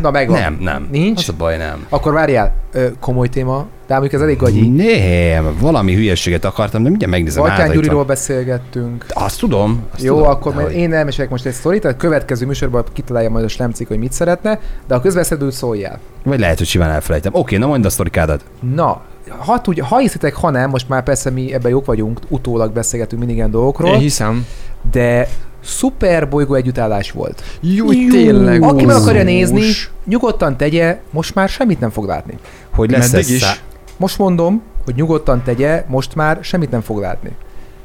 Na 0.00 0.10
megvan. 0.10 0.40
Nem, 0.40 0.58
nem. 0.60 0.88
Nincs? 0.90 1.18
Az 1.18 1.28
a 1.28 1.32
baj, 1.38 1.56
nem. 1.56 1.86
Akkor 1.88 2.12
várjál, 2.12 2.54
ö, 2.72 2.86
komoly 3.00 3.28
téma, 3.28 3.66
de 3.92 3.98
mondjuk 3.98 4.20
ez 4.20 4.26
elég 4.26 4.38
gagyi. 4.38 4.68
Nem, 4.68 5.56
valami 5.60 5.94
hülyeséget 5.94 6.44
akartam, 6.44 6.82
de 6.82 6.88
mindjárt 6.88 7.12
megnézem. 7.12 7.42
Batyán 7.42 7.70
Gyuriról 7.70 8.04
beszélgettünk. 8.04 9.06
Azt 9.08 9.38
tudom. 9.38 9.82
Azt 9.94 10.02
Jó, 10.02 10.14
tudom. 10.14 10.30
akkor 10.30 10.54
majd 10.54 10.66
Dehogy. 10.66 10.82
én 10.82 10.92
elmesélek 10.92 11.30
most 11.30 11.46
egy 11.46 11.52
sztorit, 11.52 11.84
a 11.84 11.96
következő 11.96 12.46
műsorban 12.46 12.84
kitalálja 12.92 13.30
majd 13.30 13.44
a 13.44 13.48
slemcik, 13.48 13.88
hogy 13.88 13.98
mit 13.98 14.12
szeretne, 14.12 14.60
de 14.86 14.94
a 14.94 15.00
közbeszédül 15.00 15.50
szóljál. 15.50 15.98
Vagy 16.24 16.40
lehet, 16.40 16.58
hogy 16.58 16.66
simán 16.66 16.90
elfelejtem. 16.90 17.34
Oké, 17.34 17.56
na 17.56 17.66
mondd 17.66 17.86
a 17.86 17.90
sztorikádat. 17.90 18.44
Na, 18.74 19.00
ha, 19.38 19.60
tudja, 19.60 19.84
ha 19.84 19.98
hiszitek, 19.98 20.34
ha 20.34 20.50
nem, 20.50 20.70
most 20.70 20.88
már 20.88 21.02
persze 21.02 21.30
mi 21.30 21.52
ebben 21.52 21.70
jók 21.70 21.84
vagyunk, 21.86 22.20
utólag 22.28 22.72
beszélgetünk 22.72 23.18
mindig 23.18 23.36
ilyen 23.36 23.48
Én 23.48 23.52
dolgokról, 23.52 23.96
hiszem. 23.98 24.46
de 24.92 25.28
szuper 25.64 26.28
bolygó 26.28 26.54
együttállás 26.54 27.10
volt. 27.10 27.42
Jó, 27.60 27.92
Jó. 27.92 28.08
tényleg. 28.10 28.62
Aki 28.62 28.84
meg 28.84 28.96
akarja 28.96 29.22
nézni, 29.22 29.62
nyugodtan 30.04 30.56
tegye, 30.56 30.98
most 31.10 31.34
már 31.34 31.48
semmit 31.48 31.80
nem 31.80 31.90
fog 31.90 32.06
látni. 32.06 32.38
Hogy 32.70 32.90
lesz 32.90 33.12
Meddig 33.12 33.26
ez 33.28 33.30
is? 33.34 33.62
Most 34.02 34.18
mondom, 34.18 34.62
hogy 34.84 34.94
nyugodtan 34.94 35.42
tegye, 35.42 35.84
most 35.88 36.14
már 36.14 36.38
semmit 36.40 36.70
nem 36.70 36.80
fog 36.80 36.98
látni. 37.00 37.30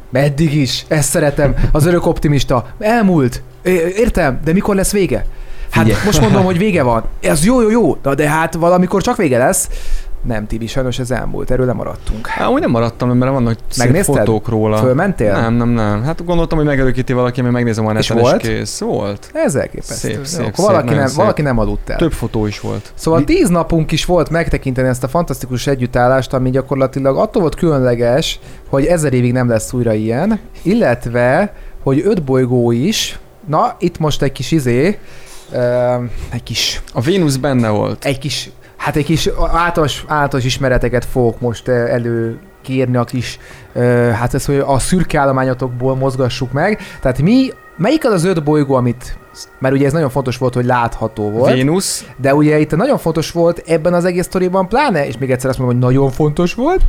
Meddig 0.10 0.54
is? 0.54 0.86
Ezt 0.88 1.10
szeretem. 1.10 1.56
Az 1.72 1.86
örök 1.86 2.06
optimista. 2.06 2.66
Elmúlt. 2.80 3.42
Értem, 3.96 4.40
de 4.44 4.54
mikor 4.54 4.76
lesz 4.76 4.92
vége? 4.92 5.26
Hát 5.70 5.84
Figyelj. 5.84 6.06
most 6.06 6.22
mondom, 6.22 6.44
hogy 6.44 6.58
vége 6.58 6.84
van. 6.84 7.04
Ez 7.22 7.46
jó, 7.46 7.62
jó, 7.62 7.70
jó. 7.70 7.96
De 8.16 8.30
hát 8.30 8.54
valamikor 8.54 9.02
csak 9.02 9.18
vége 9.18 9.38
lesz. 9.38 9.70
Nem, 10.24 10.48
Tibi, 10.48 10.68
sajnos 10.68 11.00
ez 11.00 11.12
elmúlt. 11.12 11.52
Erről 11.52 11.66
nem 11.66 11.76
maradtunk. 11.76 12.28
Hát, 12.28 12.50
úgy 12.50 12.62
nem 12.62 12.70
maradtam, 12.72 13.18
mert 13.18 13.32
vannak 13.32 13.58
szép 13.70 13.96
fotók 13.96 14.50
róla. 14.50 14.78
Fölmentél? 14.78 15.32
Nem, 15.32 15.54
nem, 15.54 15.70
nem. 15.70 16.04
Hát 16.04 16.26
gondoltam, 16.26 16.58
hogy 16.58 16.68
megelőkíti 16.68 17.14
valaki, 17.14 17.42
mert 17.42 17.54
megnézem 17.54 17.86
a 17.86 17.92
neten, 17.92 18.18
és, 18.18 18.22
volt? 18.24 18.42
kész. 18.42 18.80
Volt. 18.80 19.30
Ez 19.34 19.56
elképesztő. 19.56 20.08
Szép, 20.08 20.26
szép, 20.26 20.40
akkor 20.40 20.54
szép, 20.56 20.66
valaki, 20.66 20.86
nagyon 20.86 21.00
nem, 21.00 21.08
szép. 21.08 21.18
valaki 21.18 21.42
nem 21.42 21.60
aludt 21.60 21.90
el. 21.90 21.98
Több 21.98 22.12
fotó 22.12 22.46
is 22.46 22.60
volt. 22.60 22.92
Szóval 22.96 23.24
tíz 23.24 23.50
napunk 23.50 23.92
is 23.92 24.06
volt 24.06 24.30
megtekinteni 24.30 24.88
ezt 24.88 25.04
a 25.04 25.08
fantasztikus 25.08 25.68
együttállást, 25.68 26.34
ami 26.34 26.50
gyakorlatilag 26.50 27.18
attól 27.18 27.42
volt 27.42 27.56
különleges, 27.56 28.40
hogy 28.70 28.86
ezer 28.86 29.14
évig 29.14 29.32
nem 29.32 29.50
lesz 29.50 29.74
újra 29.74 29.94
ilyen, 29.94 30.40
illetve, 30.62 31.54
hogy 31.84 32.02
öt 32.06 32.24
bolygó 32.24 32.72
is, 32.72 33.20
na, 33.46 33.76
itt 33.80 34.00
most 34.00 34.22
egy 34.22 34.32
kis 34.32 34.52
izé, 34.52 35.00
ö, 35.52 35.94
egy 36.30 36.44
kis, 36.44 36.82
A 36.94 37.02
Vénusz 37.02 37.36
benne 37.36 37.70
volt. 37.70 38.06
egy 38.06 38.20
kis, 38.20 38.50
hát 38.88 38.96
egy 38.96 39.06
kis 39.06 39.30
általános, 39.52 40.04
általános 40.08 40.44
ismereteket 40.46 41.06
fogok 41.06 41.40
most 41.40 41.68
ö, 41.68 41.72
elő 41.72 42.40
kérni 42.62 42.98
a 42.98 43.04
kis, 43.04 43.40
ö, 43.74 43.82
hát 44.14 44.34
ez, 44.34 44.46
hogy 44.46 44.64
a 44.66 44.80
szürke 44.80 45.20
állományotokból 45.20 45.96
mozgassuk 45.96 46.52
meg. 46.52 46.80
Tehát 47.02 47.22
mi, 47.22 47.50
melyik 47.78 48.06
az 48.06 48.12
az 48.12 48.24
öt 48.24 48.44
bolygó, 48.44 48.76
amit, 48.76 49.18
mert 49.60 49.74
ugye 49.74 49.86
ez 49.86 49.94
nagyon 49.94 50.10
fontos 50.10 50.38
volt, 50.38 50.54
hogy 50.54 50.66
látható 50.66 51.30
volt. 51.32 51.54
Vénusz. 51.54 52.06
De 52.18 52.36
ugye 52.36 52.60
itt 52.60 52.76
nagyon 52.76 52.98
fontos 52.98 53.32
volt 53.32 53.64
ebben 53.68 53.94
az 53.94 54.06
egész 54.06 54.26
sztoriban, 54.26 54.68
pláne, 54.68 55.08
és 55.08 55.18
még 55.18 55.32
egyszer 55.32 55.50
azt 55.50 55.60
mondom, 55.60 55.78
hogy 55.80 55.88
nagyon 55.90 56.12
fontos 56.12 56.54
volt, 56.54 56.82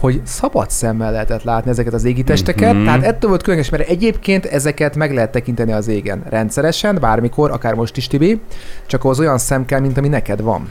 hogy 0.00 0.20
szabad 0.24 0.70
szemmel 0.70 1.12
lehetett 1.12 1.42
látni 1.42 1.70
ezeket 1.70 1.92
az 1.92 2.04
égitesteket, 2.04 2.68
Mhm. 2.68 2.76
mm-hmm. 2.76 2.84
tehát 2.84 3.02
ettől 3.02 3.28
volt 3.30 3.42
különleges, 3.42 3.72
mert 3.72 3.88
egyébként 3.88 4.46
ezeket 4.46 4.96
meg 4.96 5.14
lehet 5.14 5.30
tekinteni 5.32 5.72
az 5.72 5.88
égen 5.88 6.22
rendszeresen, 6.28 6.98
bármikor, 7.00 7.50
akár 7.50 7.74
most 7.74 7.96
is, 7.96 8.06
Tibi, 8.06 8.40
csak 8.86 9.04
az 9.04 9.20
olyan 9.20 9.38
szem 9.38 9.64
kell, 9.64 9.80
mint 9.80 9.98
ami 9.98 10.08
neked 10.08 10.42
van. 10.42 10.68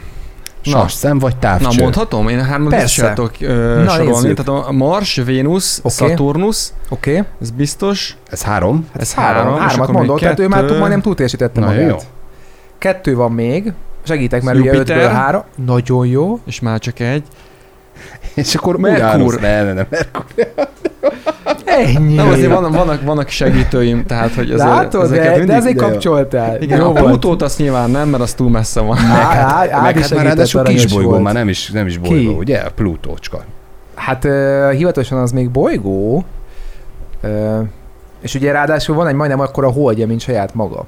Sas 0.61 0.91
szem 0.91 1.19
vagy 1.19 1.33
Na, 1.33 1.39
távcső? 1.39 1.81
mondhatom? 1.81 2.27
Én 2.27 2.43
hármat 2.43 2.71
Na, 2.71 2.87
sorolni. 2.87 4.33
Tehát 4.33 4.65
a 4.67 4.71
Mars, 4.71 5.15
Vénusz, 5.15 5.79
Oké. 5.83 5.93
Szaturnusz, 5.93 6.73
Oké? 6.89 7.11
Okay? 7.11 7.23
ez 7.41 7.51
biztos. 7.51 8.17
Ez 8.29 8.41
három? 8.43 8.87
Hát 8.93 9.01
Ez 9.01 9.13
három, 9.13 9.43
három, 9.43 9.59
hármat 9.59 9.91
mondott, 9.91 10.19
tehát 10.19 10.39
ő 10.39 10.47
már 10.47 10.61
kettő. 10.61 10.77
majdnem 10.77 11.01
túl 11.01 11.15
teljesítette 11.15 11.59
Na, 11.59 11.65
magát. 11.65 11.89
jó. 11.89 11.97
Kettő 12.77 13.15
van 13.15 13.31
még, 13.31 13.73
segítek, 14.03 14.43
mert 14.43 14.57
ugye 14.57 14.71
Jupiter. 14.73 14.97
ötből 14.97 15.11
három. 15.11 15.43
Nagyon 15.65 16.05
jó. 16.07 16.39
És 16.45 16.59
már 16.59 16.79
csak 16.79 16.99
egy. 16.99 17.23
És 18.33 18.55
akkor 18.55 18.77
Merkur. 18.77 19.39
Ne, 19.39 19.63
ne, 19.63 19.73
ne, 19.73 19.85
Merkur. 19.89 20.25
Ennyi. 21.65 22.15
Nem, 22.15 22.27
azért 22.27 22.51
vannak, 22.53 22.73
vannak, 22.73 23.01
vannak 23.01 23.29
segítőim, 23.29 24.05
tehát 24.05 24.33
hogy 24.33 24.51
ezért, 24.51 24.69
Látod, 24.69 25.03
ezeket 25.03 25.23
de, 25.23 25.31
de 25.31 25.37
mindig... 25.37 25.55
ezért 25.55 25.75
de 25.75 25.85
jó. 25.85 25.91
kapcsoltál. 25.91 26.61
Igen, 26.61 26.79
jó 26.79 26.89
a. 26.89 26.91
Plutót 26.91 27.41
azt 27.41 27.57
nyilván 27.57 27.89
nem, 27.89 28.09
mert 28.09 28.23
az 28.23 28.33
túl 28.33 28.49
messze 28.49 28.79
van. 28.79 28.97
Á, 28.97 29.19
á, 29.21 29.67
á, 29.71 29.81
Meg 29.81 29.99
hát 29.99 30.15
már 30.15 30.25
ráadásul 30.25 30.63
kisbolygó, 30.63 31.09
volt. 31.09 31.23
már 31.23 31.33
nem 31.33 31.49
is, 31.49 31.69
nem 31.69 31.87
is 31.87 31.99
Ki? 32.01 32.09
bolygó, 32.09 32.37
ugye? 32.37 32.57
A 32.57 32.69
Plutócska. 32.75 33.43
Hát 33.95 34.25
uh, 34.25 34.71
hivatalosan 34.71 35.17
az 35.17 35.31
még 35.31 35.49
bolygó, 35.49 36.23
uh, 37.23 37.59
és 38.21 38.35
ugye 38.35 38.51
ráadásul 38.51 38.95
van 38.95 39.07
egy 39.07 39.15
majdnem 39.15 39.39
akkora 39.39 39.69
holdja, 39.69 40.07
mint 40.07 40.21
saját 40.21 40.53
maga. 40.53 40.85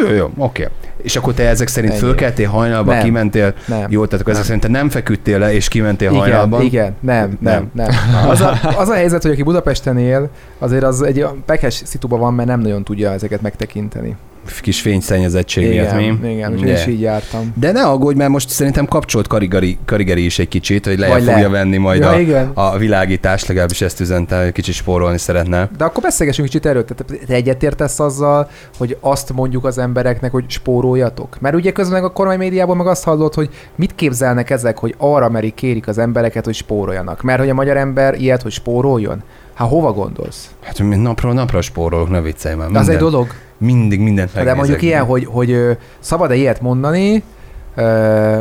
Jó, 0.00 0.08
jó, 0.14 0.30
oké. 0.36 0.68
És 1.02 1.16
akkor 1.16 1.34
te 1.34 1.48
ezek 1.48 1.68
szerint 1.68 1.92
Ennyi. 1.92 2.00
fölkeltél 2.02 2.48
hajnalba, 2.48 2.92
Nem. 2.92 3.02
kimentél, 3.02 3.54
Nem. 3.66 3.86
jó, 3.88 4.04
tehát 4.04 4.20
akkor 4.20 4.32
ezek 4.32 4.44
szerint 4.44 4.62
te 4.62 4.68
nem 4.68 4.88
feküdtél 4.88 5.38
le, 5.38 5.52
és 5.54 5.68
kimentél 5.68 6.08
igen, 6.08 6.20
hajnalban. 6.20 6.62
igen, 6.62 6.96
nem, 7.00 7.38
nem, 7.40 7.70
nem. 7.72 7.88
Az 8.30 8.40
a, 8.40 8.58
az 8.76 8.88
a 8.88 8.94
helyzet, 8.94 9.22
hogy 9.22 9.30
aki 9.30 9.42
Budapesten 9.42 9.98
él, 9.98 10.28
azért 10.58 10.82
az 10.82 11.02
egy 11.02 11.26
pekes 11.46 11.82
szituba 11.84 12.16
van, 12.16 12.34
mert 12.34 12.48
nem 12.48 12.60
nagyon 12.60 12.84
tudja 12.84 13.10
ezeket 13.12 13.42
megtekinteni. 13.42 14.16
Kis 14.60 14.80
fényszennyezettség 14.80 15.68
miatt, 15.68 15.98
igen, 16.00 16.14
mi? 16.22 16.32
igen, 16.32 16.58
én 16.58 16.74
is 16.74 16.86
így 16.86 17.00
jártam. 17.00 17.52
De 17.54 17.72
ne 17.72 17.82
aggódj, 17.82 18.16
mert 18.16 18.30
most 18.30 18.48
szerintem 18.48 18.86
kapcsolt 18.86 19.26
karigari, 19.26 19.78
karigeri 19.84 20.24
is 20.24 20.38
egy 20.38 20.48
kicsit, 20.48 20.84
hogy 20.86 20.98
lejjebb 20.98 21.16
Vagy 21.18 21.26
le. 21.26 21.32
fogja 21.32 21.50
venni 21.50 21.76
majd 21.76 22.00
Ja, 22.00 22.08
a, 22.10 22.18
igen. 22.18 22.50
a 22.54 22.78
világítást, 22.78 23.46
legalábbis 23.46 23.80
ezt 23.80 24.00
üzente, 24.00 24.42
hogy 24.42 24.52
kicsit 24.52 24.74
spórolni 24.74 25.18
szeretne. 25.18 25.70
De 25.78 25.84
akkor 25.84 26.02
beszélgessünk 26.02 26.48
kicsit 26.48 26.66
erről. 26.66 26.84
Tehát 26.84 27.24
te 27.26 27.34
egyetértesz 27.34 28.00
azzal, 28.00 28.48
hogy 28.78 28.96
azt 29.00 29.32
mondjuk 29.32 29.64
az 29.64 29.78
embereknek, 29.78 30.30
hogy 30.30 30.44
spóroljatok? 30.48 31.40
Mert 31.40 31.54
ugye 31.54 31.72
közben 31.72 32.00
meg 32.00 32.10
a 32.10 32.12
kormánymédiában 32.12 32.76
meg 32.76 32.86
azt 32.86 33.04
hallott, 33.04 33.34
hogy 33.34 33.48
mit 33.76 33.94
képzelnek 33.94 34.50
ezek, 34.50 34.78
hogy 34.78 34.94
arra 34.98 35.28
merik 35.28 35.54
kérik 35.54 35.88
az 35.88 35.98
embereket, 35.98 36.44
hogy 36.44 36.54
spóroljanak. 36.54 37.22
Mert 37.22 37.38
hogy 37.38 37.48
a 37.48 37.54
magyar 37.54 37.76
ember 37.76 38.14
ilyet, 38.20 38.42
hogy 38.42 38.52
spóroljon? 38.52 39.22
Hát 39.54 39.68
hova 39.68 39.92
gondolsz? 39.92 40.50
Hát 40.62 40.78
mi 40.78 40.96
napról 40.96 41.32
napra 41.32 41.60
spórolok, 41.60 42.10
ne 42.10 42.20
viccelj 42.20 42.54
már. 42.54 42.70
De 42.70 42.78
az 42.78 42.88
egy 42.88 42.94
Minden- 42.94 43.10
dolog. 43.10 43.28
Mindig 43.58 44.00
mindent 44.00 44.28
De 44.28 44.34
megnézek. 44.34 44.56
mondjuk 44.58 44.82
ilyen, 44.82 45.04
hogy, 45.04 45.24
hogy 45.24 45.78
szabad-e 45.98 46.34
ilyet 46.34 46.60
mondani 46.60 47.22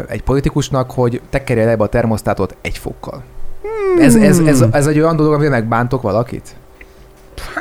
egy 0.08 0.21
politikusnak, 0.23 0.91
hogy 0.91 1.21
tekerje 1.30 1.65
le 1.65 1.73
a 1.73 1.88
termosztátot 1.88 2.56
egy 2.62 2.78
fokkal. 2.78 3.23
Ez, 3.99 4.15
ez, 4.15 4.39
ez, 4.39 4.65
ez 4.71 4.88
egy 4.88 4.99
olyan 4.99 5.15
dolog, 5.15 5.34
amivel 5.34 5.51
megbántok 5.51 6.01
valakit? 6.01 6.56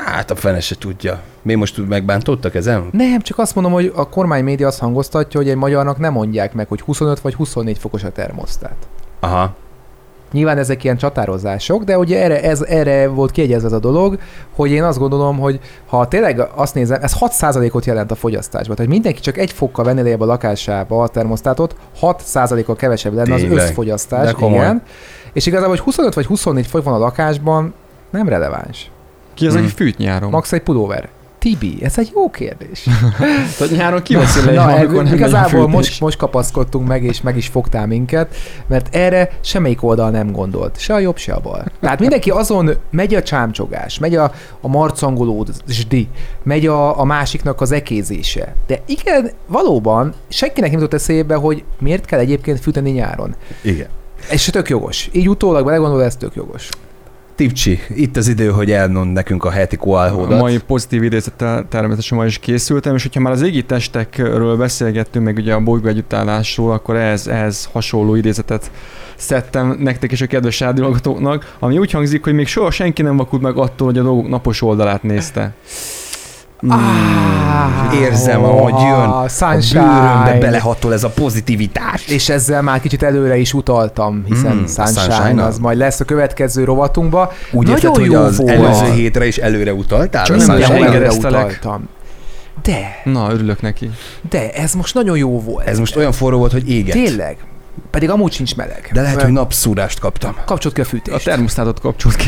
Hát 0.05 0.31
a 0.31 0.35
fene 0.35 0.59
se 0.59 0.75
tudja. 0.75 1.21
Mi 1.41 1.53
most 1.53 1.87
megbántottak 1.87 2.55
ezen? 2.55 2.87
Nem, 2.91 3.19
csak 3.21 3.37
azt 3.37 3.55
mondom, 3.55 3.73
hogy 3.73 3.91
a 3.95 4.09
kormánymédia 4.09 4.67
azt 4.67 4.79
hangoztatja, 4.79 5.39
hogy 5.39 5.49
egy 5.49 5.55
magyarnak 5.55 5.97
nem 5.97 6.13
mondják 6.13 6.53
meg, 6.53 6.67
hogy 6.67 6.81
25 6.81 7.19
vagy 7.19 7.33
24 7.33 7.77
fokos 7.77 8.03
a 8.03 8.11
termosztát. 8.11 8.75
Aha. 9.19 9.55
Nyilván 10.31 10.57
ezek 10.57 10.83
ilyen 10.83 10.97
csatározások, 10.97 11.83
de 11.83 11.97
ugye 11.97 12.23
erre, 12.23 12.41
ez, 12.43 12.61
erre 12.61 13.07
volt 13.07 13.31
kiegyezve 13.31 13.67
ez 13.67 13.73
a 13.73 13.79
dolog, 13.79 14.17
hogy 14.55 14.71
én 14.71 14.83
azt 14.83 14.97
gondolom, 14.97 15.37
hogy 15.39 15.59
ha 15.87 16.07
tényleg 16.07 16.39
azt 16.55 16.73
nézem, 16.75 17.01
ez 17.01 17.13
6%-ot 17.19 17.85
jelent 17.85 18.11
a 18.11 18.15
fogyasztásban. 18.15 18.75
Tehát 18.75 18.91
mindenki 18.91 19.19
csak 19.21 19.37
egy 19.37 19.51
fokkal 19.51 19.85
venné 19.85 20.01
lejjebb 20.01 20.21
a 20.21 20.25
lakásába 20.25 21.01
a 21.03 21.07
termosztátot, 21.07 21.75
6%-kal 22.01 22.75
kevesebb 22.75 23.13
lenne 23.13 23.33
az 23.33 23.39
Tényleg? 23.41 23.57
összfogyasztás. 23.63 24.25
De 24.25 24.31
komoly. 24.31 24.57
Igen. 24.59 24.81
És 25.33 25.45
igazából, 25.45 25.69
hogy 25.75 25.79
25 25.83 26.13
vagy 26.13 26.25
24 26.25 26.67
fogy 26.67 26.83
van 26.83 26.93
a 26.93 26.97
lakásban, 26.97 27.73
nem 28.09 28.29
releváns. 28.29 28.91
Ki 29.33 29.47
az, 29.47 29.53
Mm. 29.53 29.57
aki 29.57 29.67
fűt 29.67 29.97
nyáron? 29.97 30.29
Max 30.29 30.51
egy 30.51 30.61
pulóver. 30.61 31.09
Tibi, 31.45 31.77
ez 31.81 31.97
egy 31.97 32.11
jó 32.13 32.29
kérdés. 32.29 32.87
Tehát 33.57 33.75
nyáron 33.75 34.01
kiveszi 34.01 34.45
le 34.45 34.51
Na, 34.51 34.63
amikor 34.63 35.03
nem 35.03 35.13
igazából 35.13 35.67
most, 35.67 35.99
most 35.99 36.17
kapaszkodtunk 36.17 36.87
meg, 36.87 37.03
és 37.03 37.21
meg 37.21 37.37
is 37.37 37.47
fogtál 37.47 37.87
minket, 37.87 38.35
mert 38.67 38.95
erre 38.95 39.29
semmelyik 39.41 39.83
oldal 39.83 40.09
nem 40.09 40.31
gondolt. 40.31 40.79
Se 40.79 40.93
a 40.93 40.99
jobb, 40.99 41.17
se 41.17 41.33
a 41.33 41.39
bal. 41.39 41.65
Tehát 41.81 41.99
mindenki 41.99 42.29
azon 42.29 42.71
megy 42.91 43.15
a 43.15 43.23
csámcsogás, 43.23 43.99
megy 43.99 44.15
a, 44.15 44.31
a 44.61 44.67
marcangolódásdi, 44.67 46.07
megy 46.43 46.67
a, 46.67 46.99
a 46.99 47.03
másiknak 47.03 47.61
az 47.61 47.71
ekézése. 47.71 48.55
De 48.67 48.81
igen, 48.85 49.31
valóban 49.47 50.13
senkinek 50.27 50.71
nem 50.71 50.79
jutott 50.79 50.99
eszébe, 50.99 51.35
hogy 51.35 51.63
miért 51.79 52.05
kell 52.05 52.19
egyébként 52.19 52.59
fűteni 52.59 52.89
nyáron. 52.89 53.35
Igen. 53.61 53.87
Se 54.35 54.51
tök 54.51 54.69
jogos. 54.69 55.09
Így 55.11 55.29
utólag 55.29 55.65
belegondol, 55.65 56.03
ez 56.03 56.15
tök 56.15 56.35
jogos. 56.35 56.69
Tipcsi, 57.35 57.79
itt 57.95 58.17
az 58.17 58.27
idő, 58.27 58.49
hogy 58.49 58.71
elmond 58.71 59.13
nekünk 59.13 59.43
a 59.43 59.49
heti 59.49 59.75
A 59.75 59.79
koálhódat. 59.79 60.39
mai 60.39 60.57
pozitív 60.57 61.03
idézettel 61.03 61.65
természetesen 61.69 62.17
ma 62.17 62.25
is 62.25 62.39
készültem, 62.39 62.95
és 62.95 63.01
hogyha 63.01 63.19
már 63.19 63.33
az 63.33 63.41
égi 63.41 63.63
testekről 63.63 64.57
beszélgettünk, 64.57 65.25
meg 65.25 65.37
ugye 65.37 65.53
a 65.53 65.59
bolygó 65.59 65.87
együttállásról, 65.87 66.71
akkor 66.71 66.95
ehhez, 66.95 67.27
ehhez 67.27 67.69
hasonló 67.71 68.15
idézetet 68.15 68.71
szedtem 69.15 69.77
nektek 69.79 70.11
és 70.11 70.21
a 70.21 70.27
kedves 70.27 70.59
rádióhallgatóknak, 70.59 71.55
ami 71.59 71.77
úgy 71.77 71.91
hangzik, 71.91 72.23
hogy 72.23 72.33
még 72.33 72.47
soha 72.47 72.71
senki 72.71 73.01
nem 73.01 73.17
vakult 73.17 73.41
meg 73.41 73.57
attól, 73.57 73.87
hogy 73.87 73.97
a 73.97 74.03
dolgok 74.03 74.29
napos 74.29 74.61
oldalát 74.61 75.03
nézte. 75.03 75.53
Ah, 76.69 77.99
Érzem, 78.01 78.43
ahogy 78.43 78.73
jön 78.81 78.91
a 78.91 79.21
A 79.21 79.27
sunshine. 79.27 79.81
bőrömbe 79.83 80.37
belehatol 80.39 80.93
ez 80.93 81.03
a 81.03 81.09
pozitivitás. 81.09 82.07
És 82.07 82.29
ezzel 82.29 82.61
már 82.61 82.79
kicsit 82.81 83.03
előre 83.03 83.37
is 83.37 83.53
utaltam, 83.53 84.23
hiszen 84.27 84.53
Mm, 84.55 84.59
mm, 84.59 84.65
Sunshine, 84.65 85.01
Sunshine-nal? 85.01 85.45
az 85.45 85.57
majd 85.57 85.77
lesz 85.77 85.99
a 85.99 86.05
következő 86.05 86.63
rovatunkba. 86.63 87.31
Úgy 87.51 87.67
Nagyon 87.67 87.75
érted, 87.75 87.95
hogy 87.95 88.11
jó 88.11 88.21
az 88.21 88.37
volt. 88.37 88.49
előző 88.49 88.91
hétre 88.93 89.27
is 89.27 89.37
előre 89.37 89.73
utaltál? 89.73 90.25
Csak 90.25 90.37
nem 90.37 90.49
előre 90.61 91.09
utaltam. 91.11 91.87
De, 92.63 93.01
Na, 93.03 93.27
örülök 93.31 93.61
neki. 93.61 93.89
de, 94.29 94.51
ez 94.51 94.73
most 94.73 94.93
nagyon 94.93 95.17
jó 95.17 95.41
volt. 95.41 95.67
Ez 95.67 95.79
most 95.79 95.95
olyan 95.95 96.11
forró 96.11 96.37
volt, 96.37 96.51
hogy 96.51 96.69
éget. 96.69 96.95
Tényleg. 96.95 97.37
Pedig 97.91 98.09
amúgy 98.09 98.31
sincs 98.31 98.55
meleg. 98.55 98.89
De 98.93 98.99
lehet, 99.01 99.15
Mert 99.15 99.27
hogy 99.27 99.35
napszúrást 99.37 99.99
kaptam. 99.99 100.35
Kapcsolt 100.45 100.73
ki 100.73 100.81
a 100.81 100.83
A 100.83 100.87
fűtést. 100.87 101.25
termosztátot 101.25 101.79
kapcsolt 101.79 102.15
ki. 102.15 102.27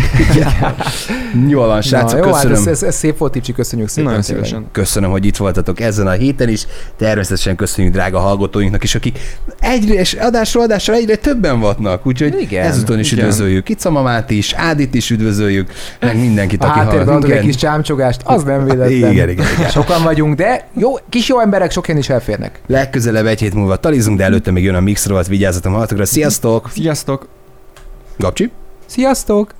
Jól 1.49 1.67
van, 1.67 1.81
srácok, 1.81 2.19
Na, 2.19 2.25
jó, 2.25 2.33
hát 2.33 2.41
köszönöm. 2.47 2.57
ez, 2.57 2.67
ez, 2.67 2.83
ez, 2.83 2.95
szép 2.95 3.17
volt, 3.17 3.31
Tipcsi, 3.31 3.53
köszönjük 3.53 3.87
szépen. 3.89 4.03
Nagyon 4.03 4.21
tényleg. 4.21 4.45
szívesen. 4.45 4.67
Köszönöm, 4.71 5.09
hogy 5.11 5.25
itt 5.25 5.37
voltatok 5.37 5.79
ezen 5.79 6.07
a 6.07 6.11
héten 6.11 6.49
is. 6.49 6.65
Természetesen 6.97 7.55
köszönjük 7.55 7.93
drága 7.93 8.19
hallgatóinknak 8.19 8.83
is, 8.83 8.95
akik 8.95 9.19
egyre 9.59 9.93
és 9.93 10.13
adásról 10.13 10.63
adásra 10.63 10.93
egyre 10.93 11.15
többen 11.15 11.59
vannak. 11.59 12.05
Úgyhogy 12.05 12.41
Igen, 12.41 12.65
ezúton 12.65 12.99
is 12.99 13.11
igen. 13.11 13.23
üdvözöljük. 13.23 13.69
Itt 13.69 13.89
Mamát 13.89 14.29
is, 14.29 14.53
Ádit 14.53 14.93
is 14.95 15.09
üdvözöljük, 15.09 15.71
meg 15.99 16.17
mindenkit, 16.19 16.63
A 16.63 16.67
aki 16.67 16.79
hallgat 16.79 17.23
egy 17.23 17.39
kis 17.41 17.55
csámcsogást, 17.55 18.21
az 18.23 18.43
nem 18.43 18.63
véletlen. 18.63 18.91
Igen, 18.91 19.11
igen, 19.11 19.29
igen. 19.29 19.69
Sokan 19.69 20.03
vagyunk, 20.03 20.35
de 20.35 20.67
jó, 20.73 20.93
kis 21.09 21.27
jó 21.27 21.39
emberek 21.39 21.71
sok 21.71 21.85
helyen 21.85 22.01
is 22.01 22.09
elférnek. 22.09 22.59
Legközelebb 22.67 23.25
egy 23.25 23.39
hét 23.39 23.53
múlva 23.53 23.75
talizunk, 23.75 24.17
de 24.17 24.23
előtte 24.23 24.51
még 24.51 24.63
jön 24.63 24.75
a 24.75 24.79
mix 24.79 25.05
rovat, 25.07 25.27
vigyázzatok 25.37 25.71
magatokra. 25.71 26.05
Sziasztok! 26.05 26.69
Sziasztok! 26.73 27.27
Gabcsi? 28.17 28.51
Sziasztok! 28.85 29.53